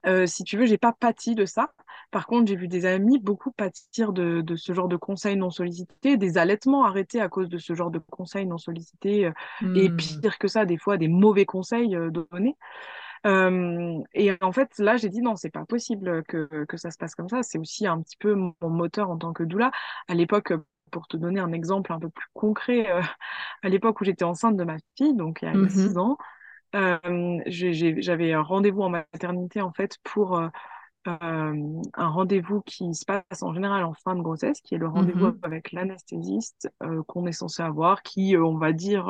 euh, 0.05 0.25
si 0.25 0.43
tu 0.43 0.57
veux, 0.57 0.65
j'ai 0.65 0.77
pas 0.77 0.93
pâti 0.93 1.35
de 1.35 1.45
ça. 1.45 1.73
Par 2.11 2.25
contre, 2.25 2.47
j'ai 2.47 2.55
vu 2.55 2.67
des 2.67 2.85
amis 2.85 3.19
beaucoup 3.19 3.51
pâtir 3.51 4.13
de, 4.13 4.41
de 4.41 4.55
ce 4.55 4.73
genre 4.73 4.87
de 4.87 4.95
conseils 4.95 5.35
non 5.35 5.49
sollicités, 5.51 6.15
des 6.17 6.37
allaitements 6.37 6.85
arrêtés 6.85 7.19
à 7.21 7.27
cause 7.29 7.49
de 7.49 7.57
ce 7.57 7.75
genre 7.75 7.91
de 7.91 7.99
conseils 7.99 8.45
non 8.45 8.57
sollicités, 8.57 9.25
euh, 9.25 9.31
et 9.73 9.89
pire 9.89 10.37
que 10.39 10.47
ça, 10.47 10.65
des 10.65 10.77
fois 10.77 10.97
des 10.97 11.09
mauvais 11.09 11.45
conseils 11.45 11.95
euh, 11.95 12.09
donnés. 12.11 12.55
Euh, 13.25 13.99
et 14.13 14.31
en 14.41 14.51
fait, 14.51 14.77
là, 14.79 14.97
j'ai 14.97 15.09
dit 15.09 15.21
non, 15.21 15.35
c'est 15.35 15.49
pas 15.51 15.65
possible 15.65 16.23
que, 16.23 16.65
que 16.65 16.77
ça 16.77 16.91
se 16.91 16.97
passe 16.97 17.15
comme 17.15 17.29
ça. 17.29 17.43
C'est 17.43 17.57
aussi 17.59 17.87
un 17.87 18.01
petit 18.01 18.17
peu 18.17 18.33
mon 18.35 18.53
moteur 18.69 19.09
en 19.09 19.17
tant 19.17 19.33
que 19.33 19.43
doula. 19.43 19.71
À 20.07 20.13
l'époque, 20.15 20.53
pour 20.91 21.07
te 21.07 21.17
donner 21.17 21.39
un 21.39 21.51
exemple 21.51 21.93
un 21.93 21.99
peu 21.99 22.09
plus 22.09 22.27
concret, 22.33 22.89
euh, 22.91 23.01
à 23.63 23.69
l'époque 23.69 24.01
où 24.01 24.05
j'étais 24.05 24.25
enceinte 24.25 24.57
de 24.57 24.63
ma 24.63 24.77
fille, 24.97 25.15
donc 25.15 25.39
il 25.41 25.45
y 25.45 25.47
a, 25.49 25.57
a 25.61 25.69
six 25.69 25.97
ans, 25.97 26.17
euh, 26.75 26.99
j'avais 27.47 28.33
un 28.33 28.41
rendez-vous 28.43 28.83
en 28.83 28.89
maternité 28.89 29.61
en 29.61 29.73
fait 29.73 29.97
pour 30.03 30.37
euh, 30.37 30.49
un 31.07 32.09
rendez-vous 32.09 32.61
qui 32.61 32.93
se 32.93 33.05
passe 33.05 33.41
en 33.43 33.53
général 33.53 33.83
en 33.85 33.93
fin 33.93 34.15
de 34.15 34.21
grossesse, 34.21 34.61
qui 34.61 34.75
est 34.75 34.77
le 34.77 34.87
rendez-vous 34.87 35.27
Mhm. 35.27 35.39
avec 35.43 35.71
l'anesthésiste 35.71 36.69
euh, 36.83 37.03
qu'on 37.07 37.25
est 37.27 37.31
censé 37.31 37.63
avoir, 37.63 38.03
qui, 38.03 38.35
on 38.37 38.57
va 38.57 38.73
dire, 38.73 39.09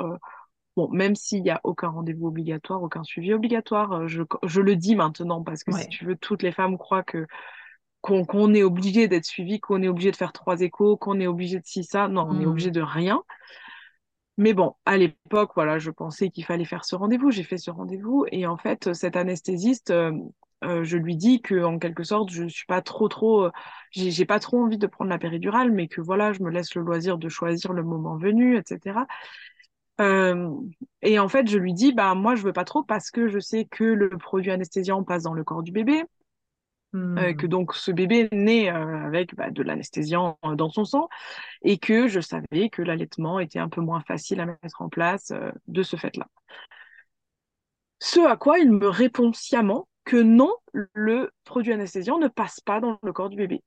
bon, 0.75 0.89
même 0.91 1.15
s'il 1.15 1.43
n'y 1.43 1.49
a 1.51 1.61
aucun 1.63 1.89
rendez-vous 1.89 2.27
obligatoire, 2.27 2.81
aucun 2.83 3.03
suivi 3.03 3.33
obligatoire, 3.33 3.93
euh, 3.93 4.07
je, 4.07 4.23
je 4.43 4.61
le 4.61 4.75
dis 4.75 4.95
maintenant 4.95 5.43
parce 5.43 5.63
que 5.63 5.71
si 5.73 5.87
tu 5.89 6.05
veux, 6.05 6.15
toutes 6.15 6.43
les 6.43 6.51
femmes 6.51 6.77
croient 6.77 7.03
que 7.03 7.27
qu'on 8.01 8.53
est 8.53 8.63
obligé 8.63 9.07
d'être 9.07 9.25
suivi, 9.25 9.59
qu'on 9.59 9.83
est 9.83 9.87
obligé 9.89 10.11
de 10.11 10.15
faire 10.17 10.33
trois 10.33 10.61
échos, 10.61 10.97
qu'on 10.97 11.19
est 11.19 11.27
obligé 11.27 11.59
de 11.59 11.65
ci, 11.65 11.83
ça. 11.83 12.07
Non, 12.07 12.27
on 12.29 12.39
est 12.39 12.45
obligé 12.45 12.69
Hmm. 12.69 12.71
de 12.71 12.81
rien. 12.81 13.23
Mais 14.37 14.53
bon, 14.53 14.73
à 14.85 14.97
l'époque, 14.97 15.51
voilà, 15.55 15.79
je 15.79 15.91
pensais 15.91 16.29
qu'il 16.29 16.45
fallait 16.45 16.63
faire 16.65 16.85
ce 16.85 16.95
rendez-vous. 16.95 17.29
J'ai 17.31 17.43
fait 17.43 17.57
ce 17.57 17.71
rendez-vous 17.71 18.25
et 18.31 18.45
en 18.47 18.57
fait, 18.57 18.93
cet 18.93 19.17
anesthésiste, 19.17 19.91
euh, 19.91 20.13
euh, 20.63 20.83
je 20.85 20.97
lui 20.97 21.17
dis 21.17 21.41
que 21.41 21.61
en 21.63 21.77
quelque 21.77 22.03
sorte, 22.03 22.29
je 22.31 22.47
suis 22.47 22.65
pas 22.65 22.81
trop, 22.81 23.09
trop, 23.09 23.43
euh, 23.45 23.51
j'ai 23.91 24.25
pas 24.25 24.39
trop 24.39 24.63
envie 24.63 24.77
de 24.77 24.87
prendre 24.87 25.09
la 25.09 25.17
péridurale, 25.19 25.71
mais 25.71 25.87
que 25.89 25.99
voilà, 26.01 26.31
je 26.31 26.41
me 26.41 26.49
laisse 26.51 26.73
le 26.75 26.83
loisir 26.83 27.17
de 27.17 27.27
choisir 27.27 27.73
le 27.73 27.83
moment 27.83 28.15
venu, 28.17 28.57
etc. 28.57 29.07
Euh, 30.01 30.49
et 31.01 31.19
en 31.19 31.27
fait, 31.27 31.47
je 31.49 31.57
lui 31.57 31.73
dis, 31.73 31.93
bah 31.93 32.15
moi, 32.15 32.35
je 32.35 32.43
veux 32.43 32.53
pas 32.53 32.63
trop 32.65 32.83
parce 32.83 33.11
que 33.11 33.27
je 33.27 33.39
sais 33.39 33.65
que 33.65 33.83
le 33.83 34.09
produit 34.09 34.51
anesthésiant 34.51 35.03
passe 35.03 35.23
dans 35.23 35.33
le 35.33 35.43
corps 35.43 35.63
du 35.63 35.71
bébé, 35.71 36.03
euh, 37.17 37.33
que 37.33 37.45
Hmm. 37.45 37.47
donc 37.47 37.73
ce 37.75 37.91
bébé 37.91 38.29
naît 38.31 38.71
euh, 38.71 39.05
avec 39.05 39.35
bah, 39.35 39.49
de 39.49 39.63
l'anesthésiant 39.63 40.37
euh, 40.45 40.55
dans 40.55 40.69
son 40.69 40.85
sang 40.85 41.09
et 41.63 41.77
que 41.79 42.07
je 42.07 42.21
savais 42.21 42.69
que 42.71 42.81
l'allaitement 42.83 43.39
était 43.39 43.59
un 43.59 43.69
peu 43.69 43.81
moins 43.81 44.01
facile 44.01 44.41
à 44.41 44.47
mettre 44.47 44.81
en 44.81 44.89
place 44.89 45.31
euh, 45.31 45.51
de 45.67 45.83
ce 45.83 45.95
fait-là. 45.97 46.27
Ce 47.99 48.19
à 48.19 48.35
quoi 48.37 48.59
il 48.59 48.71
me 48.71 48.87
répond 48.89 49.33
sciemment 49.33 49.87
que 50.05 50.17
non, 50.17 50.53
le 50.93 51.31
produit 51.43 51.73
anesthésiant 51.73 52.17
ne 52.17 52.27
passe 52.27 52.59
pas 52.59 52.79
dans 52.79 52.99
le 53.03 53.13
corps 53.13 53.29
du 53.29 53.37
bébé. 53.37 53.63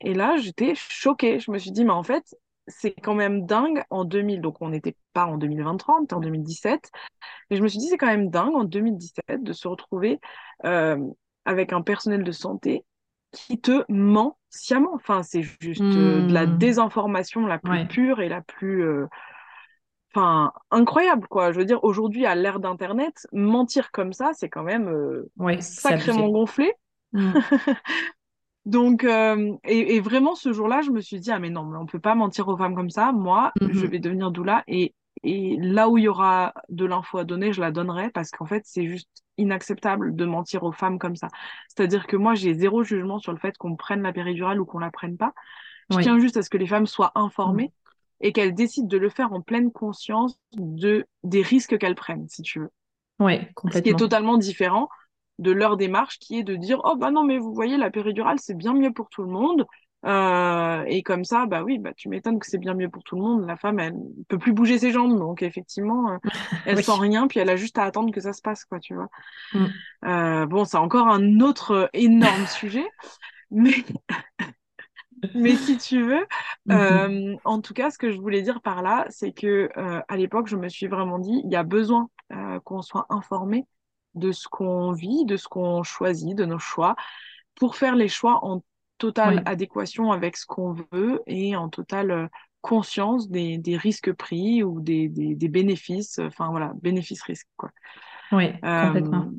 Et 0.00 0.14
là, 0.14 0.36
j'étais 0.38 0.74
choquée. 0.76 1.40
Je 1.40 1.50
me 1.50 1.58
suis 1.58 1.72
dit, 1.72 1.84
mais 1.84 1.92
en 1.92 2.02
fait, 2.04 2.36
c'est 2.68 2.92
quand 2.94 3.14
même 3.14 3.46
dingue 3.46 3.82
en 3.90 4.04
2000. 4.04 4.40
Donc, 4.40 4.56
on 4.60 4.68
n'était 4.70 4.96
pas 5.12 5.26
en 5.26 5.36
2023, 5.38 5.98
on 6.00 6.04
était 6.04 6.14
en 6.14 6.20
2017. 6.20 6.90
Mais 7.50 7.56
je 7.56 7.62
me 7.62 7.68
suis 7.68 7.78
dit, 7.78 7.88
c'est 7.88 7.98
quand 7.98 8.06
même 8.06 8.30
dingue 8.30 8.54
en 8.54 8.64
2017 8.64 9.42
de 9.42 9.52
se 9.52 9.68
retrouver 9.68 10.20
euh, 10.64 10.98
avec 11.44 11.72
un 11.72 11.82
personnel 11.82 12.24
de 12.24 12.32
santé 12.32 12.84
qui 13.32 13.60
te 13.60 13.84
ment 13.90 14.38
sciemment. 14.50 14.92
Enfin, 14.94 15.22
c'est 15.22 15.42
juste 15.60 15.96
euh, 15.98 16.22
de 16.22 16.32
la 16.34 16.46
Hmm. 16.46 16.46
désinformation 16.46 17.46
la 17.46 17.58
plus 17.58 17.80
Ouais. 17.80 17.86
pure 17.86 18.20
et 18.20 18.28
la 18.28 18.40
plus, 18.42 18.82
euh, 18.84 19.06
enfin, 20.14 20.52
incroyable, 20.70 21.26
quoi. 21.28 21.52
Je 21.52 21.58
veux 21.58 21.64
dire, 21.64 21.82
aujourd'hui, 21.84 22.26
à 22.26 22.34
l'ère 22.34 22.60
d'Internet, 22.60 23.26
mentir 23.32 23.90
comme 23.92 24.12
ça, 24.12 24.30
c'est 24.34 24.48
quand 24.48 24.62
même 24.62 24.90
Ouais, 25.38 25.58
sacrément 25.58 25.88
abusé. 25.88 26.28
gonflé. 26.28 26.72
Hmm. 27.12 27.34
Donc, 28.66 29.04
euh, 29.04 29.54
et, 29.64 29.96
et 29.96 30.00
vraiment, 30.00 30.34
ce 30.36 30.52
jour-là, 30.52 30.82
je 30.82 30.90
me 30.90 31.00
suis 31.00 31.20
dit, 31.20 31.30
ah 31.32 31.38
mais 31.38 31.50
non, 31.50 31.64
mais 31.64 31.78
on 31.78 31.86
peut 31.86 32.00
pas 32.00 32.16
mentir 32.16 32.48
aux 32.48 32.56
femmes 32.58 32.76
comme 32.76 32.90
ça. 32.90 33.12
Moi, 33.12 33.54
je 33.66 33.86
Mhm. 33.86 33.86
vais 33.86 34.00
devenir 34.00 34.32
doula 34.32 34.64
et, 34.68 34.94
et 35.24 35.56
là 35.60 35.88
où 35.88 35.98
il 35.98 36.04
y 36.04 36.08
aura 36.08 36.52
de 36.68 36.84
l'info 36.84 37.18
à 37.18 37.24
donner, 37.24 37.52
je 37.52 37.60
la 37.62 37.70
donnerai 37.72 38.10
parce 38.10 38.30
qu'en 38.32 38.46
fait, 38.46 38.62
c'est 38.66 38.86
juste 38.88 39.08
inacceptable 39.38 40.16
de 40.16 40.24
mentir 40.24 40.64
aux 40.64 40.72
femmes 40.72 40.98
comme 40.98 41.16
ça. 41.16 41.28
C'est-à-dire 41.68 42.06
que 42.08 42.16
moi, 42.16 42.34
j'ai 42.34 42.54
zéro 42.54 42.82
jugement 42.82 43.18
sur 43.20 43.32
le 43.32 43.38
fait 43.38 43.56
qu'on 43.56 43.76
prenne 43.76 44.02
la 44.02 44.12
péridurale 44.12 44.60
ou 44.60 44.66
qu'on 44.66 44.80
la 44.80 44.90
prenne 44.90 45.16
pas. 45.16 45.32
Je 45.90 45.96
Oui. 45.96 46.00
tiens 46.00 46.18
juste 46.20 46.36
à 46.38 46.42
ce 46.42 46.50
que 46.50 46.58
les 46.58 46.66
femmes 46.68 46.86
soient 46.86 47.12
Hmm. 47.44 47.66
informées 47.66 47.72
et 48.20 48.32
qu'elles 48.32 48.54
décident 48.54 48.88
de 48.88 48.98
le 48.98 49.10
faire 49.10 49.32
en 49.32 49.42
pleine 49.42 49.72
conscience 49.72 50.38
de, 50.54 51.06
des 51.24 51.42
risques 51.42 51.78
qu'elles 51.78 51.96
prennent, 51.96 52.28
si 52.28 52.42
tu 52.42 52.60
veux. 52.60 52.70
Ouais, 53.18 53.50
Ce 53.70 53.80
qui 53.82 53.88
est 53.88 53.94
complètement. 53.94 53.98
totalement 53.98 54.38
différent 54.38 54.88
de 55.38 55.50
leur 55.52 55.76
démarche 55.76 56.18
qui 56.18 56.38
est 56.38 56.42
de 56.44 56.56
dire 56.56 56.80
oh 56.84 56.96
bah 56.96 57.10
non 57.10 57.24
mais 57.24 57.38
vous 57.38 57.52
voyez 57.54 57.76
la 57.76 57.90
péridurale 57.90 58.38
c'est 58.40 58.56
bien 58.56 58.74
mieux 58.74 58.92
pour 58.92 59.08
tout 59.10 59.22
le 59.22 59.28
monde 59.30 59.66
Euh, 60.04 60.84
et 60.86 61.02
comme 61.02 61.24
ça 61.24 61.46
bah 61.46 61.62
oui 61.64 61.78
bah 61.78 61.92
tu 61.96 62.08
m'étonnes 62.08 62.38
que 62.38 62.46
c'est 62.46 62.58
bien 62.58 62.74
mieux 62.74 62.88
pour 62.90 63.02
tout 63.02 63.16
le 63.16 63.22
monde 63.22 63.46
la 63.46 63.56
femme 63.56 63.80
elle 63.80 63.94
peut 64.28 64.38
plus 64.38 64.52
bouger 64.52 64.78
ses 64.78 64.92
jambes 64.92 65.18
donc 65.18 65.42
effectivement 65.42 66.12
euh, 66.12 66.18
elle 66.64 66.78
sent 66.78 66.92
Oui. 66.92 67.00
rien 67.00 67.26
puis 67.26 67.40
elle 67.40 67.48
a 67.50 67.56
juste 67.56 67.78
à 67.78 67.84
attendre 67.84 68.12
que 68.12 68.20
ça 68.20 68.32
se 68.32 68.42
passe 68.42 68.64
quoi 68.66 68.78
tu 68.78 68.94
vois 68.94 69.08
Hmm. 69.52 69.86
Euh, 70.04 70.46
bon 70.46 70.64
c'est 70.64 70.76
encore 70.76 71.08
un 71.08 71.40
autre 71.40 71.90
énorme 71.94 72.46
sujet 72.46 72.84
mais 73.50 73.74
mais 75.34 75.56
si 75.56 75.76
tu 75.76 76.02
veux 76.02 76.26
Mhm. 76.66 77.06
euh, 77.12 77.36
en 77.44 77.60
tout 77.60 77.74
cas 77.74 77.90
ce 77.90 77.98
que 77.98 78.10
je 78.10 78.18
voulais 78.18 78.42
dire 78.42 78.60
par 78.62 78.82
là 78.82 79.06
c'est 79.10 79.32
que 79.32 79.68
à 80.08 80.16
l'époque 80.16 80.48
je 80.48 80.56
me 80.56 80.68
suis 80.68 80.86
vraiment 80.86 81.18
dit 81.18 81.40
il 81.44 81.50
y 81.52 81.56
a 81.56 81.62
besoin 81.62 82.08
qu'on 82.64 82.82
soit 82.82 83.06
informé 83.10 83.66
de 84.16 84.32
ce 84.32 84.48
qu'on 84.48 84.92
vit 84.92 85.24
de 85.26 85.36
ce 85.36 85.48
qu'on 85.48 85.82
choisit 85.82 86.36
de 86.36 86.44
nos 86.44 86.58
choix 86.58 86.96
pour 87.56 87.76
faire 87.76 87.96
les 87.96 88.08
choix 88.08 88.44
en 88.44 88.62
totale 88.98 89.40
Ouais. 89.40 89.46
adéquation 89.46 90.12
avec 90.12 90.36
ce 90.36 90.46
qu'on 90.46 90.72
veut 90.92 91.22
et 91.26 91.56
en 91.56 91.68
totale 91.68 92.10
euh, 92.10 92.28
conscience 92.62 93.28
des, 93.30 93.58
des 93.58 93.76
risques 93.76 94.12
pris 94.12 94.62
ou 94.64 94.80
des, 94.80 95.08
des, 95.08 95.34
des 95.34 95.48
bénéfices, 95.48 96.18
enfin 96.18 96.50
voilà, 96.50 96.72
bénéfices-risques, 96.82 97.48
quoi. 97.56 97.70
Ouais, 98.30 98.64
Euh, 98.64 98.76
complètement. 98.76 99.34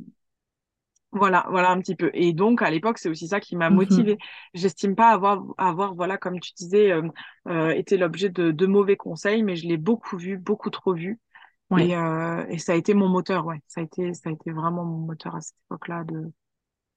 voilà, 1.14 1.46
voilà 1.50 1.72
un 1.72 1.80
petit 1.80 1.96
peu. 1.96 2.12
Et 2.14 2.34
donc, 2.34 2.62
à 2.62 2.70
l'époque, 2.70 2.98
c'est 3.00 3.10
aussi 3.10 3.28
ça 3.28 3.40
qui 3.40 3.56
m'a 3.56 3.70
motivée. 3.70 4.18
Mhm. 4.18 4.20
J'estime 4.54 4.96
pas 4.96 5.10
avoir, 5.10 5.44
avoir, 5.58 5.96
voilà, 5.96 6.18
comme 6.18 6.40
tu 6.40 6.54
disais, 6.54 6.92
euh, 6.92 7.02
euh, 7.48 7.70
été 7.70 7.98
l'objet 7.98 8.30
de, 8.30 8.52
de 8.52 8.66
mauvais 8.66 8.98
conseils, 8.98 9.42
mais 9.44 9.56
je 9.56 9.68
l'ai 9.68 9.78
beaucoup 9.78 10.18
vu, 10.18 10.38
beaucoup 10.38 10.70
trop 10.70 10.94
vu. 10.94 11.20
Ouais. 11.70 11.90
Et, 11.90 11.96
euh, 11.96 12.46
et 12.50 12.58
ça 12.60 12.74
a 12.74 12.76
été 12.76 12.94
mon 12.94 13.10
moteur, 13.10 13.46
ouais. 13.46 13.60
Ça 13.68 13.82
a 13.82 13.84
été, 13.84 14.14
ça 14.14 14.30
a 14.30 14.34
été 14.34 14.52
vraiment 14.52 14.86
mon 14.86 15.00
moteur 15.06 15.36
à 15.36 15.42
cette 15.42 15.56
époque-là 15.68 16.04
de, 16.06 16.32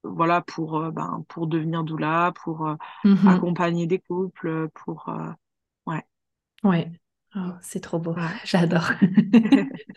voilà, 0.05 0.43
pour, 0.43 0.79
euh, 0.79 0.91
ben, 0.93 1.25
pour 1.29 1.47
devenir 1.49 1.85
doula, 1.85 2.33
pour 2.45 2.69
euh, 2.69 2.77
Mhm. 3.05 3.27
accompagner 3.27 3.87
des 3.87 4.01
couples, 4.01 4.69
pour, 4.75 5.09
euh, 5.11 5.33
ouais, 5.87 6.05
Ouais. 6.63 6.91
Oh, 7.37 7.53
c'est 7.63 7.81
trop 7.81 7.99
beau. 7.99 8.15
J'adore. 8.45 8.91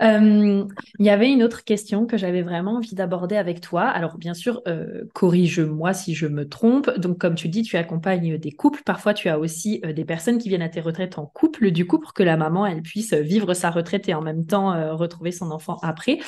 Euh, 0.00 0.64
il 0.98 1.06
y 1.06 1.10
avait 1.10 1.30
une 1.30 1.42
autre 1.42 1.62
question 1.62 2.06
que 2.06 2.16
j'avais 2.16 2.42
vraiment 2.42 2.76
envie 2.76 2.94
d'aborder 2.94 3.36
avec 3.36 3.60
toi. 3.60 3.82
Alors, 3.82 4.18
bien 4.18 4.34
sûr, 4.34 4.62
euh, 4.66 5.04
corrige-moi 5.12 5.92
si 5.92 6.14
je 6.14 6.26
me 6.26 6.48
trompe. 6.48 6.90
Donc, 6.98 7.18
comme 7.18 7.34
tu 7.34 7.48
dis, 7.48 7.62
tu 7.62 7.76
accompagnes 7.76 8.38
des 8.38 8.52
couples. 8.52 8.82
Parfois, 8.84 9.14
tu 9.14 9.28
as 9.28 9.38
aussi 9.38 9.80
euh, 9.84 9.92
des 9.92 10.04
personnes 10.04 10.38
qui 10.38 10.48
viennent 10.48 10.62
à 10.62 10.68
tes 10.68 10.80
retraites 10.80 11.18
en 11.18 11.26
couple, 11.26 11.70
du 11.70 11.86
coup, 11.86 11.98
pour 11.98 12.14
que 12.14 12.22
la 12.22 12.36
maman, 12.36 12.66
elle 12.66 12.82
puisse 12.82 13.12
vivre 13.12 13.54
sa 13.54 13.70
retraite 13.70 14.08
et 14.08 14.14
en 14.14 14.22
même 14.22 14.46
temps 14.46 14.94
retrouver 14.96 15.32
son 15.32 15.50
enfant 15.50 15.78
après. 15.82 16.18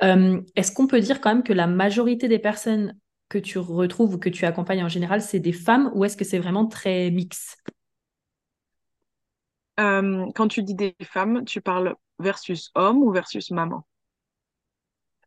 Est-ce 0.00 0.72
qu'on 0.72 0.86
peut 0.86 1.00
dire 1.00 1.20
quand 1.20 1.32
même 1.32 1.42
que 1.42 1.52
la 1.52 1.66
majorité 1.66 2.28
des 2.28 2.38
personnes 2.38 2.94
que 3.28 3.38
tu 3.38 3.58
retrouves 3.58 4.14
ou 4.14 4.18
que 4.18 4.28
tu 4.28 4.44
accompagnes 4.44 4.84
en 4.84 4.88
général, 4.88 5.20
c'est 5.20 5.40
des 5.40 5.52
femmes 5.52 5.90
ou 5.94 6.04
est-ce 6.04 6.16
que 6.16 6.24
c'est 6.24 6.38
vraiment 6.38 6.66
très 6.66 7.10
mix? 7.10 7.56
Euh, 9.78 10.26
quand 10.34 10.48
tu 10.48 10.62
dis 10.62 10.74
des 10.74 10.96
femmes, 11.02 11.44
tu 11.44 11.60
parles 11.60 11.94
versus 12.18 12.70
homme 12.74 13.02
ou 13.02 13.12
versus 13.12 13.50
maman? 13.50 13.86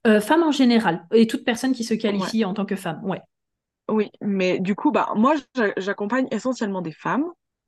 Euh, 0.08 0.19
femmes 0.21 0.43
en 0.43 0.52
général 0.52 1.06
et 1.13 1.25
toute 1.28 1.43
personne 1.45 1.73
qui 1.73 1.84
se 1.86 1.93
Ouais, 2.08 2.34
qualifie 2.34 2.43
en 2.45 2.54
tant 2.54 2.65
que 2.65 2.75
femme. 2.75 3.02
Ouais, 3.06 3.21
oui, 3.89 4.12
mais 4.21 4.60
du 4.60 4.75
coup, 4.75 4.91
bah, 4.91 5.10
moi, 5.15 5.34
j'a- 5.56 5.73
j'accompagne 5.78 6.28
essentiellement 6.32 6.82
des 6.82 6.91
femmes, 6.91 7.25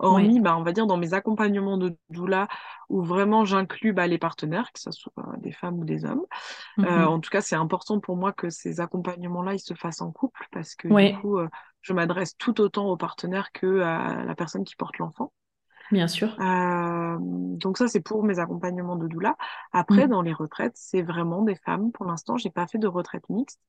ouais. 0.10 0.32
hormis, 0.32 0.40
bah, 0.40 0.56
on 0.58 0.64
va 0.64 0.72
dire, 0.72 0.86
dans 0.88 0.98
mes 0.98 1.14
accompagnements 1.14 1.78
de 1.78 1.98
doula, 2.10 2.48
où 2.90 3.02
vraiment 3.04 3.44
j'inclus 3.46 3.92
bah, 3.94 4.06
les 4.08 4.20
partenaires, 4.20 4.72
que 4.72 4.80
ce 4.80 4.92
soit 4.92 5.14
des 5.40 5.52
femmes 5.52 5.80
ou 5.80 5.86
des 5.86 6.06
hommes. 6.06 6.24
Euh, 6.86 7.06
Mhm. 7.06 7.08
en 7.08 7.19
tout 7.22 7.30
cas, 7.32 7.42
c'est 7.42 7.56
important 7.56 8.00
pour 8.00 8.17
moi 8.17 8.34
que 8.34 8.50
ces 8.50 8.82
accompagnements-là, 8.82 9.56
ils 9.56 9.60
se 9.60 9.76
fassent 9.76 10.02
en 10.02 10.12
couple, 10.12 10.48
parce 10.52 10.76
que 10.76 10.90
du 10.90 11.10
coup, 11.10 11.40
euh, 11.40 11.50
je 11.82 11.94
m'adresse 11.94 12.38
tout 12.38 12.62
autant 12.62 12.88
aux 12.90 12.98
partenaires 12.98 13.52
que 13.54 13.82
à 13.82 14.24
la 14.26 14.36
personne 14.36 14.65
qui 14.65 14.76
porte 14.78 14.98
l'enfant. 15.00 15.34
Bien 15.92 16.08
sûr. 16.08 16.37
Euh, 16.39 17.17
donc 17.19 17.77
ça, 17.77 17.87
c'est 17.87 18.00
pour 18.02 18.23
mes 18.23 18.39
accompagnements 18.39 18.96
de 18.96 19.08
doula. 19.08 19.35
Après, 19.73 20.06
Mm. 20.06 20.12
dans 20.12 20.21
les 20.21 20.33
retraites, 20.33 20.73
c'est 20.75 21.02
vraiment 21.02 21.42
des 21.44 21.56
femmes. 21.56 21.92
Pour 21.92 22.06
l'instant, 22.06 22.37
j'ai 22.37 22.50
pas 22.50 22.67
fait 22.67 22.77
de 22.79 22.87
retraite 22.87 23.27
mixte. 23.29 23.60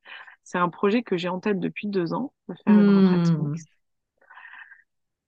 C'est 0.45 0.59
un 0.59 0.69
projet 0.69 1.03
que 1.03 1.17
j'ai 1.17 1.29
en 1.29 1.41
tête 1.41 1.61
depuis 1.61 1.89
deux 1.89 2.13
ans, 2.15 2.33
de 2.49 2.55
faire 2.65 2.79
une 2.79 2.89
retraite 2.91 3.33
Mm. 3.33 3.43
mixte. 3.51 3.69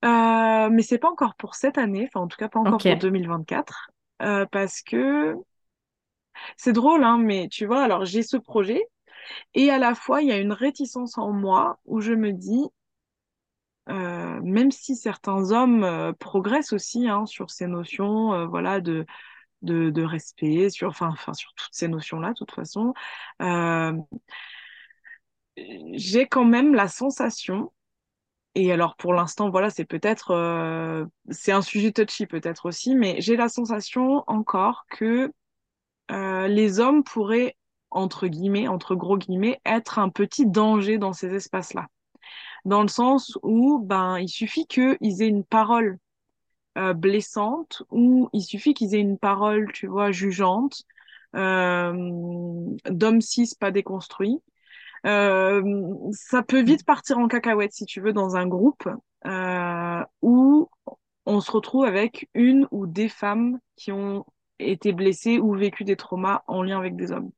Euh, 0.04 0.68
mais 0.70 0.82
c'est 0.82 0.98
pas 0.98 1.10
encore 1.10 1.34
pour 1.36 1.54
cette 1.54 1.78
année, 1.78 2.04
enfin 2.08 2.20
en 2.20 2.28
tout 2.28 2.36
cas 2.36 2.48
pas 2.48 2.60
encore 2.60 2.82
pour 2.82 2.96
2024, 2.98 3.90
euh, 4.22 4.44
parce 4.46 4.82
que 4.82 5.34
c'est 6.56 6.72
drôle, 6.72 7.04
hein, 7.04 7.18
mais 7.18 7.48
tu 7.50 7.66
vois, 7.66 7.82
alors 7.82 8.04
j'ai 8.04 8.22
ce 8.22 8.36
projet 8.36 8.82
et 9.54 9.70
à 9.70 9.78
la 9.78 9.94
fois 9.94 10.22
il 10.22 10.28
y 10.28 10.32
a 10.32 10.38
une 10.38 10.52
réticence 10.52 11.18
en 11.18 11.32
moi 11.32 11.78
où 11.86 12.00
je 12.00 12.12
me 12.14 12.32
dis, 12.32 12.64
euh, 13.90 14.40
même 14.42 14.70
si 14.70 14.96
certains 14.96 15.52
hommes 15.52 15.84
euh, 15.84 16.12
progressent 16.12 16.72
aussi 16.72 17.08
hein, 17.08 17.26
sur 17.26 17.50
ces 17.50 17.66
notions, 17.66 18.32
euh, 18.34 18.46
voilà, 18.46 18.80
de 18.80 19.06
de, 19.62 19.90
de 19.90 20.02
respect, 20.04 20.70
sur, 20.70 20.88
enfin, 20.90 21.08
enfin, 21.12 21.34
sur 21.34 21.52
toutes 21.54 21.74
ces 21.74 21.88
notions-là, 21.88 22.30
de 22.30 22.34
toute 22.34 22.52
façon, 22.52 22.94
euh, 23.42 23.92
j'ai 25.94 26.26
quand 26.26 26.44
même 26.44 26.74
la 26.74 26.88
sensation, 26.88 27.72
et 28.54 28.72
alors 28.72 28.96
pour 28.96 29.14
l'instant, 29.14 29.50
voilà, 29.50 29.70
c'est 29.70 29.84
peut-être, 29.86 31.06
c'est 31.30 31.52
un 31.52 31.62
sujet 31.62 31.92
touchy 31.92 32.26
peut-être 32.26 32.66
aussi, 32.66 32.94
mais 32.96 33.16
j'ai 33.20 33.36
la 33.36 33.48
sensation 33.48 34.24
encore 34.28 34.86
que 34.90 35.32
les 36.10 36.80
hommes 36.80 37.04
pourraient, 37.04 37.56
entre 37.90 38.26
guillemets, 38.28 38.68
entre 38.68 38.94
gros 38.94 39.18
guillemets, 39.18 39.60
être 39.66 39.98
un 39.98 40.08
petit 40.10 40.46
danger 40.46 40.98
dans 40.98 41.12
ces 41.12 41.34
espaces-là. 41.34 41.88
Dans 42.64 42.82
le 42.82 42.88
sens 42.88 43.38
où, 43.42 43.78
ben, 43.78 44.18
il 44.18 44.28
suffit 44.28 44.66
qu'ils 44.66 45.22
aient 45.22 45.28
une 45.28 45.44
parole 45.44 45.98
euh, 46.78 46.94
blessante 46.94 47.82
ou 47.90 48.28
il 48.32 48.42
suffit 48.42 48.74
qu'ils 48.74 48.94
aient 48.94 49.00
une 49.00 49.18
parole, 49.18 49.70
tu 49.72 49.86
vois, 49.86 50.10
jugeante, 50.12 50.82
euh, 51.36 51.92
d'homme 52.90 53.20
cis 53.20 53.50
pas 53.58 53.70
déconstruit. 53.70 54.40
Euh, 55.06 55.62
ça 56.12 56.42
peut 56.42 56.62
vite 56.62 56.84
partir 56.84 57.18
en 57.18 57.28
cacahuète, 57.28 57.72
si 57.72 57.84
tu 57.84 58.00
veux, 58.00 58.12
dans 58.12 58.36
un 58.36 58.46
groupe 58.46 58.88
euh, 59.26 60.04
où 60.22 60.68
on 61.26 61.40
se 61.40 61.50
retrouve 61.50 61.84
avec 61.84 62.28
une 62.34 62.66
ou 62.70 62.86
des 62.86 63.08
femmes 63.08 63.58
qui 63.76 63.92
ont 63.92 64.24
été 64.58 64.92
blessées 64.92 65.38
ou 65.38 65.54
vécu 65.54 65.84
des 65.84 65.96
traumas 65.96 66.42
en 66.46 66.62
lien 66.62 66.78
avec 66.78 66.96
des 66.96 67.12
hommes. 67.12 67.30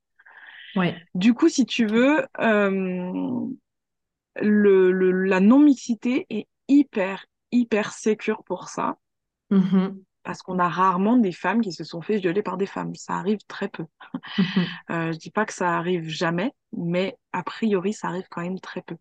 Ouais. 0.76 0.94
Du 1.14 1.34
coup, 1.34 1.48
si 1.48 1.66
tu 1.66 1.86
veux, 1.86 2.26
euh, 2.40 3.46
le, 4.42 4.92
le, 4.92 5.12
la 5.24 5.40
non-mixité 5.40 6.26
est 6.30 6.48
hyper, 6.68 7.26
hyper 7.52 7.92
sécure 7.92 8.42
pour 8.44 8.68
ça. 8.68 8.98
Mhm. 9.50 10.04
parce 10.22 10.42
qu'on 10.42 10.58
a 10.58 10.68
rarement 10.68 11.16
des 11.16 11.30
femmes 11.32 11.60
qui 11.60 11.72
se 11.72 11.84
sont 11.84 12.02
fait 12.02 12.18
violer 12.18 12.42
par 12.42 12.56
des 12.56 12.66
femmes. 12.66 12.94
Ça 12.96 13.14
arrive 13.14 13.38
très 13.46 13.68
peu. 13.68 13.84
Mhm. 14.38 14.78
Euh, 14.90 15.12
je 15.12 15.18
dis 15.18 15.30
pas 15.30 15.44
que 15.46 15.52
ça 15.52 15.76
arrive 15.76 16.08
jamais, 16.08 16.52
mais 16.72 17.16
a 17.32 17.42
priori, 17.42 17.92
ça 17.92 18.08
arrive 18.08 18.26
quand 18.30 18.42
même 18.42 18.60
très 18.60 18.82
peu. 18.82 18.96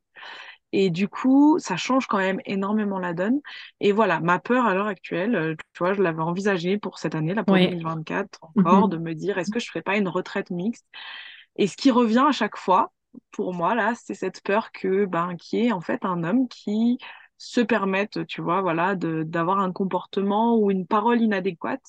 Et 0.73 0.89
du 0.89 1.07
coup, 1.07 1.59
ça 1.59 1.77
change 1.77 2.07
quand 2.07 2.17
même 2.19 2.41
énormément 2.45 2.99
la 2.99 3.13
donne. 3.13 3.41
Et 3.81 3.91
voilà, 3.93 4.19
ma 4.21 4.39
peur 4.39 4.65
à 4.65 4.73
l'heure 4.75 4.87
actuelle, 4.87 5.35
euh, 5.35 5.55
tu 5.73 5.79
vois, 5.79 5.93
je 5.93 6.01
l'avais 6.03 6.21
envisagé 6.21 6.77
pour 6.79 6.99
cette 6.99 7.15
année, 7.15 7.33
là, 7.35 7.43
pour 7.43 7.53
Ouais. 7.53 7.69
2024 7.69 8.39
encore, 8.43 8.87
Mhm. 8.87 8.89
de 8.89 8.97
me 8.97 9.13
dire, 9.15 9.37
est-ce 9.37 9.51
que 9.51 9.59
je 9.59 9.67
ferais 9.67 9.83
pas 9.83 9.97
une 9.97 10.09
retraite 10.09 10.51
mixte? 10.51 10.85
Et 11.57 11.67
ce 11.67 11.77
qui 11.77 11.91
revient 11.91 12.25
à 12.27 12.31
chaque 12.31 12.57
fois, 12.57 12.93
pour 13.31 13.53
moi, 13.53 13.75
là, 13.75 13.93
c'est 13.95 14.13
cette 14.13 14.41
peur 14.43 14.71
que, 14.71 15.05
ben, 15.05 15.35
qui 15.37 15.59
est 15.67 15.71
en 15.71 15.81
fait 15.81 16.05
un 16.05 16.23
homme 16.23 16.47
qui 16.47 16.97
se 17.37 17.61
permette, 17.61 18.25
tu 18.27 18.41
vois, 18.41 18.61
voilà, 18.61 18.95
d'avoir 18.95 19.59
un 19.59 19.71
comportement 19.71 20.57
ou 20.57 20.71
une 20.71 20.87
parole 20.87 21.21
inadéquate. 21.21 21.83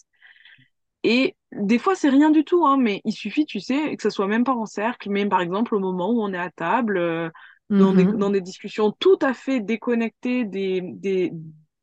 Et 1.02 1.36
des 1.52 1.78
fois, 1.78 1.94
c'est 1.94 2.08
rien 2.08 2.30
du 2.30 2.44
tout, 2.44 2.66
hein, 2.66 2.76
mais 2.76 3.00
il 3.04 3.12
suffit, 3.12 3.46
tu 3.46 3.60
sais, 3.60 3.96
que 3.96 4.02
ce 4.02 4.10
soit 4.10 4.26
même 4.26 4.44
pas 4.44 4.54
en 4.54 4.66
cercle, 4.66 5.10
même 5.10 5.28
par 5.28 5.40
exemple 5.40 5.74
au 5.74 5.78
moment 5.78 6.10
où 6.10 6.20
on 6.22 6.32
est 6.32 6.38
à 6.38 6.50
table, 6.50 6.98
euh, 6.98 7.30
dans 7.70 7.92
des, 7.92 8.06
Mhm. 8.06 8.12
dans 8.12 8.30
des 8.30 8.40
discussions 8.40 8.92
tout 8.98 9.18
à 9.22 9.32
fait 9.34 9.60
déconnectées 9.60 10.44
des, 10.44 10.80
des, 10.82 11.32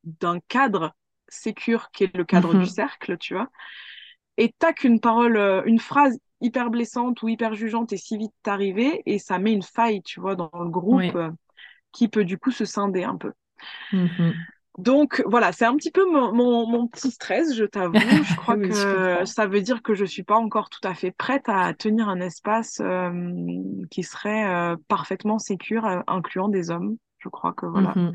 d'un 0.03 0.39
cadre 0.47 0.93
sécure 1.29 1.89
qui 1.91 2.03
est 2.05 2.15
le 2.17 2.25
cadre 2.25 2.55
du 2.55 2.65
Mhm. 2.65 2.65
cercle, 2.65 3.17
tu 3.17 3.33
vois. 3.35 3.49
Et 4.37 4.53
tac, 4.59 4.83
une 4.83 4.99
parole, 4.99 5.37
euh, 5.37 5.63
une 5.65 5.79
phrase 5.79 6.19
hyper 6.43 6.69
blessante 6.69 7.21
ou 7.23 7.29
hyper 7.29 7.55
jugeante 7.55 7.93
est 7.93 7.97
si 7.97 8.17
vite 8.17 8.33
arrivée 8.45 9.01
et 9.05 9.19
ça 9.19 9.39
met 9.39 9.53
une 9.53 9.63
faille, 9.63 10.03
tu 10.03 10.19
vois, 10.19 10.35
dans 10.35 10.51
le 10.53 10.69
groupe 10.69 11.15
euh, 11.15 11.31
qui 11.91 12.07
peut 12.09 12.25
du 12.25 12.37
coup 12.37 12.51
se 12.51 12.65
scinder 12.65 13.03
un 13.03 13.17
peu. 13.17 13.33
Mhm. 13.91 14.33
Donc 14.79 15.21
voilà, 15.27 15.51
c'est 15.51 15.65
un 15.65 15.75
petit 15.75 15.91
peu 15.91 16.03
mon, 16.11 16.33
mon, 16.33 16.67
mon 16.67 16.87
petit 16.87 17.11
stress, 17.11 17.55
je 17.55 17.63
t'avoue. 17.63 17.93
Je 18.23 18.35
crois 18.35 18.55
Oui, 18.55 18.69
que 18.69 19.23
ça 19.25 19.45
veut 19.45 19.61
dire 19.61 19.83
que 19.83 19.93
je 19.93 20.03
suis 20.05 20.23
pas 20.23 20.35
encore 20.37 20.69
tout 20.69 20.85
à 20.87 20.95
fait 20.95 21.11
prête 21.11 21.47
à 21.47 21.73
tenir 21.75 22.09
un 22.09 22.19
espace 22.19 22.81
euh, 22.83 23.11
qui 23.91 24.01
serait 24.01 24.45
euh, 24.47 24.75
parfaitement 24.87 25.37
sécure, 25.37 25.85
euh, 25.85 25.99
incluant 26.07 26.49
des 26.49 26.71
hommes. 26.71 26.97
Je 27.19 27.29
crois 27.29 27.53
que 27.53 27.67
voilà. 27.67 27.93
Mhm. 27.95 28.13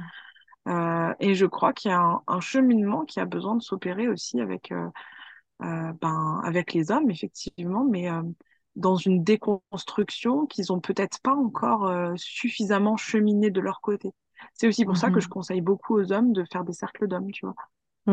Euh, 0.69 1.15
et 1.21 1.35
je 1.35 1.47
crois 1.47 1.73
qu'il 1.73 1.93
y 1.93 1.95
a 1.95 2.01
un, 2.01 2.23
un 2.27 2.41
cheminement 2.41 3.05
qui 3.05 3.21
a 3.21 3.25
besoin 3.25 3.55
de 3.57 3.63
s'opérer 3.63 4.09
aussi 4.09 4.41
avec, 4.41 4.73
ben, 5.61 6.41
avec 6.45 6.73
les 6.75 6.91
hommes, 6.91 7.11
effectivement, 7.11 7.85
mais 7.85 8.11
euh, 8.11 8.23
dans 8.77 8.97
une 8.97 9.25
déconstruction 9.25 10.47
qu'ils 10.47 10.73
ont 10.73 10.81
peut-être 10.81 11.21
pas 11.23 11.35
encore 11.35 11.87
euh, 11.87 12.13
suffisamment 12.17 12.97
cheminé 12.97 13.51
de 13.51 13.61
leur 13.61 13.81
côté. 13.81 14.11
C'est 14.55 14.69
aussi 14.69 14.85
pour 14.85 14.97
ça 14.97 15.11
que 15.11 15.21
je 15.21 15.27
Mhm. 15.27 15.29
conseille 15.29 15.61
beaucoup 15.61 15.97
aux 15.99 16.13
hommes 16.13 16.33
de 16.33 16.45
faire 16.51 16.65
des 16.65 16.73
cercles 16.73 17.09
d'hommes, 17.09 17.33
tu 17.33 17.45
vois. 17.47 17.55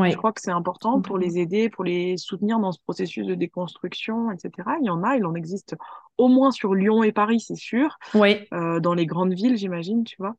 Je 0.08 0.16
Ouais. 0.16 0.18
crois 0.18 0.34
que 0.34 0.42
c'est 0.42 0.52
important 0.52 1.02
pour 1.02 1.18
Complètement. 1.18 1.20
les 1.20 1.40
aider, 1.40 1.70
pour 1.70 1.84
les 1.84 2.18
soutenir 2.18 2.60
dans 2.60 2.72
ce 2.72 2.80
processus 2.82 3.26
de 3.28 3.36
déconstruction, 3.36 4.32
etc. 4.32 4.78
Il 4.82 4.86
y 4.86 4.90
en 4.90 5.04
a, 5.04 5.18
il 5.18 5.26
en 5.26 5.36
existe 5.36 5.76
au 6.18 6.28
moins 6.30 6.52
sur 6.52 6.76
Lyon 6.76 7.04
et 7.04 7.12
Paris, 7.12 7.40
c'est 7.42 7.56
sûr. 7.56 7.98
Ouais. 8.14 8.52
Euh, 8.54 8.80
dans 8.80 8.94
les 8.96 9.06
grandes 9.08 9.34
villes, 9.34 9.58
j'imagine, 9.58 10.04
tu 10.06 10.16
vois. 10.20 10.36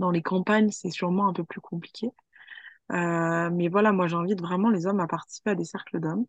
Dans 0.00 0.10
les 0.10 0.20
campagnes, 0.20 0.72
c'est 0.72 0.90
sûrement 0.90 1.28
un 1.28 1.32
peu 1.32 1.44
plus 1.44 1.60
compliqué. 1.60 2.10
Euh, 2.90 3.50
mais 3.52 3.68
voilà, 3.68 3.92
moi 3.92 4.06
j'invite 4.08 4.40
vraiment 4.40 4.70
les 4.70 4.86
hommes 4.86 5.00
à 5.00 5.06
participer 5.06 5.50
à 5.50 5.54
des 5.54 5.64
cercles 5.64 6.00
d'hommes. 6.00 6.26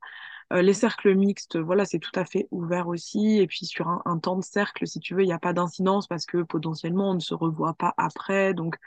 Euh, 0.53 0.61
les 0.63 0.73
cercles 0.73 1.15
mixtes, 1.15 1.57
voilà, 1.57 1.85
c'est 1.85 1.99
tout 1.99 2.11
à 2.15 2.25
fait 2.25 2.47
ouvert 2.51 2.87
aussi. 2.89 3.39
Et 3.39 3.47
puis 3.47 3.65
sur 3.65 3.89
un, 3.89 4.01
un 4.05 4.19
temps 4.19 4.37
de 4.37 4.43
cercle, 4.43 4.87
si 4.87 4.99
tu 4.99 5.15
veux, 5.15 5.23
il 5.23 5.27
n'y 5.27 5.33
a 5.33 5.39
pas 5.39 5.53
d'incidence 5.53 6.07
parce 6.07 6.25
que 6.25 6.43
potentiellement 6.43 7.11
on 7.11 7.15
ne 7.15 7.19
se 7.21 7.33
revoit 7.35 7.75
pas 7.75 7.93
après. 7.97 8.53
Donc 8.55 8.77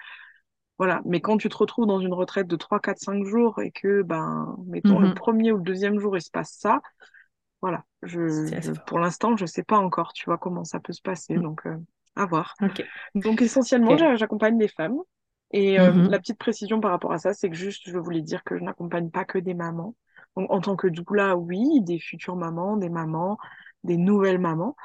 voilà. 0.78 1.02
Mais 1.04 1.20
quand 1.20 1.36
tu 1.36 1.48
te 1.48 1.56
retrouves 1.56 1.86
dans 1.86 2.00
une 2.00 2.12
retraite 2.14 2.46
de 2.48 2.56
3, 2.56 2.80
4, 2.80 2.98
5 2.98 3.24
jours 3.24 3.60
et 3.60 3.70
que, 3.70 4.02
ben, 4.02 4.56
mettons, 4.66 4.98
le 4.98 5.08
Mhm. 5.08 5.14
premier 5.14 5.52
ou 5.52 5.56
le 5.58 5.62
deuxième 5.62 5.98
jour, 6.00 6.16
il 6.16 6.22
se 6.22 6.30
passe 6.30 6.52
ça, 6.58 6.80
voilà. 7.62 7.84
Je, 8.02 8.52
je- 8.60 8.72
pour 8.86 8.98
l'instant, 8.98 9.36
je 9.36 9.46
sais 9.46 9.62
pas 9.64 9.78
encore, 9.78 10.12
tu 10.12 10.26
vois, 10.26 10.38
comment 10.38 10.64
ça 10.64 10.80
peut 10.80 10.92
se 10.92 11.02
passer. 11.02 11.36
Mm. 11.36 11.42
Donc, 11.42 11.66
euh, 11.66 11.76
à 12.16 12.26
voir. 12.26 12.56
Donc 13.14 13.42
essentiellement, 13.42 13.96
j'accompagne 14.16 14.58
des 14.58 14.68
femmes. 14.68 14.98
Et 15.54 15.80
euh, 15.80 15.92
Mhm. 15.92 16.08
la 16.08 16.20
petite 16.20 16.38
précision 16.38 16.80
par 16.80 16.92
rapport 16.92 17.12
à 17.12 17.18
ça, 17.18 17.34
c'est 17.34 17.50
que 17.50 17.56
juste, 17.56 17.84
je 17.90 17.98
voulais 17.98 18.22
dire 18.22 18.44
que 18.44 18.58
je 18.58 18.64
n'accompagne 18.64 19.10
pas 19.10 19.24
que 19.26 19.38
des 19.38 19.54
mamans. 19.54 19.96
Donc, 20.36 20.50
en 20.52 20.60
tant 20.60 20.76
que 20.76 20.88
doula, 20.88 21.36
oui, 21.36 21.80
des 21.82 22.00
futures 22.00 22.36
mamans, 22.36 22.76
des 22.78 22.90
mamans, 22.90 23.38
des 23.84 23.98
nouvelles 23.98 24.40
mamans. 24.40 24.76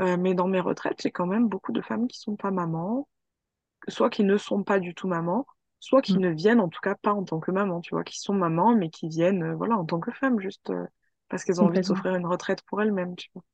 Euh, 0.00 0.16
mais 0.18 0.34
dans 0.34 0.48
mes 0.48 0.60
retraites, 0.60 1.02
j'ai 1.02 1.12
quand 1.12 1.26
même 1.26 1.48
beaucoup 1.48 1.72
de 1.72 1.82
femmes 1.82 2.08
qui 2.08 2.18
sont 2.20 2.36
pas 2.36 2.50
mamans, 2.52 3.08
soit 3.88 4.10
qui 4.10 4.24
ne 4.24 4.36
sont 4.38 4.64
pas 4.64 4.80
du 4.80 4.94
tout 4.94 5.08
mamans, 5.08 5.46
soit 5.80 6.02
qui 6.02 6.16
Mm. 6.16 6.20
ne 6.20 6.30
viennent 6.30 6.60
en 6.60 6.68
tout 6.68 6.80
cas 6.80 6.94
pas 6.96 7.12
en 7.14 7.24
tant 7.24 7.40
que 7.40 7.50
maman, 7.52 7.80
tu 7.80 7.94
vois, 7.94 8.04
qui 8.04 8.18
sont 8.20 8.34
mamans, 8.34 8.74
mais 8.76 8.90
qui 8.90 9.08
viennent, 9.08 9.42
euh, 9.44 9.54
voilà, 9.56 9.76
en 9.78 9.84
tant 9.86 10.00
que 10.00 10.12
femmes, 10.12 10.40
juste 10.40 10.70
euh, 10.70 10.86
parce 11.28 11.44
qu'elles 11.44 11.60
ont 11.62 11.66
envie 11.66 11.80
de 11.80 11.84
s'offrir 11.86 12.14
une 12.16 12.26
retraite 12.26 12.62
pour 12.64 12.82
elles-mêmes, 12.82 13.16
tu 13.16 13.30
vois. 13.34 13.44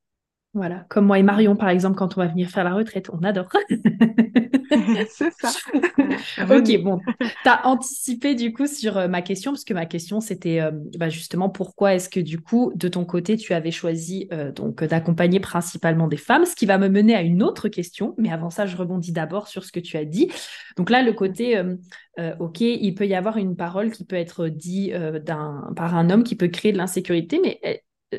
Voilà. 0.54 0.86
Comme 0.88 1.06
moi 1.06 1.18
et 1.18 1.24
Marion, 1.24 1.56
par 1.56 1.68
exemple, 1.68 1.96
quand 1.96 2.16
on 2.16 2.20
va 2.20 2.28
venir 2.28 2.48
faire 2.48 2.62
la 2.62 2.74
retraite, 2.74 3.10
on 3.12 3.22
adore. 3.24 3.48
C'est 5.10 5.32
ça. 5.32 5.50
Ok, 6.50 6.82
bon, 6.82 7.00
tu 7.20 7.48
as 7.48 7.66
anticipé 7.66 8.34
du 8.34 8.52
coup 8.52 8.66
sur 8.66 8.96
euh, 8.96 9.08
ma 9.08 9.20
question, 9.20 9.52
parce 9.52 9.64
que 9.64 9.74
ma 9.74 9.86
question 9.86 10.20
c'était 10.20 10.60
euh, 10.60 10.70
bah, 10.96 11.08
justement 11.08 11.48
pourquoi 11.48 11.94
est-ce 11.94 12.08
que 12.08 12.20
du 12.20 12.40
coup, 12.40 12.72
de 12.74 12.88
ton 12.88 13.04
côté, 13.04 13.36
tu 13.36 13.52
avais 13.52 13.70
choisi 13.70 14.28
euh, 14.32 14.52
donc 14.52 14.82
d'accompagner 14.82 15.40
principalement 15.40 16.08
des 16.08 16.16
femmes, 16.16 16.44
ce 16.44 16.54
qui 16.54 16.66
va 16.66 16.78
me 16.78 16.88
mener 16.88 17.14
à 17.14 17.22
une 17.22 17.42
autre 17.42 17.68
question, 17.68 18.14
mais 18.16 18.30
avant 18.32 18.50
ça, 18.50 18.66
je 18.66 18.76
rebondis 18.76 19.12
d'abord 19.12 19.48
sur 19.48 19.64
ce 19.64 19.72
que 19.72 19.80
tu 19.80 19.96
as 19.96 20.04
dit. 20.04 20.30
Donc 20.76 20.90
là, 20.90 21.02
le 21.02 21.12
côté, 21.12 21.56
euh, 21.56 22.34
ok, 22.38 22.60
il 22.60 22.94
peut 22.94 23.06
y 23.06 23.14
avoir 23.14 23.36
une 23.36 23.56
parole 23.56 23.90
qui 23.90 24.04
peut 24.04 24.16
être 24.16 24.48
dite 24.48 24.94
d'un, 24.94 25.72
par 25.76 25.96
un 25.96 26.10
homme 26.10 26.24
qui 26.24 26.36
peut 26.36 26.48
créer 26.48 26.72
de 26.72 26.78
l'insécurité, 26.78 27.40
mais 27.42 27.60
euh, 27.66 27.74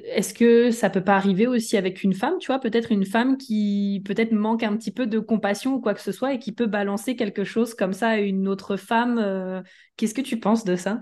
est-ce 0.05 0.33
que 0.33 0.71
ça 0.71 0.89
peut 0.89 1.03
pas 1.03 1.15
arriver 1.15 1.47
aussi 1.47 1.77
avec 1.77 2.03
une 2.03 2.13
femme, 2.13 2.37
tu 2.39 2.47
vois, 2.47 2.59
peut-être 2.59 2.91
une 2.91 3.05
femme 3.05 3.37
qui 3.37 4.01
peut-être 4.05 4.31
manque 4.31 4.63
un 4.63 4.75
petit 4.77 4.91
peu 4.91 5.07
de 5.07 5.19
compassion 5.19 5.75
ou 5.75 5.81
quoi 5.81 5.93
que 5.93 6.01
ce 6.01 6.11
soit 6.11 6.33
et 6.33 6.39
qui 6.39 6.51
peut 6.51 6.65
balancer 6.67 7.15
quelque 7.15 7.43
chose 7.43 7.73
comme 7.73 7.93
ça 7.93 8.09
à 8.09 8.17
une 8.19 8.47
autre 8.47 8.77
femme. 8.77 9.17
euh, 9.19 9.61
Qu'est-ce 9.97 10.13
que 10.13 10.21
tu 10.21 10.39
penses 10.39 10.65
de 10.65 10.75
ça? 10.75 11.01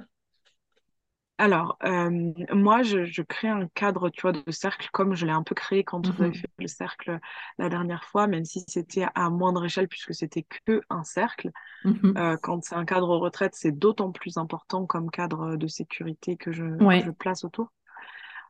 Alors, 1.39 1.77
euh, 1.83 2.09
moi, 2.53 2.83
je, 2.83 3.05
je 3.05 3.21
crée 3.23 3.47
un 3.49 3.67
cadre, 3.69 4.09
tu 4.09 4.21
vois, 4.21 4.31
de 4.33 4.51
cercle 4.51 4.87
comme 4.93 5.15
je 5.15 5.25
l'ai 5.25 5.31
un 5.31 5.43
peu 5.43 5.55
créé 5.55 5.83
quand 5.83 6.09
on 6.11 6.21
avait 6.23 6.31
Mhm. 6.31 6.33
fait 6.33 6.49
le 6.59 6.67
cercle 6.67 7.19
la 7.57 7.69
dernière 7.69 8.03
fois, 8.05 8.27
même 8.27 8.45
si 8.45 8.63
c'était 8.67 9.05
à 9.15 9.29
moindre 9.29 9.65
échelle 9.65 9.87
puisque 9.87 10.13
c'était 10.13 10.45
que 10.65 10.81
un 10.89 11.03
cercle. 11.03 11.49
Mhm. 11.83 12.17
Euh, 12.17 12.37
quand 12.37 12.63
c'est 12.63 12.75
un 12.75 12.85
cadre 12.85 13.17
retraite, 13.17 13.55
c'est 13.55 13.71
d'autant 13.73 14.11
plus 14.11 14.37
important 14.37 14.85
comme 14.87 15.11
cadre 15.11 15.57
de 15.57 15.67
sécurité 15.67 16.37
que 16.37 16.51
je, 16.53 16.65
que 16.89 17.01
je 17.01 17.11
place 17.11 17.43
autour. 17.45 17.71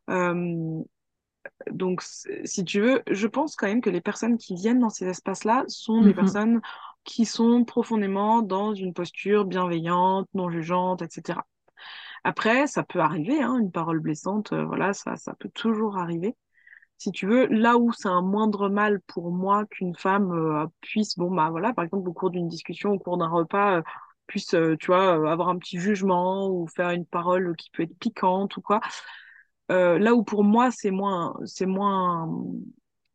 Euh, 0.09 0.83
donc, 1.71 2.01
si 2.45 2.63
tu 2.65 2.81
veux, 2.81 3.03
je 3.09 3.27
pense 3.27 3.55
quand 3.55 3.67
même 3.67 3.81
que 3.81 3.89
les 3.89 4.01
personnes 4.01 4.37
qui 4.37 4.55
viennent 4.55 4.79
dans 4.79 4.89
ces 4.89 5.07
espaces-là 5.07 5.63
sont 5.67 6.01
des 6.03 6.13
Mhm. 6.13 6.13
personnes 6.13 6.61
qui 7.03 7.25
sont 7.25 7.65
profondément 7.65 8.41
dans 8.41 8.73
une 8.73 8.93
posture 8.93 9.45
bienveillante, 9.45 10.27
non 10.33 10.49
jugeante, 10.49 11.01
etc. 11.01 11.45
Après, 12.23 12.67
ça 12.67 12.83
peut 12.83 12.99
arriver, 12.99 13.41
hein, 13.43 13.57
une 13.59 13.71
parole 13.71 13.99
blessante, 13.99 14.53
euh, 14.53 14.65
voilà, 14.65 14.93
ça, 14.93 15.15
ça 15.17 15.33
peut 15.39 15.49
toujours 15.49 15.97
arriver. 15.97 16.35
Si 16.97 17.11
tu 17.11 17.27
veux, 17.27 17.47
là 17.47 17.77
où 17.77 17.91
c'est 17.93 18.09
un 18.09 18.21
moindre 18.21 18.69
mal 18.69 19.01
pour 19.07 19.31
moi 19.31 19.65
qu'une 19.67 19.95
femme 19.95 20.31
euh, 20.33 20.67
puisse, 20.81 21.17
bon, 21.17 21.33
bah 21.35 21.49
voilà, 21.51 21.73
par 21.73 21.85
exemple, 21.85 22.09
au 22.09 22.13
cours 22.13 22.31
d'une 22.31 22.47
discussion, 22.49 22.91
au 22.93 22.99
cours 22.99 23.17
d'un 23.17 23.29
repas, 23.29 23.77
euh, 23.79 23.81
puisse, 24.27 24.55
tu 24.79 24.87
vois, 24.87 25.13
avoir 25.31 25.49
un 25.49 25.57
petit 25.59 25.79
jugement 25.79 26.49
ou 26.49 26.67
faire 26.67 26.91
une 26.91 27.05
parole 27.05 27.55
qui 27.57 27.69
peut 27.71 27.83
être 27.83 27.97
piquante 27.99 28.57
ou 28.57 28.61
quoi. 28.61 28.81
Euh, 29.73 29.99
là 29.99 30.15
où 30.15 30.23
pour 30.23 30.43
moi 30.45 30.71
c'est 30.71 30.91
moins, 30.91 31.35
c'est 31.45 31.65
moins 31.67 32.29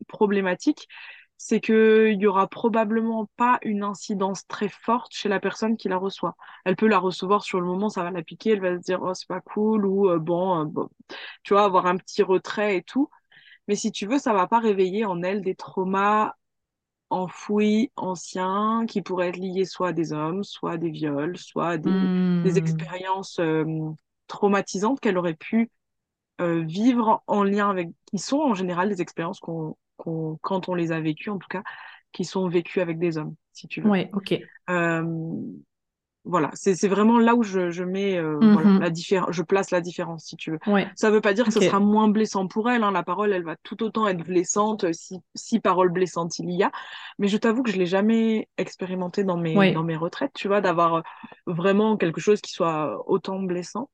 problématique, 0.08 0.88
c'est 1.36 1.60
que 1.60 2.10
il 2.12 2.20
y 2.20 2.26
aura 2.26 2.48
probablement 2.48 3.26
pas 3.36 3.58
une 3.62 3.82
incidence 3.84 4.46
très 4.48 4.68
forte 4.68 5.12
chez 5.14 5.28
la 5.28 5.40
personne 5.40 5.76
qui 5.76 5.88
la 5.88 5.98
reçoit. 5.98 6.36
Elle 6.64 6.76
peut 6.76 6.88
la 6.88 6.98
recevoir 6.98 7.42
sur 7.44 7.60
le 7.60 7.66
moment, 7.66 7.88
ça 7.90 8.02
va 8.02 8.10
la 8.10 8.22
piquer, 8.22 8.50
elle 8.52 8.60
va 8.60 8.76
se 8.76 8.82
dire 8.82 9.00
oh 9.02 9.14
c'est 9.14 9.28
pas 9.28 9.40
cool 9.40 9.86
ou 9.86 10.10
euh, 10.10 10.18
bon, 10.18 10.62
euh, 10.62 10.64
bon, 10.64 10.88
tu 11.44 11.54
vois, 11.54 11.64
avoir 11.64 11.86
un 11.86 11.96
petit 11.98 12.22
retrait 12.22 12.78
et 12.78 12.82
tout. 12.82 13.10
Mais 13.68 13.76
si 13.76 13.92
tu 13.92 14.06
veux, 14.06 14.18
ça 14.18 14.32
va 14.34 14.46
pas 14.48 14.60
réveiller 14.60 15.04
en 15.06 15.22
elle 15.22 15.42
des 15.42 15.54
traumas 15.56 16.34
enfouis, 17.10 17.90
anciens, 17.96 18.84
qui 18.88 19.02
pourraient 19.02 19.28
être 19.28 19.36
liés 19.36 19.64
soit 19.64 19.88
à 19.88 19.92
des 19.92 20.12
hommes, 20.12 20.44
soit 20.44 20.72
à 20.72 20.76
des 20.78 20.90
viols, 20.90 21.36
soit 21.38 21.68
à 21.70 21.78
des, 21.78 22.12
des 22.42 22.58
Hmm. 22.58 22.58
expériences 22.58 23.38
euh, 23.40 23.64
traumatisantes 24.26 25.00
qu'elle 25.00 25.18
aurait 25.18 25.34
pu 25.34 25.70
euh, 26.40 26.62
vivre 26.64 27.22
en 27.26 27.42
lien 27.44 27.70
avec, 27.70 27.90
qui 28.06 28.18
sont 28.18 28.38
en 28.38 28.54
général 28.54 28.88
des 28.88 29.02
expériences 29.02 29.40
qu'on, 29.40 29.76
qu'on, 29.96 30.38
quand 30.42 30.68
on 30.68 30.74
les 30.74 30.92
a 30.92 31.00
vécues, 31.00 31.30
en 31.30 31.38
tout 31.38 31.48
cas, 31.48 31.62
qui 32.12 32.24
sont 32.24 32.48
vécues 32.48 32.80
avec 32.80 32.98
des 32.98 33.18
hommes, 33.18 33.34
si 33.52 33.68
tu 33.68 33.80
veux. 33.82 33.92
Ouais, 33.92 34.10
ok. 34.12 34.32
Euh, 34.70 35.02
voilà, 36.24 36.50
c'est 36.54 36.74
c'est 36.74 36.88
vraiment 36.88 37.18
là 37.18 37.34
où 37.34 37.42
je, 37.42 37.70
je 37.70 37.84
mets 37.84 38.18
euh, 38.18 38.44
voilà 38.50 38.74
la 38.76 38.90
Mhm. 38.90 38.90
différence, 38.90 39.30
je 39.34 39.42
place 39.42 39.70
la 39.70 39.80
différence, 39.80 40.26
si 40.26 40.36
tu 40.36 40.50
veux. 40.50 40.58
Ouais, 40.66 40.94
Ça 40.94 41.10
veut 41.10 41.22
pas 41.22 41.32
dire 41.32 41.46
que 41.46 41.54
ce 41.54 41.60
sera 41.62 41.80
moins 41.80 42.08
blessant 42.08 42.46
pour 42.48 42.68
elle. 42.70 42.82
Hein, 42.82 42.90
la 42.92 43.02
parole, 43.02 43.32
elle 43.32 43.44
va 43.44 43.56
tout 43.62 43.82
autant 43.82 44.06
être 44.08 44.22
blessante 44.24 44.84
euh, 44.84 44.92
si 44.92 45.20
si 45.34 45.58
parole 45.60 45.90
blessante 45.90 46.38
il 46.38 46.50
y 46.50 46.62
a. 46.62 46.70
Mais 47.18 47.28
je 47.28 47.36
t'avoue 47.38 47.62
que 47.62 47.70
je 47.70 47.78
l'ai 47.78 47.86
jamais 47.86 48.48
expérimenté 48.58 49.24
dans 49.24 49.38
mes 49.38 49.70
dans 49.70 49.84
mes 49.84 49.96
retraites, 49.96 50.32
tu 50.34 50.48
vois, 50.48 50.60
d'avoir 50.60 50.96
euh, 50.96 51.02
vraiment 51.46 51.96
quelque 51.96 52.20
chose 52.20 52.40
qui 52.42 52.52
soit 52.52 53.02
autant 53.08 53.40
blessant. 53.40 53.88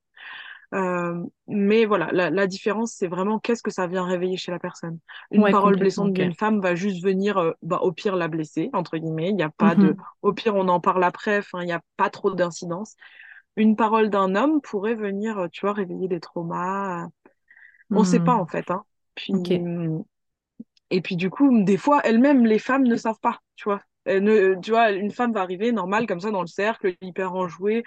Euh, 0.75 1.23
mais 1.47 1.85
voilà, 1.85 2.11
la, 2.13 2.31
la 2.31 2.47
différence, 2.49 2.93
c'est 2.95 3.07
vraiment 3.07 3.39
qu'est-ce 3.39 3.63
que 3.63 3.71
ça 3.71 3.87
vient 3.87 4.05
réveiller 4.05 4.37
chez 4.37 4.51
la 4.51 4.59
personne. 4.59 4.99
Une 5.31 5.47
ouais, 5.47 5.51
parole 5.51 5.77
blessante 5.77 6.13
ok. 6.13 6.21
d'une 6.21 6.35
femme 6.35 6.61
va 6.61 6.75
juste 6.75 7.03
venir, 7.05 7.39
euh, 7.39 7.53
bah, 7.63 7.79
au 7.83 7.93
pire, 7.93 8.17
la 8.17 8.29
blesser, 8.29 8.71
entre 8.73 8.97
guillemets. 8.99 9.29
Il 9.31 9.37
n'y 9.37 9.43
a 9.45 9.51
pas 9.51 9.77
de, 9.77 9.97
Mhm. 9.97 10.05
au 10.23 10.33
pire, 10.33 10.57
on 10.57 10.69
en 10.69 10.81
parle 10.81 11.05
après, 11.05 11.43
il 11.61 11.67
n'y 11.67 11.73
a 11.73 11.81
pas 11.97 12.11
trop 12.11 12.33
d'incidence. 12.35 12.97
Une 13.57 13.77
parole 13.77 14.11
d'un 14.11 14.35
homme 14.37 14.61
pourrait 14.63 14.95
venir, 14.97 15.39
euh, 15.39 15.49
tu 15.49 15.63
vois, 15.63 15.75
réveiller 15.75 16.09
des 16.09 16.21
traumas. 16.21 17.09
On 17.95 18.01
ne 18.01 18.05
sait 18.05 18.21
pas, 18.21 18.37
en 18.37 18.47
Hmm. 18.47 18.49
fait, 18.49 18.71
hein. 18.71 18.85
Puis, 19.17 19.59
et 20.91 21.01
puis, 21.01 21.17
du 21.17 21.31
coup, 21.31 21.63
des 21.65 21.77
fois, 21.77 22.01
elles-mêmes, 22.05 22.47
les 22.47 22.59
femmes 22.59 22.85
ne 22.85 22.97
savent 22.97 23.19
pas, 23.21 23.41
tu 23.57 23.65
vois. 23.65 23.83
Ne, 24.07 24.55
tu 24.61 24.71
vois, 24.71 24.91
une 24.93 25.11
femme 25.11 25.33
va 25.33 25.41
arriver, 25.41 25.73
normale, 25.73 26.07
comme 26.07 26.21
ça, 26.21 26.31
dans 26.31 26.43
le 26.43 26.47
cercle, 26.47 26.95
hyper 27.01 27.35
enjouée, 27.35 27.83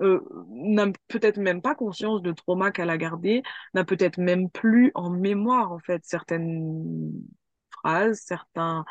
euh, 0.00 0.20
n'a 0.50 0.86
peut-être 1.08 1.38
même 1.38 1.62
pas 1.62 1.74
conscience 1.74 2.22
de 2.22 2.32
trauma 2.32 2.70
qu'elle 2.72 2.90
a 2.90 2.98
gardé, 2.98 3.42
n'a 3.74 3.84
peut-être 3.84 4.18
même 4.18 4.50
plus 4.50 4.92
en 4.94 5.10
mémoire, 5.10 5.72
en 5.72 5.78
fait, 5.80 6.02
certaines 6.04 7.12
phrases, 7.70 8.20
certains, 8.24 8.84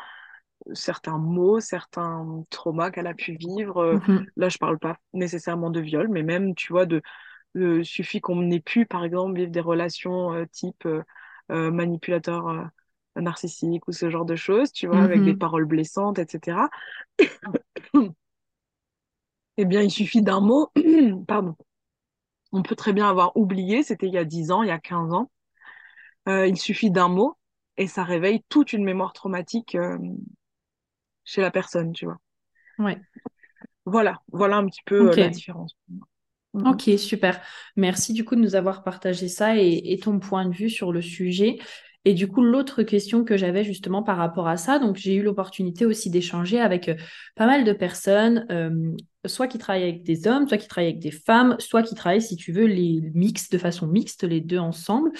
certains 0.74 1.18
mots, 1.18 1.60
certains 1.60 2.44
traumas 2.50 2.90
qu'elle 2.90 3.06
a 3.06 3.14
pu 3.14 3.36
vivre. 3.36 3.78
Euh, 3.82 3.98
Mhm. 3.98 4.28
Là, 4.36 4.48
je 4.48 4.58
parle 4.58 4.78
pas 4.78 4.96
nécessairement 5.12 5.70
de 5.70 5.80
viol, 5.80 6.08
mais 6.08 6.22
même, 6.22 6.54
tu 6.54 6.72
vois, 6.72 6.86
de, 6.86 7.02
de 7.56 7.82
suffit 7.82 8.20
qu'on 8.22 8.42
n'ait 8.42 8.60
pu, 8.60 8.86
par 8.86 9.04
exemple, 9.04 9.36
vivre 9.38 9.50
des 9.52 9.60
relations 9.60 10.32
euh, 10.34 10.46
type 10.52 10.86
euh, 10.86 11.72
manipulateur 11.72 12.68
narcissique 13.16 13.88
ou 13.88 13.92
ce 13.92 14.10
genre 14.10 14.24
de 14.26 14.36
choses, 14.36 14.72
tu 14.72 14.86
vois, 14.88 15.02
avec 15.02 15.24
des 15.24 15.34
Mhm. 15.34 15.36
paroles 15.36 15.66
blessantes, 15.66 16.18
etc. 16.18 16.70
Eh 19.58 19.66
bien, 19.66 19.82
il 19.82 19.90
suffit 19.90 20.22
d'un 20.22 20.40
mot, 20.40 20.70
pardon, 21.28 21.54
on 22.52 22.62
peut 22.62 22.76
très 22.76 22.92
bien 22.92 23.08
avoir 23.08 23.36
oublié, 23.36 23.82
c'était 23.82 24.06
il 24.08 24.14
y 24.14 24.18
a 24.18 24.24
10 24.24 24.50
ans, 24.50 24.62
il 24.62 24.68
y 24.68 24.72
a 24.72 24.78
15 24.78 25.12
ans. 25.14 25.30
Euh, 26.28 26.46
il 26.46 26.56
suffit 26.58 26.90
d'un 26.90 27.08
mot 27.08 27.36
et 27.76 27.86
ça 27.86 28.04
réveille 28.04 28.42
toute 28.48 28.72
une 28.72 28.84
mémoire 28.84 29.12
traumatique 29.12 29.74
euh, 29.74 29.98
chez 31.24 31.42
la 31.42 31.50
personne, 31.52 31.92
tu 31.92 32.06
vois. 32.06 32.18
Ouais, 32.78 33.00
Voilà, 33.84 34.20
voilà 34.32 34.56
un 34.56 34.66
petit 34.66 34.82
peu 34.84 35.10
euh, 35.12 35.16
la 35.16 35.28
différence. 35.28 35.74
Ok, 36.54 36.90
super. 36.98 37.40
Merci 37.76 38.12
du 38.12 38.24
coup 38.24 38.34
de 38.34 38.40
nous 38.40 38.54
avoir 38.56 38.82
partagé 38.82 39.28
ça 39.28 39.56
et, 39.56 39.92
et 39.92 39.98
ton 39.98 40.18
point 40.18 40.44
de 40.46 40.54
vue 40.54 40.70
sur 40.70 40.92
le 40.92 41.00
sujet. 41.02 41.58
Et 42.04 42.14
du 42.14 42.26
coup, 42.26 42.42
l'autre 42.42 42.82
question 42.82 43.24
que 43.24 43.36
j'avais 43.36 43.64
justement 43.64 44.02
par 44.02 44.16
rapport 44.16 44.48
à 44.48 44.56
ça, 44.56 44.78
donc 44.78 44.96
j'ai 44.96 45.14
eu 45.14 45.22
l'opportunité 45.22 45.84
aussi 45.86 46.10
d'échanger 46.10 46.58
avec 46.60 46.90
pas 47.36 47.46
mal 47.46 47.64
de 47.64 47.72
personnes, 47.72 48.46
euh, 48.50 48.96
soit 49.28 49.48
qui 49.48 49.58
travaillent 49.58 49.84
avec 49.84 50.02
des 50.02 50.26
hommes, 50.26 50.48
soit 50.48 50.58
qui 50.58 50.68
travaillent 50.68 50.90
avec 50.90 51.00
des 51.00 51.10
femmes, 51.10 51.56
soit 51.58 51.82
qui 51.82 51.94
travaillent, 51.94 52.22
si 52.22 52.36
tu 52.36 52.52
veux, 52.52 52.66
les 52.66 53.00
mix 53.14 53.50
de 53.50 53.58
façon 53.58 53.86
mixte, 53.86 54.24
les 54.24 54.40
deux 54.40 54.58
ensemble. 54.58 55.12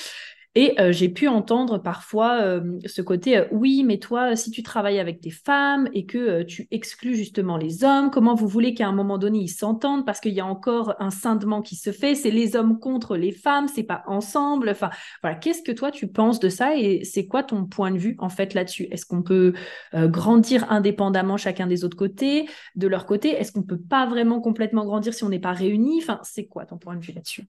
Et 0.58 0.74
euh, 0.80 0.90
j'ai 0.90 1.08
pu 1.08 1.28
entendre 1.28 1.78
parfois 1.78 2.40
euh, 2.40 2.80
ce 2.84 3.00
côté, 3.00 3.38
euh, 3.38 3.44
oui, 3.52 3.84
mais 3.84 3.98
toi, 3.98 4.34
si 4.34 4.50
tu 4.50 4.64
travailles 4.64 4.98
avec 4.98 5.22
des 5.22 5.30
femmes 5.30 5.88
et 5.92 6.04
que 6.04 6.42
tu 6.42 6.66
exclus 6.72 7.14
justement 7.14 7.56
les 7.56 7.84
hommes, 7.84 8.10
comment 8.10 8.34
vous 8.34 8.48
voulez 8.48 8.74
qu'à 8.74 8.88
un 8.88 8.92
moment 8.92 9.18
donné 9.18 9.38
ils 9.38 9.48
s'entendent? 9.50 10.04
Parce 10.04 10.18
qu'il 10.18 10.32
y 10.32 10.40
a 10.40 10.46
encore 10.46 10.96
un 10.98 11.10
scindement 11.10 11.62
qui 11.62 11.76
se 11.76 11.92
fait, 11.92 12.16
c'est 12.16 12.32
les 12.32 12.56
hommes 12.56 12.80
contre 12.80 13.16
les 13.16 13.30
femmes, 13.30 13.68
c'est 13.68 13.84
pas 13.84 14.02
ensemble. 14.08 14.68
Enfin, 14.70 14.90
voilà, 15.22 15.36
qu'est-ce 15.36 15.62
que 15.62 15.70
toi 15.70 15.92
tu 15.92 16.08
penses 16.08 16.40
de 16.40 16.48
ça 16.48 16.76
et 16.76 17.04
c'est 17.04 17.28
quoi 17.28 17.44
ton 17.44 17.64
point 17.64 17.92
de 17.92 17.98
vue 17.98 18.16
en 18.18 18.28
fait 18.28 18.52
là-dessus? 18.52 18.88
Est-ce 18.90 19.06
qu'on 19.06 19.22
peut 19.22 19.52
grandir 19.94 20.72
indépendamment 20.72 21.36
chacun 21.36 21.68
des 21.68 21.84
autres 21.84 21.96
côtés, 21.96 22.48
de 22.74 22.88
leur 22.88 23.06
côté? 23.06 23.28
Est-ce 23.28 23.52
qu'on 23.52 23.62
peut 23.62 23.78
pas 23.78 24.06
vraiment 24.06 24.40
complètement 24.40 24.84
grandir 24.84 25.14
si 25.14 25.22
on 25.22 25.28
n'est 25.28 25.38
pas 25.38 25.52
réunis? 25.52 26.00
Enfin, 26.02 26.18
c'est 26.24 26.46
quoi 26.46 26.66
ton 26.66 26.78
point 26.78 26.96
de 26.96 27.04
vue 27.04 27.12
là-dessus? 27.12 27.46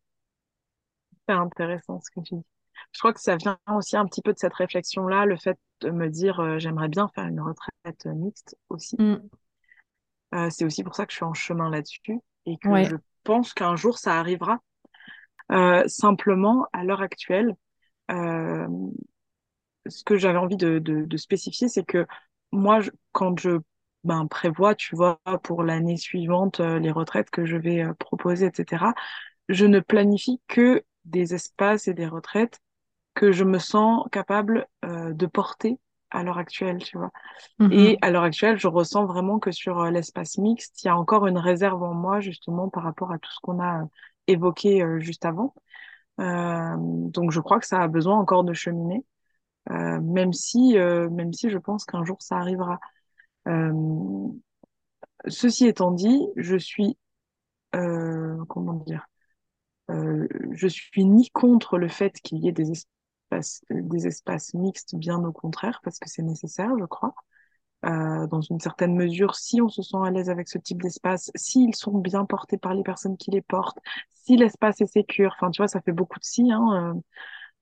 C'est 1.28 1.34
intéressant 1.34 1.99
ce 2.01 2.12
que 2.12 2.24
tu 2.24 2.36
dis. 2.36 2.59
Je 2.91 2.99
crois 2.99 3.13
que 3.13 3.21
ça 3.21 3.35
vient 3.35 3.57
aussi 3.75 3.97
un 3.97 4.05
petit 4.05 4.21
peu 4.21 4.33
de 4.33 4.39
cette 4.39 4.53
réflexion-là, 4.53 5.25
le 5.25 5.37
fait 5.37 5.57
de 5.81 5.91
me 5.91 6.09
dire 6.09 6.39
euh, 6.39 6.59
j'aimerais 6.59 6.89
bien 6.89 7.07
faire 7.15 7.25
une 7.27 7.41
retraite 7.41 8.05
euh, 8.05 8.13
mixte 8.13 8.57
aussi. 8.69 8.95
Mm. 8.99 9.29
Euh, 10.35 10.49
c'est 10.49 10.65
aussi 10.65 10.83
pour 10.83 10.95
ça 10.95 11.05
que 11.05 11.11
je 11.11 11.17
suis 11.17 11.25
en 11.25 11.33
chemin 11.33 11.69
là-dessus 11.69 12.19
et 12.45 12.57
que 12.57 12.83
je 12.83 12.95
pense 13.23 13.53
qu'un 13.53 13.75
jour 13.75 13.97
ça 13.97 14.19
arrivera. 14.19 14.59
Simplement, 15.87 16.67
à 16.73 16.83
l'heure 16.83 17.01
actuelle, 17.01 17.55
ce 19.87 20.03
que 20.03 20.17
j'avais 20.17 20.37
envie 20.37 20.57
de, 20.57 20.79
de, 20.79 21.05
de 21.05 21.17
spécifier, 21.17 21.67
c'est 21.67 21.83
que 21.85 22.05
moi, 22.51 22.81
je- 22.81 22.91
quand 23.11 23.39
je 23.39 23.59
ben, 24.03 24.27
prévois, 24.27 24.75
tu 24.75 24.95
vois, 24.95 25.19
pour 25.43 25.63
l'année 25.63 25.97
suivante, 25.97 26.59
euh, 26.61 26.79
les 26.79 26.91
retraites 26.91 27.29
que 27.29 27.45
je 27.45 27.57
vais 27.57 27.83
euh, 27.83 27.93
proposer, 27.93 28.45
etc., 28.47 28.93
je 29.49 29.65
ne 29.65 29.79
planifie 29.79 30.41
que 30.47 30.83
des 31.05 31.33
espaces 31.33 31.87
et 31.87 31.93
des 31.93 32.07
retraites 32.07 32.59
que 33.14 33.32
je 33.32 33.43
me 33.43 33.60
sens 33.60 34.05
capable 34.12 34.68
euh, 34.86 35.14
de 35.14 35.26
porter 35.26 35.80
à 36.12 36.24
l'heure 36.24 36.38
actuelle, 36.38 36.80
tu 36.80 36.97
vois. 36.97 37.12
Et 37.72 37.93
Mhm. 37.93 37.97
à 38.01 38.12
l'heure 38.12 38.24
actuelle, 38.24 38.57
je 38.57 38.68
ressens 38.68 39.05
vraiment 39.05 39.39
que 39.39 39.51
sur 39.51 39.80
euh, 39.80 39.91
l'espace 39.91 40.38
mixte, 40.38 40.84
il 40.84 40.88
y 40.88 40.89
a 40.89 40.97
encore 40.97 41.28
une 41.28 41.38
réserve 41.38 41.84
en 41.84 41.93
moi, 41.93 42.20
justement, 42.20 42.70
par 42.70 42.84
rapport 42.84 43.12
à 43.12 43.20
tout 43.20 43.32
ce 43.32 43.39
qu'on 43.41 43.60
a 43.60 43.84
euh, 43.84 43.86
évoqué 44.28 44.82
euh, 44.84 44.99
juste 44.99 45.26
avant. 45.26 45.53
Donc, 46.18 47.32
je 47.32 47.39
crois 47.39 47.60
que 47.60 47.66
ça 47.68 47.82
a 47.82 47.88
besoin 47.88 48.18
encore 48.20 48.43
de 48.43 48.53
cheminer, 48.53 49.05
même 49.70 50.34
si, 50.34 50.76
même 50.76 51.34
si 51.34 51.49
je 51.49 51.57
pense 51.57 51.86
qu'un 51.86 52.03
jour 52.03 52.18
ça 52.22 52.38
arrivera. 52.38 52.80
Ceci 55.30 55.66
étant 55.68 55.91
dit, 55.91 56.28
je 56.36 56.57
suis, 56.57 56.97
comment 57.72 58.74
dire, 58.86 59.07
je 59.89 60.68
suis 60.68 61.05
ni 61.05 61.30
contre 61.32 61.78
le 61.78 61.88
fait 61.88 62.12
qu'il 62.22 62.39
y 62.39 62.47
ait 62.49 62.51
des 62.51 62.72
espaces, 62.72 62.88
des 63.69 64.07
espaces 64.07 64.53
mixtes, 64.53 64.95
bien 64.95 65.23
au 65.23 65.31
contraire, 65.31 65.81
parce 65.83 65.99
que 65.99 66.09
c'est 66.09 66.21
nécessaire, 66.23 66.71
je 66.79 66.85
crois. 66.85 67.13
euh, 67.85 68.27
dans 68.27 68.41
une 68.41 68.59
certaine 68.59 68.95
mesure, 68.95 69.35
si 69.35 69.61
on 69.61 69.69
se 69.69 69.81
sent 69.83 69.97
à 70.05 70.11
l'aise 70.11 70.29
avec 70.29 70.49
ce 70.49 70.57
type 70.57 70.81
d'espace, 70.81 71.31
s'ils 71.35 71.75
sont 71.75 71.97
bien 71.97 72.25
portés 72.25 72.57
par 72.57 72.73
les 72.73 72.83
personnes 72.83 73.17
qui 73.17 73.31
les 73.31 73.41
portent, 73.41 73.79
si 74.09 74.37
l'espace 74.37 74.81
est 74.81 74.87
sécure, 74.87 75.33
enfin, 75.37 75.51
tu 75.51 75.59
vois, 75.61 75.67
ça 75.69 75.81
fait 75.81 75.93
beaucoup 75.93 76.19
de 76.19 76.25
si, 76.25 76.51
hein, 76.51 76.93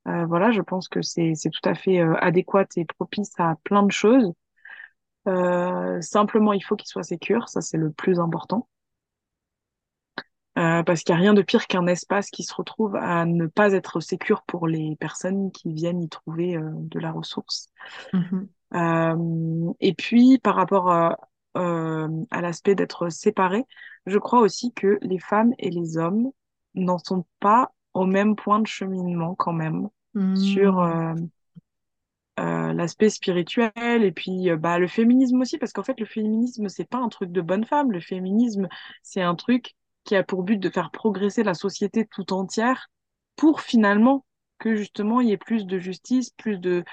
euh, 0.08 0.12
euh, 0.12 0.26
voilà, 0.28 0.52
je 0.52 0.62
pense 0.62 0.88
que 0.90 1.02
c'est, 1.02 1.34
tout 1.52 1.70
à 1.70 1.76
fait 1.76 2.00
adéquat 2.02 2.66
et 2.78 2.86
propice 2.86 3.32
à 3.40 3.56
plein 3.64 3.84
de 3.84 3.92
choses. 3.92 4.34
simplement, 6.02 6.54
il 6.54 6.62
faut 6.64 6.76
qu'il 6.76 6.88
soit 6.88 7.04
sécure, 7.04 7.50
ça 7.50 7.62
c'est 7.62 7.78
le 7.78 7.92
plus 7.92 8.20
important. 8.20 8.68
Euh, 10.58 10.82
parce 10.84 11.04
qu'il 11.04 11.14
n'y 11.14 11.20
a 11.20 11.22
rien 11.22 11.34
de 11.36 11.44
pire 11.44 11.68
qu'un 11.68 11.86
espace 11.88 12.32
qui 12.32 12.44
se 12.44 12.54
retrouve 12.54 12.96
à 12.96 13.26
ne 13.26 13.46
pas 13.48 13.74
être 13.74 14.00
sécure 14.00 14.42
pour 14.44 14.68
les 14.68 14.96
personnes 14.96 15.52
qui 15.52 15.72
viennent 15.72 16.02
y 16.02 16.10
trouver 16.10 16.56
euh, 16.58 16.72
de 16.74 17.00
la 17.00 17.12
ressource. 17.12 17.70
Mhm. 18.14 18.48
Euh, 18.74 19.74
et 19.80 19.94
puis, 19.94 20.40
par 20.40 20.56
rapport 20.56 20.90
à, 20.92 21.18
à 21.56 22.42
l'aspect 22.42 22.76
d'être 22.76 23.10
séparés, 23.10 23.66
je 24.06 24.18
crois 24.20 24.42
aussi 24.42 24.74
que 24.74 25.00
les 25.02 25.20
femmes 25.20 25.54
et 25.60 25.70
les 25.70 25.98
hommes 25.98 26.32
n'en 26.76 26.98
sont 27.00 27.26
pas 27.40 27.72
au 27.94 28.06
même 28.06 28.36
point 28.36 28.60
de 28.60 28.68
cheminement 28.68 29.36
quand 29.36 29.54
même 29.54 29.90
sur 30.34 30.82
Mhm. 30.84 31.30
l'aspect 32.38 33.10
spirituel 33.10 34.04
et 34.04 34.12
puis 34.12 34.50
bah, 34.58 34.78
le 34.80 34.88
féminisme 34.88 35.42
aussi, 35.42 35.58
parce 35.58 35.74
qu'en 35.74 35.84
fait, 35.84 36.00
le 36.00 36.06
féminisme, 36.06 36.70
c'est 36.70 36.88
pas 36.90 37.00
un 37.00 37.10
truc 37.10 37.32
de 37.32 37.42
bonne 37.42 37.66
femme. 37.66 37.92
Le 37.92 38.00
féminisme, 38.00 38.68
c'est 39.04 39.22
un 39.22 39.36
truc 39.36 39.76
qui 40.08 40.16
a 40.16 40.24
pour 40.24 40.44
but 40.44 40.58
de 40.58 40.70
faire 40.70 40.90
progresser 40.90 41.44
la 41.44 41.54
société 41.54 42.08
tout 42.08 42.34
entière 42.34 42.90
pour 43.36 43.62
finalement 43.62 44.26
que 44.58 44.76
justement 44.76 45.22
il 45.22 45.30
y 45.30 45.32
ait 45.32 45.38
plus 45.38 45.66
de 45.66 45.78
justice, 45.78 46.32
plus 46.32 46.60
de, 46.60 46.84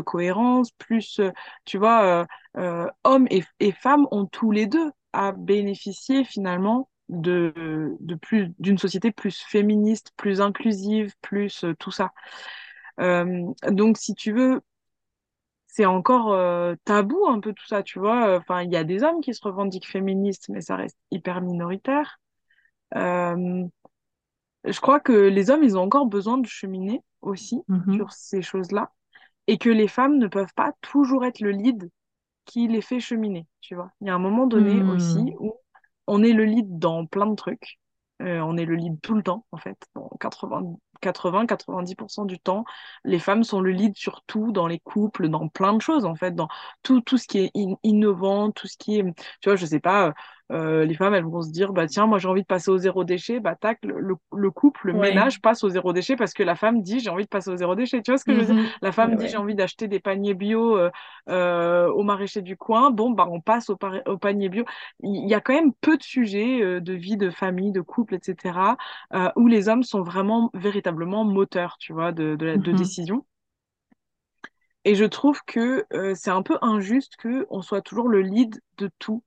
cohérence, 0.00 0.70
plus, 0.72 1.18
euh, 1.20 1.30
tu 1.64 1.78
vois, 1.78 2.04
euh, 2.04 2.24
euh, 2.56 2.86
hommes 3.04 3.26
et, 3.30 3.72
femmes 3.72 4.06
ont 4.10 4.26
tous 4.26 4.52
les 4.52 4.66
deux 4.66 4.90
à 5.12 5.32
bénéficier 5.32 6.24
finalement 6.24 6.88
de, 7.08 7.96
de 8.00 8.14
plus 8.14 8.52
d'une 8.60 8.78
société 8.78 9.10
plus 9.12 9.40
féministe, 9.42 10.12
plus 10.16 10.40
inclusive, 10.40 11.12
plus 11.20 11.64
tout 11.78 11.90
ça. 11.90 12.12
Donc 12.98 13.96
si 13.98 14.14
tu 14.14 14.32
veux, 14.32 14.60
c'est 15.66 15.86
encore 15.86 16.36
tabou 16.84 17.26
un 17.26 17.40
peu 17.40 17.52
tout 17.52 17.66
ça, 17.66 17.82
tu 17.82 17.98
vois. 17.98 18.36
Enfin, 18.36 18.62
il 18.62 18.70
y 18.72 18.76
a 18.76 18.84
des 18.84 19.02
hommes 19.02 19.20
qui 19.20 19.34
se 19.34 19.42
revendiquent 19.42 19.88
féministes, 19.88 20.48
mais 20.48 20.60
ça 20.60 20.76
reste 20.76 20.98
hyper 21.10 21.40
minoritaire. 21.40 22.20
Euh, 22.96 23.66
je 24.64 24.80
crois 24.80 25.00
que 25.00 25.12
les 25.12 25.50
hommes, 25.50 25.64
ils 25.64 25.76
ont 25.76 25.82
encore 25.82 26.06
besoin 26.06 26.38
de 26.38 26.46
cheminer 26.46 27.02
aussi 27.22 27.62
Mhm. 27.68 27.92
sur 27.92 28.12
ces 28.12 28.42
choses-là 28.42 28.92
et 29.48 29.58
que 29.58 29.70
les 29.70 29.88
femmes 29.88 30.18
ne 30.18 30.28
peuvent 30.28 30.54
pas 30.54 30.72
toujours 30.82 31.24
être 31.24 31.40
le 31.40 31.50
lead 31.52 31.90
qui 32.46 32.68
les 32.68 32.82
fait 32.82 33.00
cheminer, 33.00 33.46
tu 33.60 33.74
vois. 33.74 33.92
Il 34.00 34.08
y 34.08 34.10
a 34.10 34.14
un 34.14 34.18
moment 34.18 34.46
donné 34.46 34.84
aussi 34.84 35.20
Mhm. 35.20 35.36
où 35.40 35.54
on 36.06 36.22
est 36.22 36.32
le 36.32 36.44
lead 36.44 36.78
dans 36.78 37.06
plein 37.06 37.26
de 37.26 37.36
trucs. 37.36 37.78
Euh, 38.22 38.40
on 38.40 38.56
est 38.56 38.66
le 38.66 38.76
lead 38.76 39.00
tout 39.02 39.14
le 39.14 39.22
temps, 39.22 39.46
en 39.52 39.58
fait. 39.58 39.78
Dans 39.94 40.08
80, 40.20 40.76
80-90% 41.00 42.26
du 42.26 42.38
temps, 42.40 42.64
les 43.04 43.18
femmes 43.18 43.44
sont 43.44 43.60
le 43.60 43.70
lead 43.72 43.96
sur 43.96 44.22
tout, 44.26 44.52
dans 44.52 44.66
les 44.68 44.80
couples, 44.80 45.28
dans 45.28 45.48
plein 45.48 45.74
de 45.74 45.82
choses, 45.82 46.04
en 46.06 46.14
fait, 46.16 46.34
dans 46.34 46.48
tout, 46.82 47.00
tout 47.02 47.18
ce 47.18 47.26
qui 47.28 47.38
est 47.40 47.50
in- 47.56 47.76
innovant, 47.82 48.50
tout 48.52 48.68
ce 48.68 48.76
qui 48.78 48.98
est, 48.98 49.04
tu 49.40 49.48
vois, 49.48 49.56
je 49.56 49.66
sais 49.66 49.80
pas, 49.80 50.14
euh, 50.50 50.84
les 50.84 50.94
femmes, 50.94 51.14
elles 51.14 51.24
vont 51.24 51.42
se 51.42 51.50
dire, 51.50 51.72
bah 51.72 51.86
tiens, 51.86 52.06
moi 52.06 52.18
j'ai 52.18 52.28
envie 52.28 52.42
de 52.42 52.46
passer 52.46 52.70
au 52.70 52.78
zéro 52.78 53.04
déchet, 53.04 53.40
bah 53.40 53.54
tac, 53.56 53.78
le, 53.84 54.00
le, 54.00 54.14
le 54.34 54.50
couple, 54.50 54.88
le 54.88 54.92
Ouais. 54.92 54.94
ménage 54.94 55.40
passe 55.40 55.64
au 55.64 55.68
zéro 55.68 55.92
déchet 55.92 56.16
parce 56.16 56.34
que 56.34 56.42
la 56.42 56.56
femme 56.56 56.82
dit, 56.82 57.00
j'ai 57.00 57.10
envie 57.10 57.24
de 57.24 57.28
passer 57.28 57.50
au 57.50 57.56
zéro 57.56 57.74
déchet. 57.74 58.02
Tu 58.02 58.10
vois 58.10 58.18
ce 58.18 58.24
que 58.24 58.34
je 58.34 58.38
veux 58.40 58.46
dire? 58.46 58.54
Mhm. 58.54 58.74
La 58.82 58.92
Ouais, 59.02 59.10
femme 59.10 59.16
dit, 59.16 59.28
j'ai 59.28 59.36
envie 59.36 59.54
d'acheter 59.54 59.88
des 59.88 60.00
paniers 60.00 60.34
bio 60.34 60.76
euh, 60.76 60.90
euh, 61.28 61.88
au 61.92 62.02
maraîcher 62.02 62.42
du 62.42 62.56
coin. 62.56 62.90
Bon, 62.90 63.10
bah 63.10 63.26
on 63.30 63.40
passe 63.40 63.70
au, 63.70 63.76
panier 63.76 64.48
bio. 64.48 64.64
Il 65.02 65.28
y 65.28 65.34
a 65.34 65.40
quand 65.40 65.54
même 65.54 65.72
peu 65.80 65.96
de 65.96 66.02
sujets 66.02 66.80
de 66.80 66.92
vie, 66.92 67.16
de 67.16 67.30
famille, 67.30 67.72
de 67.72 67.80
couple, 67.80 68.14
etc., 68.16 68.76
où 69.36 69.46
les 69.46 69.68
hommes 69.68 69.82
sont 69.82 70.02
vraiment, 70.02 70.50
véritablement 70.54 71.24
moteurs, 71.24 71.76
tu 71.78 71.92
vois, 71.92 72.12
de, 72.12 72.36
de, 72.36 72.46
la- 72.46 72.58
de 72.58 72.72
Mhm. 72.72 72.72
décision. 72.72 73.24
Et 74.84 74.94
je 74.94 75.04
trouve 75.04 75.42
que 75.46 75.86
euh, 75.94 76.14
c'est 76.14 76.30
un 76.30 76.42
peu 76.42 76.58
injuste 76.62 77.16
que 77.16 77.46
on 77.50 77.62
soit 77.62 77.80
toujours 77.82 78.08
le 78.08 78.20
lead 78.22 78.60
de 78.78 78.90
tout 78.98 79.22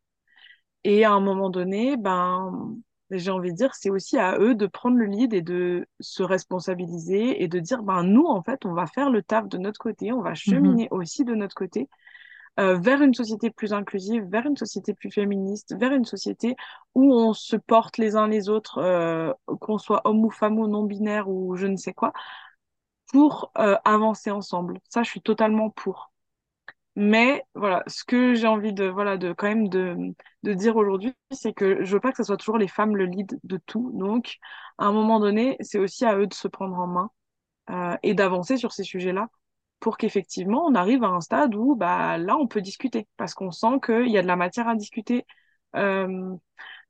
et 0.83 1.05
à 1.05 1.11
un 1.13 1.19
moment 1.21 1.49
donné, 1.49 1.97
ben, 1.97 2.75
j'ai 3.11 3.31
envie 3.31 3.51
de 3.51 3.57
dire, 3.57 3.73
c'est 3.75 3.89
aussi 3.89 4.17
à 4.17 4.37
eux 4.39 4.55
de 4.55 4.67
prendre 4.67 4.97
le 4.97 5.05
lead 5.05 5.33
et 5.33 5.41
de 5.41 5.87
se 5.99 6.23
responsabiliser 6.23 7.43
et 7.43 7.47
de 7.47 7.59
dire, 7.59 7.83
ben, 7.83 8.03
nous, 8.03 8.25
en 8.25 8.43
fait, 8.43 8.65
on 8.65 8.73
va 8.73 8.87
faire 8.87 9.09
le 9.09 9.21
taf 9.23 9.47
de 9.47 9.57
notre 9.57 9.79
côté, 9.79 10.11
on 10.13 10.21
va 10.21 10.33
Mhm. 10.45 10.77
cheminer 10.77 10.87
aussi 10.91 11.25
de 11.25 11.35
notre 11.35 11.55
côté 11.55 11.89
euh, 12.59 12.77
vers 12.77 13.01
une 13.01 13.13
société 13.15 13.51
plus 13.51 13.73
inclusive, 13.73 14.25
vers 14.25 14.45
une 14.45 14.57
société 14.57 14.93
plus 14.93 15.11
féministe, 15.11 15.75
vers 15.79 15.93
une 15.93 16.05
société 16.05 16.55
où 16.95 17.13
on 17.13 17.33
se 17.33 17.55
porte 17.57 17.97
les 17.97 18.15
uns 18.15 18.27
les 18.27 18.49
autres, 18.49 18.79
euh, 18.79 19.33
qu'on 19.61 19.77
soit 19.79 20.01
homme 20.05 20.25
ou 20.25 20.31
femme 20.31 20.59
ou 20.59 20.67
non-binaire 20.67 21.29
ou 21.29 21.55
je 21.57 21.67
ne 21.67 21.77
sais 21.77 21.93
quoi, 21.93 22.13
pour 23.13 23.51
euh, 23.59 23.77
avancer 23.85 24.31
ensemble. 24.31 24.79
Ça, 24.89 25.03
je 25.03 25.11
suis 25.11 25.21
totalement 25.23 25.71
pour. 25.71 26.12
Mais 26.95 27.43
voilà, 27.55 27.83
ce 27.87 28.03
que 28.03 28.35
j'ai 28.35 28.45
envie 28.47 28.71
de 28.73 28.85
voilà 28.85 29.17
de 29.17 29.33
quand 29.33 29.47
même 29.47 29.67
de, 29.67 29.97
de 30.43 30.53
dire 30.53 30.75
aujourd'hui, 30.75 31.13
c'est 31.31 31.53
que 31.53 31.83
je 31.83 31.93
veux 31.93 31.99
pas 31.99 32.11
que 32.11 32.17
ce 32.17 32.23
soit 32.23 32.37
toujours 32.37 32.57
les 32.59 32.67
femmes 32.67 32.95
le 32.95 33.05
lead 33.05 33.39
de 33.43 33.57
tout. 33.65 33.91
Donc, 33.95 34.37
à 34.77 34.85
un 34.85 34.91
moment 34.91 35.19
donné, 35.19 35.57
c'est 35.61 35.79
aussi 35.79 36.05
à 36.05 36.17
eux 36.17 36.27
de 36.27 36.33
se 36.35 36.47
prendre 36.47 36.77
en 36.77 36.85
main 36.87 37.09
euh, 37.71 37.97
et 38.03 38.13
d'avancer 38.13 38.57
sur 38.57 38.73
ces 38.73 38.83
sujets-là 38.83 39.29
pour 39.79 39.97
qu'effectivement 39.97 40.65
on 40.65 40.75
arrive 40.75 41.03
à 41.03 41.07
un 41.09 41.21
stade 41.21 41.55
où 41.55 41.75
bah 41.75 42.17
là 42.17 42.37
on 42.37 42.47
peut 42.47 42.61
discuter 42.61 43.07
parce 43.17 43.33
qu'on 43.35 43.51
sent 43.51 43.79
qu'il 43.85 44.09
y 44.09 44.17
a 44.17 44.21
de 44.23 44.27
la 44.27 44.35
matière 44.37 44.67
à 44.69 44.75
discuter, 44.75 45.25
euh, 45.75 46.35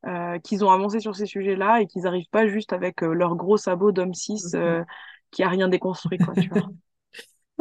euh, 0.07 0.39
qu'ils 0.39 0.65
ont 0.65 0.71
avancé 0.71 0.99
sur 1.01 1.15
ces 1.15 1.25
sujets-là 1.27 1.81
et 1.81 1.87
qu'ils 1.87 2.03
n'arrivent 2.03 2.29
pas 2.31 2.47
juste 2.47 2.73
avec 2.73 3.03
euh, 3.03 3.13
leur 3.13 3.35
gros 3.35 3.57
sabot 3.57 3.91
d'homme 3.91 4.13
cis 4.13 4.41
Mhm. 4.41 4.53
euh, 4.55 4.83
qui 5.31 5.43
a 5.43 5.49
rien 5.49 5.69
déconstruit 5.69 6.19
quoi, 6.19 6.35
tu 6.37 6.49
vois. 6.53 6.71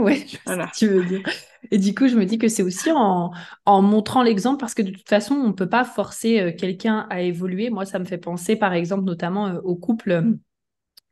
Ouais, 0.05 0.25
je 0.27 0.37
ce 0.37 0.55
que 0.55 0.77
tu 0.77 0.89
veux 0.89 1.05
dire. 1.05 1.23
Et 1.71 1.79
du 1.79 1.95
coup, 1.95 2.09
je 2.09 2.17
me 2.17 2.25
dis 2.25 2.39
que 2.39 2.49
c'est 2.49 2.63
aussi 2.63 2.91
en, 2.91 3.31
en 3.67 3.83
montrant 3.83 4.23
l'exemple, 4.23 4.59
parce 4.59 4.75
que 4.75 4.83
de 4.83 4.91
toute 4.91 5.09
façon, 5.09 5.35
on 5.35 5.49
ne 5.49 5.53
peut 5.53 5.69
pas 5.69 5.85
forcer 5.85 6.41
euh, 6.41 6.53
quelqu'un 6.53 7.07
à 7.09 7.21
évoluer. 7.23 7.71
Moi, 7.71 7.85
ça 7.85 7.99
me 7.99 8.05
fait 8.05 8.19
penser, 8.19 8.57
par 8.57 8.73
exemple, 8.73 9.05
notamment 9.05 9.47
euh, 9.47 9.61
au 9.63 9.77
couple, 9.77 10.39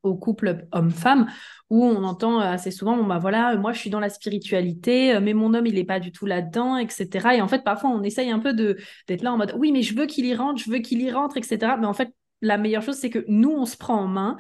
au 0.03 0.16
couple 0.16 0.66
homme-femme, 0.72 1.28
où 1.70 1.84
on 1.84 2.03
entend 2.03 2.41
euh, 2.41 2.45
assez 2.45 2.72
souvent, 2.72 2.97
bon, 2.97 3.05
bah 3.05 3.18
voilà, 3.18 3.57
moi, 3.57 3.72
je 3.72 3.78
suis 3.78 3.91
dans 3.91 4.01
la 4.01 4.09
spiritualité, 4.09 5.18
mais 5.20 5.34
mon 5.34 5.55
homme, 5.55 5.66
il 5.66 5.74
n'est 5.74 5.84
pas 5.84 6.01
du 6.01 6.11
tout 6.11 6.26
là-dedans, 6.26 6.76
etc. 6.76 7.36
Et 7.36 7.43
en 7.43 7.49
fait, 7.49 7.62
parfois, 7.62 7.91
on 7.91 8.03
essaye 8.03 8.30
un 8.30 8.41
peu 8.41 8.53
de 8.53 8.76
d'être 9.07 9.22
là 9.22 9.32
en 9.32 9.36
mode, 9.36 9.55
oui, 9.57 9.70
mais 9.70 9.82
je 9.82 9.95
veux 9.95 10.07
qu'il 10.07 10.26
y 10.26 10.34
rentre, 10.34 10.61
je 10.61 10.70
veux 10.70 10.78
qu'il 10.78 11.01
y 11.01 11.11
rentre, 11.12 11.36
etc. 11.36 11.76
Mais 11.78 11.86
en 11.86 11.95
fait, 11.95 12.12
la 12.43 12.59
meilleure 12.59 12.82
chose, 12.82 12.97
c'est 12.97 13.11
que 13.11 13.24
nous, 13.28 13.51
on 13.51 13.66
se 13.66 13.76
prend 13.76 14.01
en 14.01 14.09
main 14.09 14.36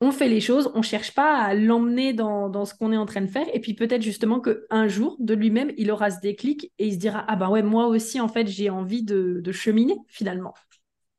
on 0.00 0.12
fait 0.12 0.28
les 0.28 0.40
choses, 0.40 0.70
on 0.74 0.82
cherche 0.82 1.12
pas 1.14 1.38
à 1.38 1.54
l'emmener 1.54 2.12
dans, 2.12 2.48
dans 2.48 2.64
ce 2.64 2.74
qu'on 2.74 2.92
est 2.92 2.96
en 2.96 3.06
train 3.06 3.20
de 3.20 3.26
faire. 3.26 3.46
Et 3.52 3.60
puis 3.60 3.74
peut-être 3.74 4.02
justement 4.02 4.40
qu'un 4.40 4.86
jour, 4.86 5.16
de 5.18 5.34
lui-même, 5.34 5.72
il 5.76 5.90
aura 5.90 6.10
ce 6.10 6.20
déclic 6.20 6.72
et 6.78 6.86
il 6.86 6.92
se 6.94 6.98
dira, 6.98 7.24
ah 7.26 7.36
ben 7.36 7.50
ouais, 7.50 7.62
moi 7.62 7.86
aussi, 7.86 8.20
en 8.20 8.28
fait, 8.28 8.46
j'ai 8.46 8.70
envie 8.70 9.02
de, 9.02 9.40
de 9.42 9.52
cheminer 9.52 9.96
finalement. 10.06 10.54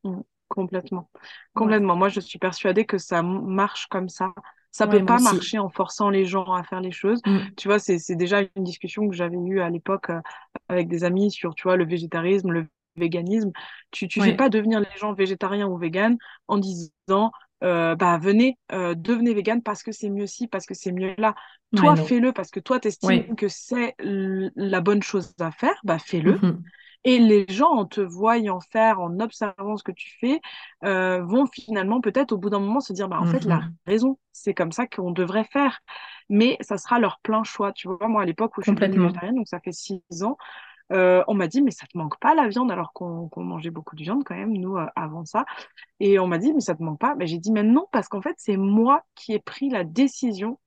Mm, 0.03 0.21
Complètement. 0.47 1.09
Ouais, 1.13 1.21
Complètement. 1.53 1.95
Moi, 1.95 2.09
je 2.09 2.21
suis 2.21 2.39
persuadée 2.39 2.85
que 2.85 2.97
ça 2.97 3.21
marche 3.21 3.87
comme 3.87 4.07
ça. 4.09 4.33
Ça 4.71 4.87
ouais, 4.87 4.99
peut 4.99 5.05
pas 5.05 5.15
aussi. 5.15 5.23
marcher 5.25 5.59
en 5.59 5.69
forçant 5.69 6.09
les 6.09 6.25
gens 6.25 6.53
à 6.53 6.63
faire 6.63 6.79
les 6.79 6.91
choses. 6.91 7.19
Mm. 7.25 7.39
Tu 7.57 7.67
vois, 7.67 7.79
c'est, 7.79 7.99
déjà 8.15 8.41
une 8.55 8.63
discussion 8.63 9.09
que 9.09 9.15
j'avais 9.15 9.37
eue 9.37 9.59
à 9.59 9.69
l'époque 9.69 10.09
euh, 10.09 10.21
avec 10.69 10.87
des 10.87 11.03
amis 11.03 11.31
sur, 11.31 11.53
tu 11.53 11.63
vois, 11.63 11.75
le 11.75 11.85
végétarisme, 11.85 12.51
le 12.51 12.67
véganisme. 12.95 13.51
Tu, 13.91 14.07
tu 14.07 14.21
fais 14.21 14.35
pas 14.35 14.49
devenir 14.49 14.79
les 14.79 14.97
gens 14.97 15.13
végétariens 15.13 15.67
ou 15.67 15.77
véganes 15.77 16.17
en 16.47 16.57
disant, 16.57 17.31
euh, 17.63 17.95
bah, 17.95 18.17
venez, 18.17 18.57
euh, 18.71 18.95
devenez 18.95 19.33
vegan 19.33 19.61
parce 19.61 19.83
que 19.83 19.91
c'est 19.91 20.09
mieux 20.09 20.27
ci, 20.27 20.47
parce 20.47 20.65
que 20.65 20.73
c'est 20.73 20.91
mieux 20.91 21.13
là. 21.17 21.35
Toi, 21.75 21.95
fais-le 21.95 22.33
parce 22.33 22.51
que 22.51 22.59
toi, 22.59 22.79
t'estimes 22.79 23.21
Ouais. 23.21 23.35
que 23.37 23.47
c'est 23.47 23.95
la 23.99 24.81
bonne 24.81 25.03
chose 25.03 25.33
à 25.39 25.51
faire, 25.51 25.75
bah, 25.83 25.99
fais-le. 25.99 26.39
Mhm. 26.41 26.71
Et 27.05 27.19
les 27.19 27.45
gens, 27.49 27.69
en 27.69 27.85
te 27.85 28.01
voyant 28.01 28.59
faire, 28.59 28.99
en 28.99 29.19
observant 29.21 29.77
ce 29.77 29.83
que 29.83 29.91
tu 29.93 30.17
fais, 30.19 30.41
euh, 30.83 31.23
vont 31.23 31.45
finalement 31.47 32.01
peut-être 32.01 32.33
au 32.33 32.37
bout 32.37 32.49
d'un 32.49 32.59
moment 32.59 32.81
se 32.81 32.91
dire, 32.93 33.07
bah, 33.07 33.19
en 33.21 33.25
fait, 33.25 33.45
la 33.45 33.61
Mhm. 33.61 33.77
raison, 33.87 34.19
c'est 34.33 34.53
comme 34.53 34.71
ça 34.73 34.85
qu'on 34.87 35.11
devrait 35.11 35.45
faire. 35.45 35.79
Mais 36.29 36.57
ça 36.61 36.77
sera 36.77 36.99
leur 36.99 37.19
plein 37.21 37.43
choix. 37.43 37.71
Tu 37.73 37.87
vois, 37.87 38.07
moi, 38.07 38.23
à 38.23 38.25
l'époque 38.25 38.57
où 38.57 38.61
je 38.61 38.67
suis 38.67 38.77
végétarienne, 38.89 39.35
donc 39.35 39.47
ça 39.47 39.59
fait 39.61 39.71
six 39.71 40.01
ans, 40.23 40.37
euh, 40.91 41.23
on 41.27 41.33
m'a 41.35 41.47
dit, 41.47 41.61
mais 41.61 41.71
ça 41.71 41.85
te 41.87 41.97
manque 41.97 42.19
pas 42.19 42.35
la 42.35 42.47
viande, 42.47 42.71
alors 42.71 42.93
qu'on 42.93 43.29
mangeait 43.37 43.69
beaucoup 43.71 43.95
de 43.95 44.03
viande 44.03 44.23
quand 44.25 44.35
même, 44.35 44.53
nous, 44.53 44.77
euh, 44.77 44.87
avant 44.95 45.25
ça. 45.25 45.45
Et 45.99 46.19
on 46.19 46.27
m'a 46.27 46.37
dit, 46.39 46.53
mais 46.53 46.61
ça 46.61 46.75
te 46.75 46.83
manque 46.83 46.99
pas. 46.99 47.15
Ben, 47.15 47.27
j'ai 47.27 47.39
dit, 47.39 47.51
mais 47.51 47.63
non, 47.63 47.87
parce 47.91 48.07
qu'en 48.09 48.21
fait, 48.21 48.35
c'est 48.39 48.57
moi 48.57 49.03
qui 49.15 49.33
ai 49.33 49.39
pris 49.39 49.69
la 49.69 49.83
décision 49.85 50.59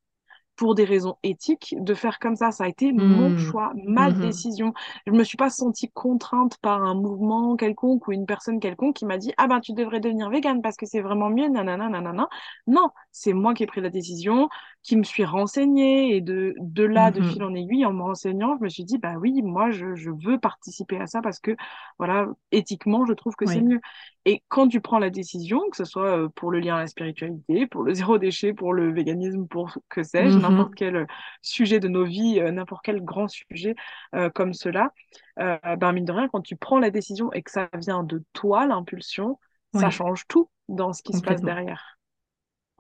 pour 0.56 0.74
des 0.74 0.84
raisons 0.84 1.16
éthiques 1.22 1.74
de 1.78 1.94
faire 1.94 2.18
comme 2.18 2.36
ça. 2.36 2.52
Ça 2.52 2.64
a 2.64 2.68
été 2.68 2.92
mon 2.92 3.34
Hmm. 3.34 3.36
choix, 3.36 3.72
ma 3.86 4.10
Mhm. 4.10 4.12
décision. 4.12 4.74
Je 5.06 5.12
me 5.12 5.24
suis 5.24 5.36
pas 5.38 5.50
sentie 5.50 5.90
contrainte 5.92 6.58
par 6.58 6.82
un 6.84 6.94
mouvement 6.94 7.56
quelconque 7.56 8.06
ou 8.06 8.12
une 8.12 8.26
personne 8.26 8.60
quelconque 8.60 8.96
qui 8.96 9.06
m'a 9.06 9.18
dit 9.18 9.32
ah 9.38 9.48
ben 9.48 9.60
tu 9.60 9.72
devrais 9.72 9.98
devenir 10.00 10.28
végane 10.30 10.62
parce 10.62 10.76
que 10.76 10.86
c'est 10.86 11.00
vraiment 11.00 11.30
mieux, 11.30 11.48
nanana, 11.48 11.88
nanana. 11.88 12.28
Non, 12.66 12.90
c'est 13.10 13.32
moi 13.32 13.54
qui 13.54 13.62
ai 13.64 13.66
pris 13.66 13.80
la 13.80 13.88
décision, 13.90 14.48
qui 14.82 14.96
me 14.96 15.04
suis 15.04 15.24
renseignée 15.24 16.16
et 16.16 16.20
de 16.20 16.54
de 16.58 16.82
là 16.84 17.10
de 17.12 17.20
fil 17.22 17.42
en 17.44 17.54
aiguille 17.54 17.86
en 17.86 17.92
me 17.92 18.02
renseignant, 18.02 18.56
je 18.58 18.64
me 18.64 18.68
suis 18.68 18.84
dit 18.84 18.98
bah 18.98 19.14
oui, 19.20 19.40
moi 19.42 19.70
je 19.70 19.94
je 19.94 20.10
veux 20.10 20.38
participer 20.38 20.98
à 20.98 21.06
ça 21.06 21.22
parce 21.22 21.38
que 21.40 21.56
voilà 21.98 22.26
éthiquement 22.50 23.06
je 23.06 23.12
trouve 23.12 23.34
que 23.36 23.46
c'est 23.46 23.60
mieux. 23.60 23.80
Et 24.24 24.42
quand 24.48 24.68
tu 24.68 24.80
prends 24.80 24.98
la 24.98 25.10
décision, 25.10 25.60
que 25.70 25.76
ce 25.76 25.84
soit 25.84 26.18
euh, 26.18 26.28
pour 26.28 26.50
le 26.50 26.60
lien 26.60 26.76
à 26.76 26.80
la 26.80 26.86
spiritualité, 26.86 27.66
pour 27.66 27.82
le 27.84 27.94
zéro 27.94 28.18
déchet, 28.18 28.52
pour 28.54 28.72
le 28.74 28.92
véganisme, 28.92 29.46
pour 29.48 29.76
que 29.88 30.02
sais-je, 30.02 30.38
n'importe 30.40 30.72
Mhm. 30.72 30.76
quel 30.76 31.06
sujet 31.42 31.80
de 31.80 31.88
nos 31.88 32.04
vies, 32.04 32.40
euh, 32.40 32.50
n'importe 32.50 32.82
quel 32.84 33.02
grand 33.04 33.28
sujet 33.28 33.74
euh, 34.14 34.30
comme 34.30 34.52
cela, 34.54 34.92
euh, 35.40 35.58
ben 35.76 35.92
mine 35.92 36.04
de 36.04 36.12
rien, 36.12 36.28
quand 36.28 36.40
tu 36.42 36.56
prends 36.56 36.78
la 36.78 36.90
décision 36.90 37.32
et 37.32 37.42
que 37.42 37.50
ça 37.50 37.68
vient 37.74 38.02
de 38.04 38.22
toi, 38.32 38.66
l'impulsion, 38.66 39.38
ça 39.72 39.90
change 39.90 40.26
tout 40.28 40.50
dans 40.68 40.92
ce 40.92 41.02
qui 41.02 41.14
se 41.14 41.22
passe 41.22 41.42
derrière. 41.42 41.98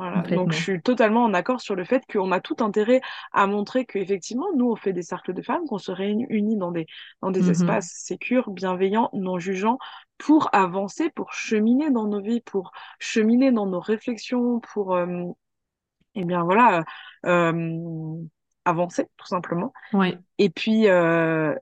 Voilà. 0.02 0.26
Donc, 0.28 0.52
je 0.52 0.58
suis 0.58 0.82
totalement 0.82 1.24
en 1.24 1.32
accord 1.34 1.60
sur 1.60 1.76
le 1.76 1.84
fait 1.84 2.02
qu'on 2.10 2.32
a 2.32 2.40
tout 2.40 2.56
intérêt 2.60 3.00
à 3.32 3.46
montrer 3.46 3.84
qu'effectivement, 3.86 4.48
nous, 4.56 4.70
on 4.70 4.76
fait 4.76 4.92
des 4.92 5.02
cercles 5.02 5.32
de 5.32 5.42
femmes, 5.42 5.66
qu'on 5.68 5.78
se 5.78 5.92
réunit 5.92 6.56
dans 6.56 6.72
des, 6.72 6.86
dans 7.20 7.30
des 7.30 7.40
Mhm. 7.40 7.50
espaces 7.50 7.88
sécures, 7.94 8.50
bienveillants, 8.50 9.10
non 9.12 9.38
jugeants, 9.38 9.78
pour 10.18 10.48
avancer, 10.54 11.10
pour 11.10 11.32
cheminer 11.32 11.90
dans 11.90 12.06
nos 12.06 12.20
vies, 12.20 12.40
pour 12.40 12.72
cheminer 12.98 13.52
dans 13.52 13.66
nos 13.66 13.80
réflexions, 13.80 14.60
pour, 14.60 14.94
euh, 14.96 15.24
eh 16.14 16.24
bien, 16.24 16.44
voilà, 16.44 16.84
euh, 17.26 18.16
avancer, 18.64 19.08
tout 19.16 19.26
simplement. 19.26 19.72
Et 20.38 20.50
puis, 20.50 20.88
euh, 20.88 21.54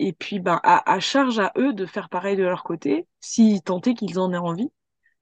et 0.00 0.12
puis 0.12 0.40
ben, 0.40 0.60
à, 0.64 0.90
à 0.92 1.00
charge 1.00 1.38
à 1.40 1.52
eux 1.58 1.72
de 1.74 1.86
faire 1.86 2.08
pareil 2.08 2.36
de 2.36 2.44
leur 2.44 2.64
côté, 2.64 3.06
si 3.20 3.62
tant 3.62 3.80
est 3.82 3.94
qu'ils 3.94 4.18
en 4.20 4.32
aient 4.32 4.38
envie. 4.38 4.70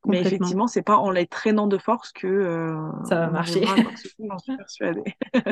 Mais 0.07 0.21
effectivement, 0.21 0.67
c'est 0.67 0.83
pas 0.83 0.97
en 0.97 1.11
les 1.11 1.27
traînant 1.27 1.67
de 1.67 1.77
force 1.77 2.13
que 2.13 2.27
euh, 2.27 2.77
Ça 3.05 3.17
va 3.17 3.31
marcher. 3.31 3.65
j'en 4.19 4.39
suis 4.39 4.57
persuadée. 4.57 5.15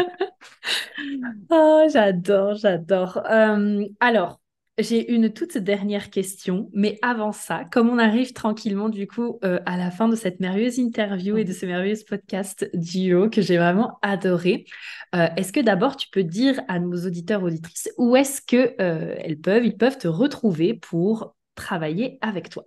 Oh, 1.51 1.85
j'adore, 1.93 2.55
j'adore. 2.55 3.21
Euh, 3.31 3.85
alors, 4.01 4.41
j'ai 4.79 5.11
une 5.13 5.33
toute 5.33 5.57
dernière 5.57 6.11
question, 6.11 6.69
mais 6.75 6.99
avant 7.01 7.33
ça, 7.33 7.65
comme 7.71 7.89
on 7.89 7.99
arrive 7.99 8.35
tranquillement 8.35 8.91
du 8.91 9.07
coup 9.07 9.39
euh, 9.43 9.59
à 9.65 9.79
la 9.79 9.91
fin 9.91 10.09
de 10.09 10.17
cette 10.17 10.39
merveilleuse 10.39 10.79
interview 10.79 11.39
et 11.39 11.45
de 11.45 11.53
ce 11.53 11.65
merveilleux 11.65 11.97
podcast 12.07 12.69
duo 12.75 13.31
que 13.31 13.41
j'ai 13.41 13.57
vraiment 13.57 13.99
adoré, 14.03 14.67
euh, 15.15 15.29
est-ce 15.37 15.53
que 15.53 15.61
d'abord 15.61 15.97
tu 15.97 16.09
peux 16.11 16.25
dire 16.25 16.61
à 16.69 16.79
nos 16.79 17.07
auditeurs 17.07 17.43
auditrices 17.43 17.89
où 17.97 18.17
est-ce 18.17 18.43
que 18.43 18.75
euh, 18.83 19.15
elles 19.19 19.39
peuvent, 19.39 19.65
ils 19.65 19.77
peuvent 19.77 19.99
te 19.99 20.09
retrouver 20.09 20.75
pour 20.75 21.35
travailler 21.55 22.19
avec 22.21 22.51
toi? 22.51 22.65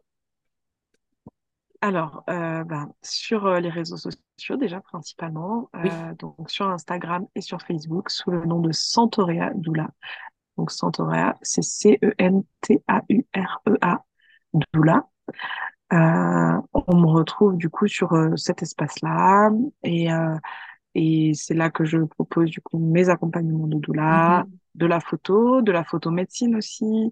Alors, 1.81 2.23
euh, 2.29 2.63
ben, 2.65 2.91
sur 3.01 3.45
euh, 3.45 3.59
les 3.61 3.69
réseaux 3.69 3.95
sociaux 3.97 4.57
déjà 4.57 4.81
principalement, 4.81 5.69
Oui. 5.73 5.89
euh, 5.89 6.13
donc 6.15 6.49
sur 6.51 6.67
Instagram 6.69 7.25
et 7.35 7.41
sur 7.41 7.61
Facebook 7.61 8.09
sous 8.09 8.31
le 8.31 8.43
nom 8.45 8.59
de 8.59 8.71
Santorea 8.73 9.51
Doula. 9.55 9.87
Donc 10.57 10.71
Santorea, 10.71 11.37
c'est 11.41 11.61
C-E-N-T-A-U-R-E-A 11.63 12.03
Doula. 14.73 15.07
Euh, 15.93 16.61
on 16.73 16.97
me 16.97 17.07
retrouve 17.07 17.55
du 17.57 17.69
coup 17.69 17.87
sur 17.87 18.11
cet 18.35 18.61
espace-là 18.61 19.49
et 19.83 20.11
euh, 20.11 20.35
Et 20.95 21.33
c'est 21.35 21.53
là 21.55 21.69
que 21.71 21.85
je 21.85 21.99
propose 21.99 22.49
du 22.51 22.61
coup 22.61 22.79
mes 22.79 23.09
accompagnements 23.09 23.67
de 23.67 23.77
doula, 23.79 24.43
Mhm. 24.45 24.51
de 24.75 24.85
la 24.87 24.99
photo, 25.01 25.61
de 25.61 25.71
la 25.71 25.83
photo 25.85 26.11
médecine 26.11 26.55
aussi. 26.57 27.11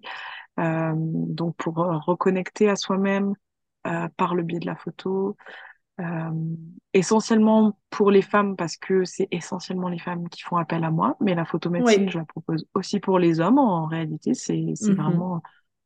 Euh, 0.60 0.92
donc 0.96 1.56
pour 1.56 1.76
reconnecter 1.76 2.68
à 2.70 2.76
soi-même 2.76 3.34
par 4.16 4.34
le 4.34 4.42
biais 4.42 4.60
de 4.60 4.66
la 4.66 4.76
photo. 4.76 5.36
Euh, 6.00 6.30
essentiellement 6.92 7.78
pour 7.90 8.10
les 8.12 8.22
femmes 8.22 8.56
parce 8.56 8.76
que 8.76 9.04
c'est 9.04 9.28
essentiellement 9.32 9.88
les 9.88 9.98
femmes 9.98 10.28
qui 10.28 10.42
font 10.42 10.56
appel 10.56 10.84
à 10.84 10.90
moi. 10.90 11.16
Mais 11.20 11.34
la 11.34 11.44
photomédecine, 11.44 12.04
Oui. 12.04 12.10
je 12.10 12.18
la 12.18 12.24
propose 12.24 12.66
aussi 12.74 13.00
pour 13.00 13.18
les 13.18 13.40
hommes. 13.40 13.58
En 13.58 13.86
réalité, 13.86 14.34
c'est 14.34 14.74
Mhm. 14.80 14.94
vraiment 14.96 15.42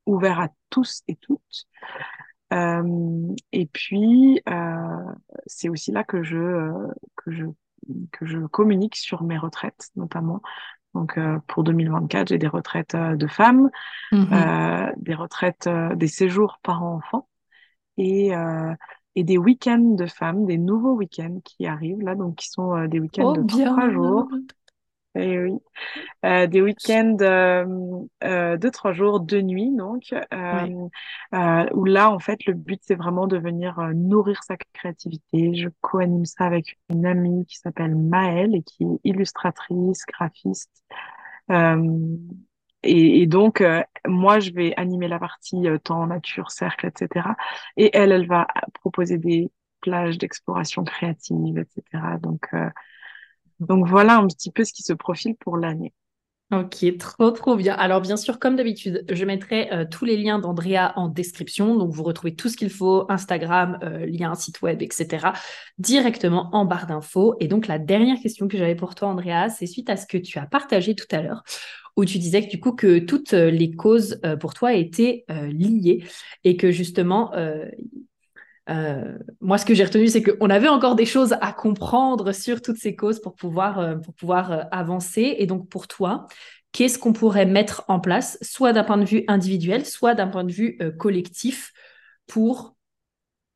ouvert 0.07 0.41
à 0.41 0.49
tous 0.71 1.03
et 1.09 1.17
toutes. 1.17 1.67
Euh, 2.53 3.35
et 3.53 3.67
puis, 3.67 4.41
euh, 4.49 5.13
c'est 5.47 5.69
aussi 5.71 5.91
là 5.93 6.05
que 6.05 6.23
je, 6.23 6.37
euh, 6.37 6.89
que 7.17 7.31
je, 7.31 7.47
que 8.13 8.27
je 8.27 8.39
communique 8.41 8.97
sur 8.97 9.23
mes 9.23 9.39
retraites, 9.39 9.91
notamment. 9.97 10.43
Donc, 10.95 11.19
euh, 11.19 11.39
pour 11.49 11.65
2024, 11.65 12.29
j'ai 12.29 12.39
des 12.39 12.49
retraites 12.49 12.95
euh, 12.95 13.17
de 13.17 13.27
femmes, 13.27 13.71
Mhm. 14.13 14.33
euh, 14.33 14.93
des 14.99 15.15
retraites, 15.15 15.67
euh, 15.69 15.95
des 15.97 16.09
séjours 16.09 16.61
parents-enfants 16.63 17.29
et, 17.97 18.35
euh, 18.35 18.75
et 19.15 19.25
des 19.25 19.39
week-ends 19.39 19.79
de 19.79 20.07
femmes, 20.07 20.47
des 20.47 20.59
nouveaux 20.59 20.95
week-ends 20.95 21.39
qui 21.45 21.67
arrivent 21.67 22.03
là, 22.03 22.15
donc 22.15 22.37
qui 22.37 22.49
sont 22.49 22.75
euh, 22.77 22.89
des 22.89 23.01
week-ends 23.01 23.33
de 23.33 23.43
bien. 23.43 23.73
trois 23.73 23.91
jours. 23.91 24.29
Et 25.15 25.39
oui, 25.39 25.53
euh, 26.25 26.47
des 26.47 26.63
week-ends 26.63 27.19
euh, 27.21 27.67
euh, 28.25 28.57
de 28.57 28.69
trois 28.71 28.95
jours, 28.95 29.21
deux 29.21 29.43
nuits, 29.43 29.71
donc, 29.77 30.15
Oui. 30.33 30.75
où 31.75 31.85
là, 31.85 32.11
en 32.11 32.19
fait, 32.19 32.47
le 32.47 32.55
but, 32.55 32.81
c'est 32.83 32.95
vraiment 32.95 33.27
de 33.27 33.37
venir 33.37 33.79
euh, 33.79 33.93
nourrir 33.93 34.43
sa 34.43 34.57
créativité. 34.73 35.55
Je 35.55 35.69
co-anime 35.83 36.25
ça 36.25 36.47
avec 36.47 36.79
une 36.89 37.05
amie 37.05 37.45
qui 37.45 37.59
s'appelle 37.59 37.95
Maëlle 37.95 38.55
et 38.55 38.63
qui 38.63 38.85
est 38.85 39.01
illustratrice, 39.05 40.07
graphiste. 40.07 40.83
Euh, 41.51 42.17
et, 42.83 43.27
donc, 43.27 43.61
euh, 43.61 43.83
moi, 44.07 44.41
je 44.41 44.51
vais 44.51 44.75
animer 44.77 45.09
la 45.09 45.19
partie 45.19 45.69
euh, 45.69 45.79
temps, 45.79 46.07
nature, 46.07 46.51
cercle, 46.51 46.87
etc. 46.87 47.29
Et 47.77 47.91
elle, 47.95 48.13
elle 48.13 48.27
va 48.27 48.47
proposer 48.75 49.19
des 49.19 49.51
plages 49.81 50.19
d'exploration 50.19 50.85
créative, 50.85 51.59
etc. 51.59 52.19
Donc, 52.21 52.49
euh, 52.55 52.69
donc 53.61 53.87
voilà 53.87 54.17
un 54.17 54.27
petit 54.27 54.51
peu 54.51 54.65
ce 54.65 54.73
qui 54.73 54.83
se 54.83 54.93
profile 54.93 55.37
pour 55.37 55.57
l'année. 55.57 55.93
Ok, 56.53 56.85
trop 56.99 57.31
trop 57.31 57.57
bien. 57.57 57.75
Alors 57.75 58.03
bien 58.03 58.19
sûr, 58.19 58.39
comme 58.39 58.57
d'habitude, 58.57 59.07
je 59.11 59.25
mettrai 59.25 59.71
tous 59.91 60.05
les 60.05 60.19
liens 60.19 60.39
d'Andrea 60.39 60.93
en 60.97 61.09
description. 61.09 61.77
Donc 61.77 61.93
vous 61.93 62.03
retrouvez 62.03 62.35
tout 62.35 62.51
ce 62.51 62.59
qu'il 62.59 62.69
faut, 62.69 63.07
Instagram, 63.09 63.79
lien, 64.07 64.35
site 64.35 64.61
web, 64.61 64.83
etc. 64.83 65.29
directement 65.79 66.51
en 66.53 66.67
barre 66.67 66.87
d'infos. 66.87 67.37
Et 67.41 67.49
donc 67.49 67.69
la 67.69 67.79
dernière 67.79 68.21
question 68.21 68.49
que 68.49 68.59
j'avais 68.59 68.75
pour 68.75 68.95
toi, 68.95 69.09
Andrea, 69.09 69.49
c'est 69.49 69.67
suite 69.67 69.89
à 69.89 69.97
ce 69.97 70.07
que 70.07 70.19
tu 70.19 70.39
as 70.39 70.45
partagé 70.45 70.95
tout 70.95 71.07
à 71.11 71.23
l'heure, 71.23 71.43
où 71.97 72.05
tu 72.05 72.19
disais 72.19 72.45
que 72.45 72.51
du 72.51 72.61
coup 72.61 72.73
que 72.73 72.99
toutes 72.99 73.35
euh, 73.35 73.51
les 73.51 73.73
causes 73.73 74.21
euh, 74.25 74.37
pour 74.37 74.55
toi 74.55 74.75
étaient 74.75 75.25
euh, 75.31 75.47
liées 75.49 76.05
et 76.45 76.57
que 76.57 76.71
justement 76.71 77.33
moi, 79.41 79.59
ce 79.59 79.67
que 79.67 79.75
j'ai 79.75 79.85
retenu, 79.85 80.07
c'est 80.07 80.23
qu'on 80.23 80.49
avait 80.49 80.69
encore 80.69 80.95
des 80.95 81.05
choses 81.05 81.35
à 81.41 81.53
comprendre 81.53 82.33
sur 82.33 82.63
toutes 82.63 82.79
ces 82.79 82.95
causes 82.95 83.21
pour 83.21 83.35
pouvoir, 83.35 84.69
avancer. 84.71 85.35
Et 85.39 85.47
donc, 85.47 85.69
pour 85.69 85.89
toi, 85.89 86.27
qu'est-ce 86.71 86.99
qu'on 86.99 87.13
pourrait 87.13 87.45
mettre 87.45 87.85
en 87.89 87.99
place, 88.01 88.39
soit 88.41 88.73
d'un 88.73 88.85
point 88.85 88.97
de 88.97 89.05
vue 89.05 89.25
individuel, 89.27 89.85
soit 89.85 90.15
d'un 90.15 90.29
point 90.29 90.45
de 90.45 90.53
vue 90.53 90.79
collectif, 90.97 91.73
pour 92.27 92.77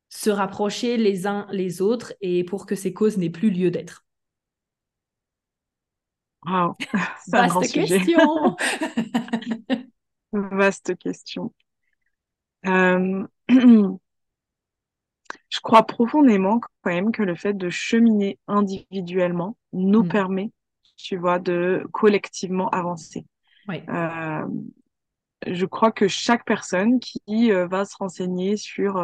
se 0.08 0.28
rapprocher 0.28 0.96
les 0.96 1.26
uns 1.26 1.46
les 1.50 1.80
autres 1.80 2.12
et 2.20 2.42
pour 2.42 2.66
que 2.66 2.74
ces 2.74 2.92
causes 2.92 3.16
n'aient 3.16 3.30
plus 3.30 3.50
lieu 3.50 3.70
d'être? 3.70 4.05
Wow, 6.46 6.76
c'est 7.26 7.38
un 7.38 7.46
grand 7.46 7.62
Vaste 7.62 7.72
sujet, 7.72 8.00
question 8.00 8.56
vaste 10.32 10.94
question. 10.98 11.52
Euh, 12.66 13.26
je 13.48 13.98
crois 15.62 15.84
profondément 15.84 16.60
quand 16.60 16.90
même 16.90 17.12
que 17.12 17.22
le 17.22 17.34
fait 17.34 17.54
de 17.54 17.70
cheminer 17.70 18.38
individuellement 18.48 19.56
nous 19.72 20.02
Mm. 20.02 20.08
permet, 20.08 20.52
tu 20.96 21.16
vois, 21.16 21.38
de 21.38 21.86
collectivement 21.92 22.68
avancer. 22.70 23.24
Oui. 23.68 23.82
Euh, 23.88 24.46
je 25.46 25.66
crois 25.66 25.92
que 25.92 26.08
chaque 26.08 26.44
personne 26.44 27.00
qui 27.00 27.52
euh, 27.52 27.66
va 27.66 27.84
se 27.84 27.96
renseigner 27.98 28.56
sur 28.56 28.96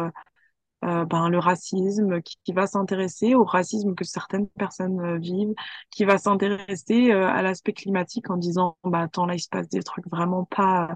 euh, 0.83 1.05
ben, 1.05 1.29
le 1.29 1.39
racisme, 1.39 2.21
qui, 2.21 2.53
va 2.53 2.67
s'intéresser 2.67 3.35
au 3.35 3.45
racisme 3.45 3.95
que 3.95 4.03
certaines 4.03 4.47
personnes 4.49 4.99
euh, 4.99 5.17
vivent, 5.17 5.53
qui 5.91 6.03
va 6.03 6.17
s'intéresser 6.17 7.11
euh, 7.11 7.27
à 7.27 7.41
l'aspect 7.41 7.73
climatique 7.73 8.29
en 8.29 8.37
disant, 8.37 8.77
bah 8.83 8.99
attends, 9.01 9.25
là 9.25 9.35
il 9.35 9.39
se 9.39 9.47
passe 9.49 9.69
des 9.69 9.81
trucs 9.83 10.07
vraiment 10.09 10.45
pas 10.45 10.95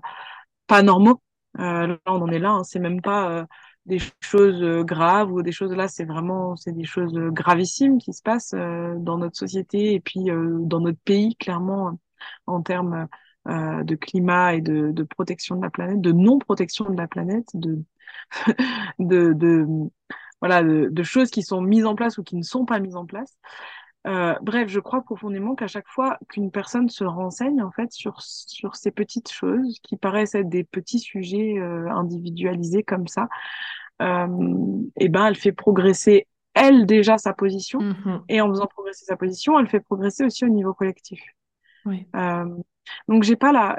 pas 0.68 0.84
normaux. 0.84 1.22
Là, 1.56 1.98
on 2.06 2.22
en 2.22 2.28
est 2.30 2.40
là, 2.40 2.52
hein. 2.52 2.64
c'est 2.64 2.80
même 2.80 3.02
pas 3.02 3.48
des 3.86 4.00
choses 4.22 4.62
graves 4.86 5.32
ou 5.32 5.42
des 5.42 5.52
choses 5.52 5.74
là, 5.74 5.88
c'est 5.88 6.06
vraiment 6.06 6.56
c'est 6.56 6.74
des 6.74 6.84
choses 6.84 7.14
gravissimes 7.32 7.98
qui 8.00 8.14
se 8.14 8.22
passent 8.22 8.54
dans 8.54 9.18
notre 9.18 9.38
société 9.38 9.94
et 9.94 10.00
puis 10.00 10.26
dans 10.26 10.80
notre 10.82 11.00
pays, 11.00 11.36
clairement, 11.38 12.00
en 12.48 12.62
termes 12.62 13.08
de 13.48 13.96
climat 13.96 14.56
et 14.56 14.62
de, 14.62 14.92
de 14.92 15.04
protection 15.04 15.56
de 15.56 15.64
la 15.64 15.72
planète, 15.72 16.02
de 16.02 16.12
non-protection 16.12 16.90
de 16.92 16.98
la 16.98 17.08
planète, 17.08 17.48
de, 17.56 17.84
de, 19.00 19.34
de, 19.34 19.66
voilà, 20.42 20.64
de, 20.64 20.90
de 20.92 21.04
choses 21.04 21.30
qui 21.30 21.44
sont 21.44 21.62
mises 21.62 21.86
en 21.86 21.96
place 21.96 22.18
ou 22.18 22.24
qui 22.24 22.36
ne 22.36 22.44
sont 22.44 22.66
pas 22.66 22.80
mises 22.80 22.96
en 22.96 23.06
place. 23.06 23.38
Euh, 24.06 24.36
bref, 24.42 24.70
je 24.70 24.80
crois 24.80 25.02
profondément 25.02 25.56
qu'à 25.56 25.68
chaque 25.68 25.88
fois 25.88 26.18
qu'une 26.30 26.50
personne 26.50 26.88
se 26.88 27.04
renseigne 27.04 27.62
en 27.62 27.72
fait 27.72 27.92
sur 27.92 28.22
sur 28.22 28.76
ces 28.76 28.92
petites 28.92 29.30
choses 29.32 29.80
qui 29.84 29.98
paraissent 29.98 30.36
être 30.36 30.48
des 30.48 30.64
petits 30.64 31.00
sujets 31.00 31.56
euh, 31.58 31.90
individualisés 31.90 32.84
comme 32.84 33.08
ça, 33.08 33.28
euh, 34.02 34.28
et 34.98 35.06
eh 35.06 35.10
ben 35.10 35.26
elle 35.28 35.36
fait 35.36 35.52
progresser 35.52 36.28
elle 36.54 36.86
déjà 36.86 37.18
sa 37.18 37.34
position 37.34 37.80
Mhm. 37.80 38.22
et 38.30 38.42
en 38.42 38.50
faisant 38.50 38.68
progresser 38.68 39.06
sa 39.06 39.18
position, 39.18 39.60
elle 39.60 39.68
fait 39.68 39.80
progresser 39.80 40.24
aussi 40.24 40.46
au 40.46 40.50
niveau 40.50 40.74
collectif. 40.74 41.22
Oui. 41.88 42.08
Euh, 42.16 42.46
donc 43.08 43.24
j'ai 43.24 43.36
pas 43.36 43.52
la 43.52 43.78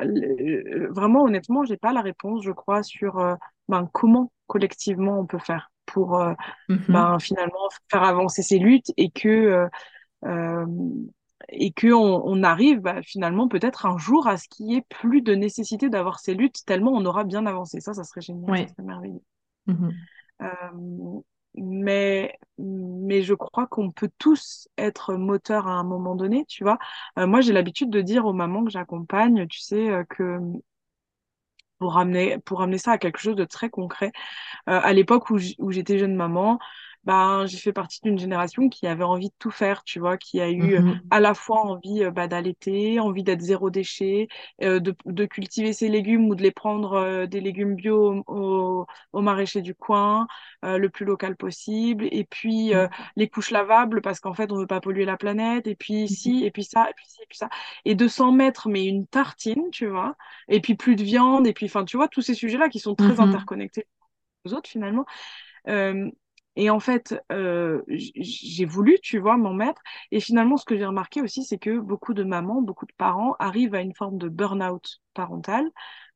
vraiment 0.91 1.23
honnêtement 1.25 1.65
j'ai 1.65 1.77
pas 1.79 1.93
la 1.93 2.03
réponse 2.03 2.45
je 2.45 2.53
crois 2.53 2.83
sur 2.83 3.19
euh, 3.19 3.35
ben, 3.69 3.89
comment 3.93 4.33
collectivement 4.47 5.19
on 5.21 5.27
peut 5.27 5.39
faire 5.39 5.71
pour 5.87 6.21
euh, 6.21 6.35
Mhm. 6.69 6.85
ben 6.89 7.19
finalement 7.19 7.69
faire 7.91 8.03
avancer 8.05 8.43
ces 8.43 8.59
luttes 8.59 8.93
et 8.99 9.11
que 9.11 9.29
euh, 9.29 9.69
euh, 10.27 10.67
et 11.51 11.73
que 11.73 11.93
on, 11.93 12.23
on 12.27 12.43
arrive 12.43 12.81
bah, 12.81 13.03
finalement 13.03 13.49
peut-être 13.49 13.87
un 13.87 13.99
jour 13.99 14.27
à 14.29 14.37
ce 14.37 14.49
qu'il 14.49 14.67
y 14.73 14.77
ait 14.77 14.85
plus 14.89 15.23
de 15.23 15.35
nécessité 15.35 15.89
d'avoir 15.91 16.21
ces 16.21 16.35
luttes 16.35 16.65
tellement 16.67 16.93
on 16.93 17.07
aura 17.07 17.25
bien 17.25 17.47
avancé 17.47 17.81
ça 17.81 17.95
ça 17.95 18.05
serait 18.05 18.21
génial 18.23 18.53
Oui. 18.53 18.67
ça 18.67 18.69
serait 18.69 18.83
merveilleux 18.85 19.23
Mhm. 19.67 20.09
euh, 20.43 21.21
mais, 21.61 22.39
mais 22.59 23.23
je 23.23 23.35
crois 23.35 23.67
qu'on 23.67 23.91
peut 23.91 24.11
tous 24.19 24.69
être 24.79 25.15
moteur 25.15 25.67
à 25.69 25.73
un 25.73 25.85
moment 25.85 26.15
donné, 26.17 26.45
tu 26.47 26.65
vois. 26.65 26.79
Euh, 27.19 27.27
moi, 27.27 27.41
j'ai 27.41 27.53
l'habitude 27.53 27.91
de 27.91 28.01
dire 28.01 28.27
aux 28.27 28.33
mamans 28.33 28.65
que 28.65 28.71
j'accompagne, 28.71 29.47
tu 29.49 29.61
sais, 29.61 29.91
euh, 29.91 30.05
que 30.05 30.39
pour 31.79 31.95
ramener, 31.95 32.39
pour 32.41 32.59
ramener 32.59 32.79
ça 32.79 32.93
à 32.93 32.99
quelque 32.99 33.19
chose 33.19 33.37
de 33.37 33.45
très 33.45 33.71
concret, 33.71 34.13
euh, 34.69 34.81
à 34.83 34.93
l'époque 34.93 35.31
où 35.31 35.39
j'étais 35.71 35.99
jeune 35.99 36.15
maman, 36.17 36.59
ben, 37.09 37.47
j'ai 37.47 37.59
fait 37.59 37.73
partie 37.73 38.01
d'une 38.05 38.19
génération 38.19 38.69
qui 38.69 38.87
avait 38.87 39.05
envie 39.05 39.31
de 39.31 39.35
tout 39.41 39.51
faire, 39.51 39.85
tu 39.85 40.01
vois, 40.01 40.19
qui 40.19 40.41
a 40.41 40.51
eu 40.51 40.77
euh, 40.77 40.83
Mhm. 40.83 41.01
à 41.11 41.21
la 41.21 41.35
fois 41.35 41.61
envie 41.63 42.05
euh, 42.05 42.13
bah, 42.13 42.29
d'allaiter, 42.29 43.01
envie 43.01 43.25
d'être 43.25 43.41
zéro 43.43 43.71
déchet, 43.71 44.29
euh, 44.63 44.81
de, 44.81 44.95
de 45.07 45.27
cultiver 45.27 45.73
ses 45.73 45.89
légumes 45.89 46.29
ou 46.29 46.35
de 46.37 46.43
les 46.43 46.53
prendre 46.53 46.95
euh, 46.95 47.27
des 47.27 47.41
légumes 47.41 47.77
bio 47.77 48.23
au, 48.29 48.87
au, 49.15 49.21
maraîcher 49.23 49.63
du 49.63 49.75
coin, 49.75 50.29
euh, 50.65 50.79
le 50.79 50.91
plus 50.91 51.05
local 51.07 51.37
possible, 51.37 52.09
et 52.13 52.25
puis 52.25 52.75
euh, 52.75 52.89
les 53.17 53.29
couches 53.29 53.51
lavables 53.53 54.03
parce 54.03 54.21
qu'en 54.21 54.35
fait 54.35 54.53
on 54.53 54.57
veut 54.57 54.67
pas 54.67 54.81
polluer 54.81 55.05
la 55.05 55.17
planète, 55.17 55.67
et 55.67 55.75
puis 55.77 56.09
ci, 56.09 56.45
et 56.45 56.51
puis 56.51 56.65
ça, 56.65 56.89
et 56.91 56.95
puis 56.95 57.07
ci, 57.09 57.23
et 57.23 57.27
puis 57.29 57.39
ça, 57.39 57.49
et 57.85 57.95
de 57.95 58.09
s'en 58.09 58.33
mettre 58.33 58.69
mais 58.69 58.85
une 58.87 59.07
tartine, 59.07 59.71
tu 59.73 59.87
vois, 59.87 60.17
et 60.49 60.61
puis 60.61 60.75
plus 60.75 60.97
de 60.97 61.03
viande, 61.05 61.47
et 61.47 61.53
puis 61.53 61.67
enfin 61.67 61.85
tu 61.85 61.97
vois 61.97 62.09
tous 62.09 62.23
ces 62.23 62.35
sujets-là 62.35 62.69
qui 62.69 62.81
sont 62.81 62.95
très 62.95 63.21
Mhm. 63.21 63.21
interconnectés 63.21 63.87
aux 64.47 64.55
autres 64.55 64.71
finalement. 64.71 65.07
Euh, 65.69 66.11
et 66.61 66.71
en 66.71 66.81
fait, 66.81 67.15
euh, 67.33 67.83
j'ai 67.89 68.65
voulu, 68.65 68.99
tu 69.01 69.19
vois, 69.21 69.37
m'en 69.37 69.53
mettre. 69.55 69.81
Et 70.11 70.19
finalement, 70.21 70.57
ce 70.57 70.65
que 70.65 70.77
j'ai 70.77 70.85
remarqué 70.87 71.23
aussi, 71.23 71.45
c'est 71.45 71.59
que 71.59 71.79
beaucoup 71.79 72.15
de 72.15 72.25
mamans, 72.25 72.63
beaucoup 72.63 72.87
de 72.87 72.93
parents 72.99 73.37
arrivent 73.39 73.75
à 73.77 73.81
une 73.81 73.95
forme 73.95 74.19
de 74.19 74.29
burn-out 74.29 75.01
parental 75.15 75.71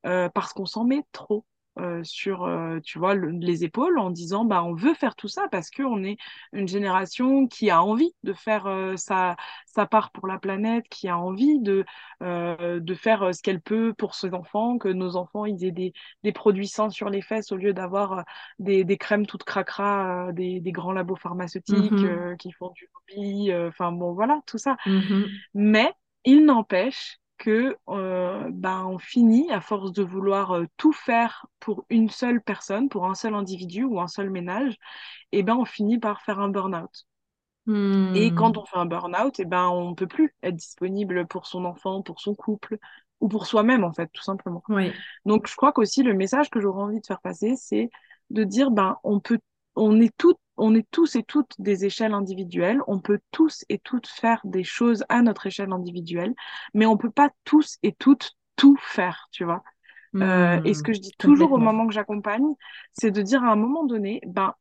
euh, 0.06 0.28
parce 0.30 0.52
qu'on 0.52 0.66
s'en 0.66 0.84
met 0.84 1.04
trop. 1.12 1.44
Euh, 1.78 2.02
sur 2.04 2.44
euh, 2.44 2.80
tu 2.80 2.98
vois 2.98 3.14
le- 3.14 3.30
les 3.30 3.64
épaules 3.64 3.98
en 3.98 4.10
disant 4.10 4.44
bah 4.44 4.62
on 4.64 4.74
veut 4.74 4.94
faire 4.94 5.14
tout 5.16 5.28
ça 5.28 5.48
parce 5.50 5.70
que 5.70 5.82
on 5.82 6.04
est 6.04 6.16
une 6.52 6.68
génération 6.68 7.46
qui 7.46 7.70
a 7.70 7.82
envie 7.82 8.14
de 8.24 8.32
faire 8.34 8.66
euh, 8.66 8.96
sa 8.96 9.36
sa 9.66 9.86
part 9.86 10.10
pour 10.12 10.26
la 10.26 10.38
planète 10.38 10.84
qui 10.90 11.08
a 11.08 11.18
envie 11.18 11.60
de 11.60 11.84
de 12.20 12.94
faire 12.94 13.34
ce 13.34 13.42
qu'elle 13.42 13.60
peut 13.60 13.94
pour 13.94 14.14
ses 14.14 14.34
enfants 14.34 14.78
que 14.78 14.88
nos 14.88 15.16
enfants 15.16 15.44
ils 15.46 15.64
aient 15.64 15.70
des 15.72 15.92
des 16.22 16.32
produits 16.32 16.68
sains 16.68 16.90
sur 16.90 17.10
les 17.10 17.22
fesses 17.22 17.52
au 17.52 17.56
lieu 17.56 17.72
d'avoir 17.72 18.24
des, 18.58 18.84
des 18.84 18.96
crèmes 18.98 19.26
toutes 19.26 19.44
cracra, 19.44 20.32
des, 20.32 20.60
des 20.60 20.72
grands 20.72 20.92
labos 20.92 21.16
pharmaceutiques 21.16 22.04
Mhm. 22.04 22.04
euh, 22.04 22.36
qui 22.36 22.52
font 22.52 22.70
du 22.70 22.88
lobby, 22.94 23.52
enfin 23.54 23.92
bon 23.92 24.12
voilà, 24.12 24.40
tout 24.46 24.58
ça. 24.58 24.76
Mhm. 24.86 25.42
Mais 25.54 25.92
il 26.24 26.44
n'empêche 26.44 27.18
que 27.38 27.76
euh, 27.88 28.48
ben, 28.52 28.84
on 28.86 28.98
finit, 28.98 29.50
à 29.52 29.60
force 29.60 29.92
de 29.92 30.02
vouloir 30.02 30.52
euh, 30.52 30.66
tout 30.76 30.92
faire 30.92 31.46
pour 31.60 31.84
une 31.90 32.08
seule 32.10 32.42
personne, 32.42 32.88
pour 32.88 33.06
un 33.06 33.14
seul 33.14 33.34
individu 33.34 33.84
ou 33.84 34.00
un 34.00 34.08
seul 34.08 34.30
ménage, 34.30 34.76
et 35.32 35.42
ben 35.44 35.56
on 35.56 35.64
finit 35.66 35.98
par 35.98 36.22
faire 36.22 36.40
un 36.40 36.48
burn-out. 36.50 37.06
Et 38.14 38.32
quand 38.32 38.56
Mhm. 38.56 38.58
on 38.58 38.64
fait 38.66 38.76
un 38.76 38.86
burn-out, 38.86 39.38
et 39.40 39.44
ben 39.44 39.68
on 39.68 39.94
peut 39.94 40.06
plus 40.06 40.34
être 40.42 40.56
disponible 40.56 41.26
pour 41.26 41.46
son 41.46 41.64
enfant, 41.64 42.02
pour 42.02 42.20
son 42.20 42.34
couple 42.34 42.78
ou 43.20 43.28
pour 43.28 43.46
soi-même 43.46 43.84
en 43.84 43.92
fait, 43.92 44.08
tout 44.12 44.22
simplement. 44.22 44.62
Oui. 44.68 45.02
Donc, 45.26 45.48
je 45.48 45.56
crois 45.56 45.72
qu'aussi 45.72 46.02
le 46.02 46.14
message 46.14 46.50
que 46.50 46.60
j'aurais 46.60 46.82
envie 46.84 47.00
de 47.00 47.06
faire 47.06 47.20
passer, 47.22 47.54
c'est 47.56 47.90
de 48.30 48.44
dire, 48.44 48.70
ben, 48.70 48.98
on 49.04 49.20
peut, 49.20 49.38
on 49.76 50.00
est 50.00 50.14
toutes, 50.18 50.38
on 50.62 50.74
est 50.74 50.88
tous 50.90 51.16
et 51.16 51.24
toutes 51.24 51.54
des 51.60 51.84
échelles 51.86 52.14
individuelles. 52.14 52.80
On 52.88 53.00
peut 53.00 53.20
tous 53.32 53.64
et 53.68 53.78
toutes 53.78 54.08
faire 54.08 54.40
des 54.44 54.64
choses 54.64 55.04
à 55.08 55.22
notre 55.22 55.46
échelle 55.46 55.72
individuelle, 55.72 56.34
mais 56.74 56.86
on 56.86 56.96
peut 56.96 57.10
pas 57.10 57.30
tous 57.44 57.78
et 57.82 57.92
toutes 57.94 58.32
tout 58.56 58.76
faire, 58.80 59.28
tu 59.32 59.44
vois. 59.44 59.62
Euh, 60.22 60.58
et 60.64 60.74
ce 60.74 60.82
Mhm. 60.82 60.84
que 60.84 60.92
je 60.92 61.00
dis 61.00 61.14
toujours 61.18 61.58
Complètement. 61.58 61.60
mamans 61.60 61.86
que 61.88 61.94
j'accompagne, 61.94 62.44
c'est 62.92 63.10
de 63.10 63.22
dire 63.22 63.42
à 63.44 63.52
un 63.52 63.56
moment 63.56 63.84
donné, 63.84 64.20
ben, 64.26 64.54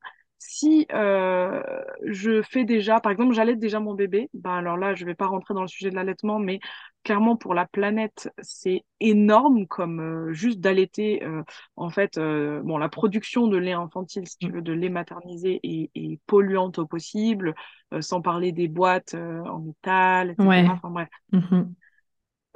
si 0.44 0.88
euh, 0.92 1.62
je 2.06 2.42
fais 2.42 2.66
déjà, 2.66 3.00
par 3.00 3.12
exemple, 3.12 3.34
j'allaite 3.36 3.60
déjà 3.60 3.80
mon 3.80 3.94
bébé, 3.94 4.28
ben 4.34 4.52
alors 4.56 4.76
là, 4.76 4.96
je 4.96 5.06
vais 5.06 5.14
pas 5.14 5.28
rentrer 5.28 5.54
dans 5.54 5.62
le 5.62 5.68
sujet 5.68 5.92
de 5.92 5.96
l'allaitement, 5.96 6.40
mais 6.40 6.60
clairement 7.04 7.36
pour 7.38 7.54
la 7.54 7.68
planète, 7.68 8.30
c'est 8.42 8.84
énorme 9.00 9.68
comme 9.68 10.00
euh, 10.30 10.34
juste 10.34 10.60
d'allaiter. 10.60 11.24
euh, 11.24 11.44
en 11.76 11.92
fait, 11.92 12.18
bon, 12.18 12.78
la 12.80 12.90
production 12.90 13.46
de 13.48 13.58
lait 13.58 13.74
infantile, 13.74 14.28
si 14.28 14.38
tu 14.40 14.50
veux, 14.52 14.62
de 14.64 14.74
lait 14.74 14.90
maternisé, 14.90 15.60
est, 15.64 15.92
est 15.94 16.20
polluante 16.26 16.80
au 16.80 16.88
possible, 16.88 17.54
sans 18.00 18.22
parler 18.22 18.52
des 18.52 18.68
boîtes 18.68 19.14
en 19.16 19.60
métal, 19.60 20.32
etc. 20.32 20.74
Ouais. 20.74 20.74
Enfin 20.74 20.90
bref. 20.90 21.10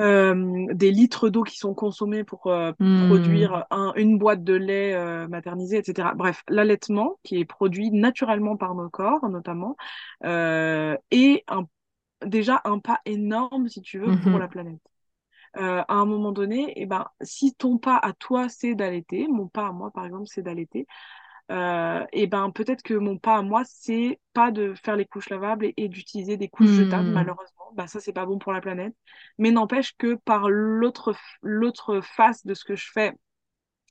Euh, 0.02 0.66
des 0.74 0.92
litres 0.92 1.30
d'eau 1.30 1.44
qui 1.44 1.58
sont 1.58 1.74
consommés 1.74 2.24
pour 2.24 2.48
euh, 2.48 2.72
Mhm. 2.80 3.48
produire 3.48 3.66
un, 3.72 3.94
une 3.96 4.18
boîte 4.18 4.44
de 4.44 4.54
lait 4.54 4.94
euh, 4.94 5.28
maternisé, 5.28 5.78
etc. 5.78 6.14
Bref, 6.16 6.44
l'allaitement, 6.50 7.20
qui 7.24 7.38
est 7.40 7.46
produit 7.46 7.92
naturellement 7.92 8.58
par 8.58 8.76
nos 8.76 8.90
corps, 8.90 9.28
notamment, 9.30 9.78
est 11.12 11.44
un, 11.48 11.68
déjà 12.26 12.62
un 12.66 12.80
pas 12.80 13.00
énorme, 13.06 13.70
si 13.70 13.82
tu 13.82 14.00
veux, 14.00 14.16
pour 14.16 14.40
la 14.40 14.48
Mhm. 14.48 14.50
planète. 14.50 14.82
Euh, 15.58 15.84
à 15.88 15.94
un 15.96 16.06
moment 16.06 16.32
donné, 16.34 16.74
eh 16.78 16.86
ben, 16.86 17.08
si 17.22 17.56
ton 17.56 17.78
pas 17.78 17.98
à 17.98 18.14
toi, 18.14 18.50
c'est 18.50 18.76
d'allaiter, 18.76 19.28
mon 19.30 19.48
pas 19.48 19.68
à 19.68 19.72
moi, 19.72 19.92
par 19.92 20.06
exemple, 20.06 20.28
c'est 20.28 20.42
d'allaiter, 20.44 20.88
euh, 21.52 22.06
et 22.14 22.28
ben 22.28 22.52
peut-être 22.52 22.82
que 22.84 22.94
mon 22.96 23.18
pas 23.18 23.38
à 23.38 23.42
moi, 23.42 23.64
c'est 23.66 24.20
pas 24.34 24.52
de 24.52 24.74
faire 24.76 24.96
les 24.96 25.06
couches 25.06 25.30
lavables 25.30 25.66
et, 25.66 25.74
et 25.78 25.90
d'utiliser 25.90 26.38
des 26.38 26.50
couches 26.50 26.72
jetables, 26.74 27.10
Mhm. 27.10 27.14
malheureusement. 27.14 27.66
Bah, 27.74 27.88
ça, 27.88 28.00
c'est 28.00 28.14
pas 28.14 28.26
bon 28.26 28.40
pour 28.40 28.54
la 28.54 28.62
planète. 28.62 28.96
Mais 29.38 29.52
n'empêche 29.52 29.96
que 29.98 30.16
par 30.16 30.50
l'autre 30.50 31.16
l'autre 31.42 32.02
face 32.02 32.46
de 32.46 32.54
ce 32.54 32.66
que 32.66 32.76
je 32.76 32.90
fais 32.92 33.14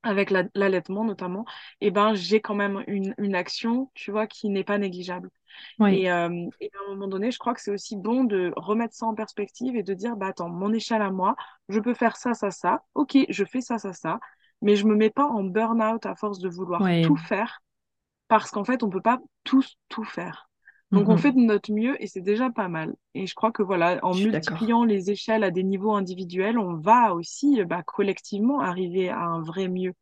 avec 0.02 0.30
la- 0.30 0.44
l'allaitement 0.54 1.04
notamment, 1.04 1.46
et 1.80 1.90
ben 1.90 2.14
j'ai 2.14 2.40
quand 2.40 2.54
même 2.54 2.84
une, 2.86 3.14
une 3.18 3.34
action, 3.34 3.90
tu 3.94 4.10
vois, 4.10 4.26
qui 4.26 4.50
n'est 4.50 4.64
pas 4.64 4.76
négligeable. 4.78 5.30
Oui. 5.78 6.00
Et, 6.00 6.10
euh, 6.12 6.48
et 6.60 6.70
à 6.74 6.84
un 6.86 6.90
moment 6.94 7.08
donné, 7.08 7.30
je 7.30 7.38
crois 7.38 7.54
que 7.54 7.60
c'est 7.62 7.70
aussi 7.72 7.96
bon 7.96 8.24
de 8.24 8.52
remettre 8.56 8.94
ça 8.94 9.06
en 9.06 9.14
perspective 9.14 9.76
et 9.76 9.82
de 9.82 9.94
dire, 9.94 10.16
bah 10.16 10.28
attends, 10.28 10.48
mon 10.50 10.72
échelle 10.72 11.02
à 11.02 11.10
moi, 11.10 11.36
je 11.68 11.80
peux 11.80 11.94
faire 11.94 12.16
ça, 12.16 12.34
ça, 12.34 12.50
ça. 12.50 12.84
Ok, 12.94 13.16
je 13.28 13.44
fais 13.44 13.60
ça, 13.62 13.78
ça, 13.78 13.92
ça. 13.92 14.20
Mais 14.64 14.76
je 14.76 14.86
me 14.86 14.96
mets 14.96 15.10
pas 15.10 15.26
en 15.28 15.44
burn-out 15.44 16.06
à 16.06 16.16
force 16.16 16.40
de 16.40 16.50
vouloir 16.50 16.90
tout 17.02 17.16
faire 17.16 17.62
parce 18.28 18.50
qu'en 18.50 18.64
fait, 18.64 18.82
on 18.82 18.90
peut 18.90 19.00
pas 19.02 19.18
tous 19.44 19.76
tout 19.88 20.04
faire. 20.04 20.48
Donc, 20.92 21.08
on 21.08 21.16
fait 21.16 21.32
Mhm. 21.32 21.34
de 21.34 21.40
notre 21.40 21.72
mieux 21.72 22.00
et 22.02 22.06
c'est 22.06 22.20
déjà 22.20 22.50
pas 22.50 22.68
mal. 22.68 22.94
Et 23.14 23.26
je 23.26 23.34
crois 23.34 23.52
que 23.52 23.62
voilà, 23.62 23.98
en 24.04 24.14
multipliant 24.14 24.84
les 24.84 25.10
échelles 25.10 25.44
à 25.44 25.50
des 25.50 25.64
niveaux 25.64 25.94
individuels, 25.94 26.58
on 26.58 26.74
va 26.76 27.14
aussi 27.14 27.60
euh, 27.60 27.64
bah, 27.64 27.82
collectivement 27.82 28.60
arriver 28.60 29.08
à 29.10 29.20
un 29.20 29.42
vrai 29.42 29.68
mieux. 29.68 29.94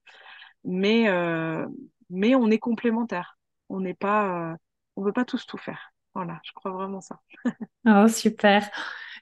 Mais, 0.65 1.09
euh, 1.09 1.67
mais 2.11 2.35
on 2.35 2.51
est 2.51 2.59
complémentaires. 2.59 3.39
On 3.69 3.81
n'est 3.81 3.95
pas, 3.95 4.53
euh, 4.53 4.57
on 4.97 5.03
veut 5.05 5.13
pas 5.13 5.25
tous 5.25 5.47
tout 5.47 5.59
faire. 5.59 5.93
Voilà, 6.15 6.41
je 6.45 6.53
crois 6.53 6.73
vraiment 6.73 7.01
ça. 7.01 7.21
Oh, 7.87 8.07
super. 8.09 8.71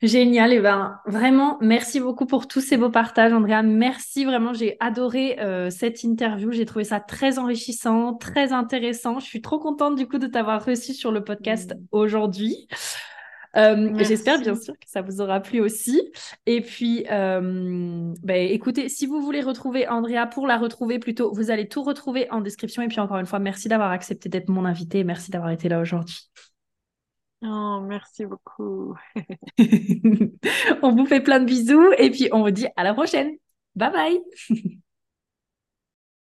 Génial. 0.03 0.53
Et 0.53 0.61
ben, 0.61 0.99
vraiment, 1.07 1.59
merci 1.61 2.01
beaucoup 2.01 2.25
pour 2.25 2.49
tous 2.49 2.61
ces 2.61 2.77
beaux 2.77 2.91
partages, 2.91 3.33
Andrea. 3.33 3.63
Merci 3.63 4.25
vraiment. 4.25 4.55
J'ai 4.55 4.77
adoré 4.81 5.39
euh, 5.41 5.69
cette 5.69 6.03
interview. 6.03 6.53
J'ai 6.53 6.65
trouvé 6.65 6.85
ça 6.85 7.01
très 7.01 7.39
enrichissant, 7.39 8.15
très 8.15 8.53
intéressant. 8.53 9.19
Je 9.19 9.27
suis 9.27 9.43
trop 9.43 9.59
contente 9.59 9.97
du 9.97 10.07
coup 10.09 10.19
de 10.19 10.27
t'avoir 10.27 10.65
reçu 10.65 10.95
sur 10.95 11.13
le 11.13 11.23
podcast 11.23 11.71
Mm. 11.75 11.87
aujourd'hui. 11.93 12.69
Euh, 13.57 13.93
j'espère 13.99 14.41
bien 14.41 14.55
sûr 14.55 14.75
que 14.75 14.87
ça 14.87 15.03
vous 15.03 15.21
aura 15.21 15.41
plu 15.41 15.61
aussi. 15.61 16.01
Et 16.47 16.61
puis, 16.61 17.05
euh, 17.11 18.13
ben, 18.23 18.49
écoutez, 18.51 18.89
si 18.89 19.07
vous 19.07 19.21
voulez 19.21 19.41
retrouver 19.41 19.89
Andrea, 19.89 20.27
pour 20.33 20.47
la 20.47 20.57
retrouver 20.57 20.99
plutôt, 21.01 21.33
vous 21.35 21.51
allez 21.51 21.69
tout 21.69 21.83
retrouver 21.83 22.31
en 22.31 22.41
description. 22.41 22.83
Et 22.83 22.89
puis 22.89 23.01
encore 23.01 23.19
une 23.19 23.27
fois, 23.27 23.41
merci 23.41 23.69
d'avoir 23.69 23.91
accepté 23.91 24.29
d'être 24.29 24.49
mon 24.49 24.65
invité. 24.65 25.03
Merci 25.05 25.31
d'avoir 25.31 25.51
été 25.51 25.69
là 25.69 25.81
aujourd'hui. 25.81 26.31
Oh, 27.43 27.81
merci 27.81 28.27
beaucoup. 28.27 28.95
on 30.83 30.95
vous 30.95 31.07
fait 31.07 31.21
plein 31.21 31.41
de 31.41 31.47
bisous 31.47 31.93
et 31.99 32.11
puis 32.11 32.29
on 32.33 32.43
vous 32.43 32.51
dit 32.51 32.67
à 32.77 32.85
la 32.85 32.95
prochaine. 32.95 33.31
Bye 33.75 33.93
bye 33.93 34.21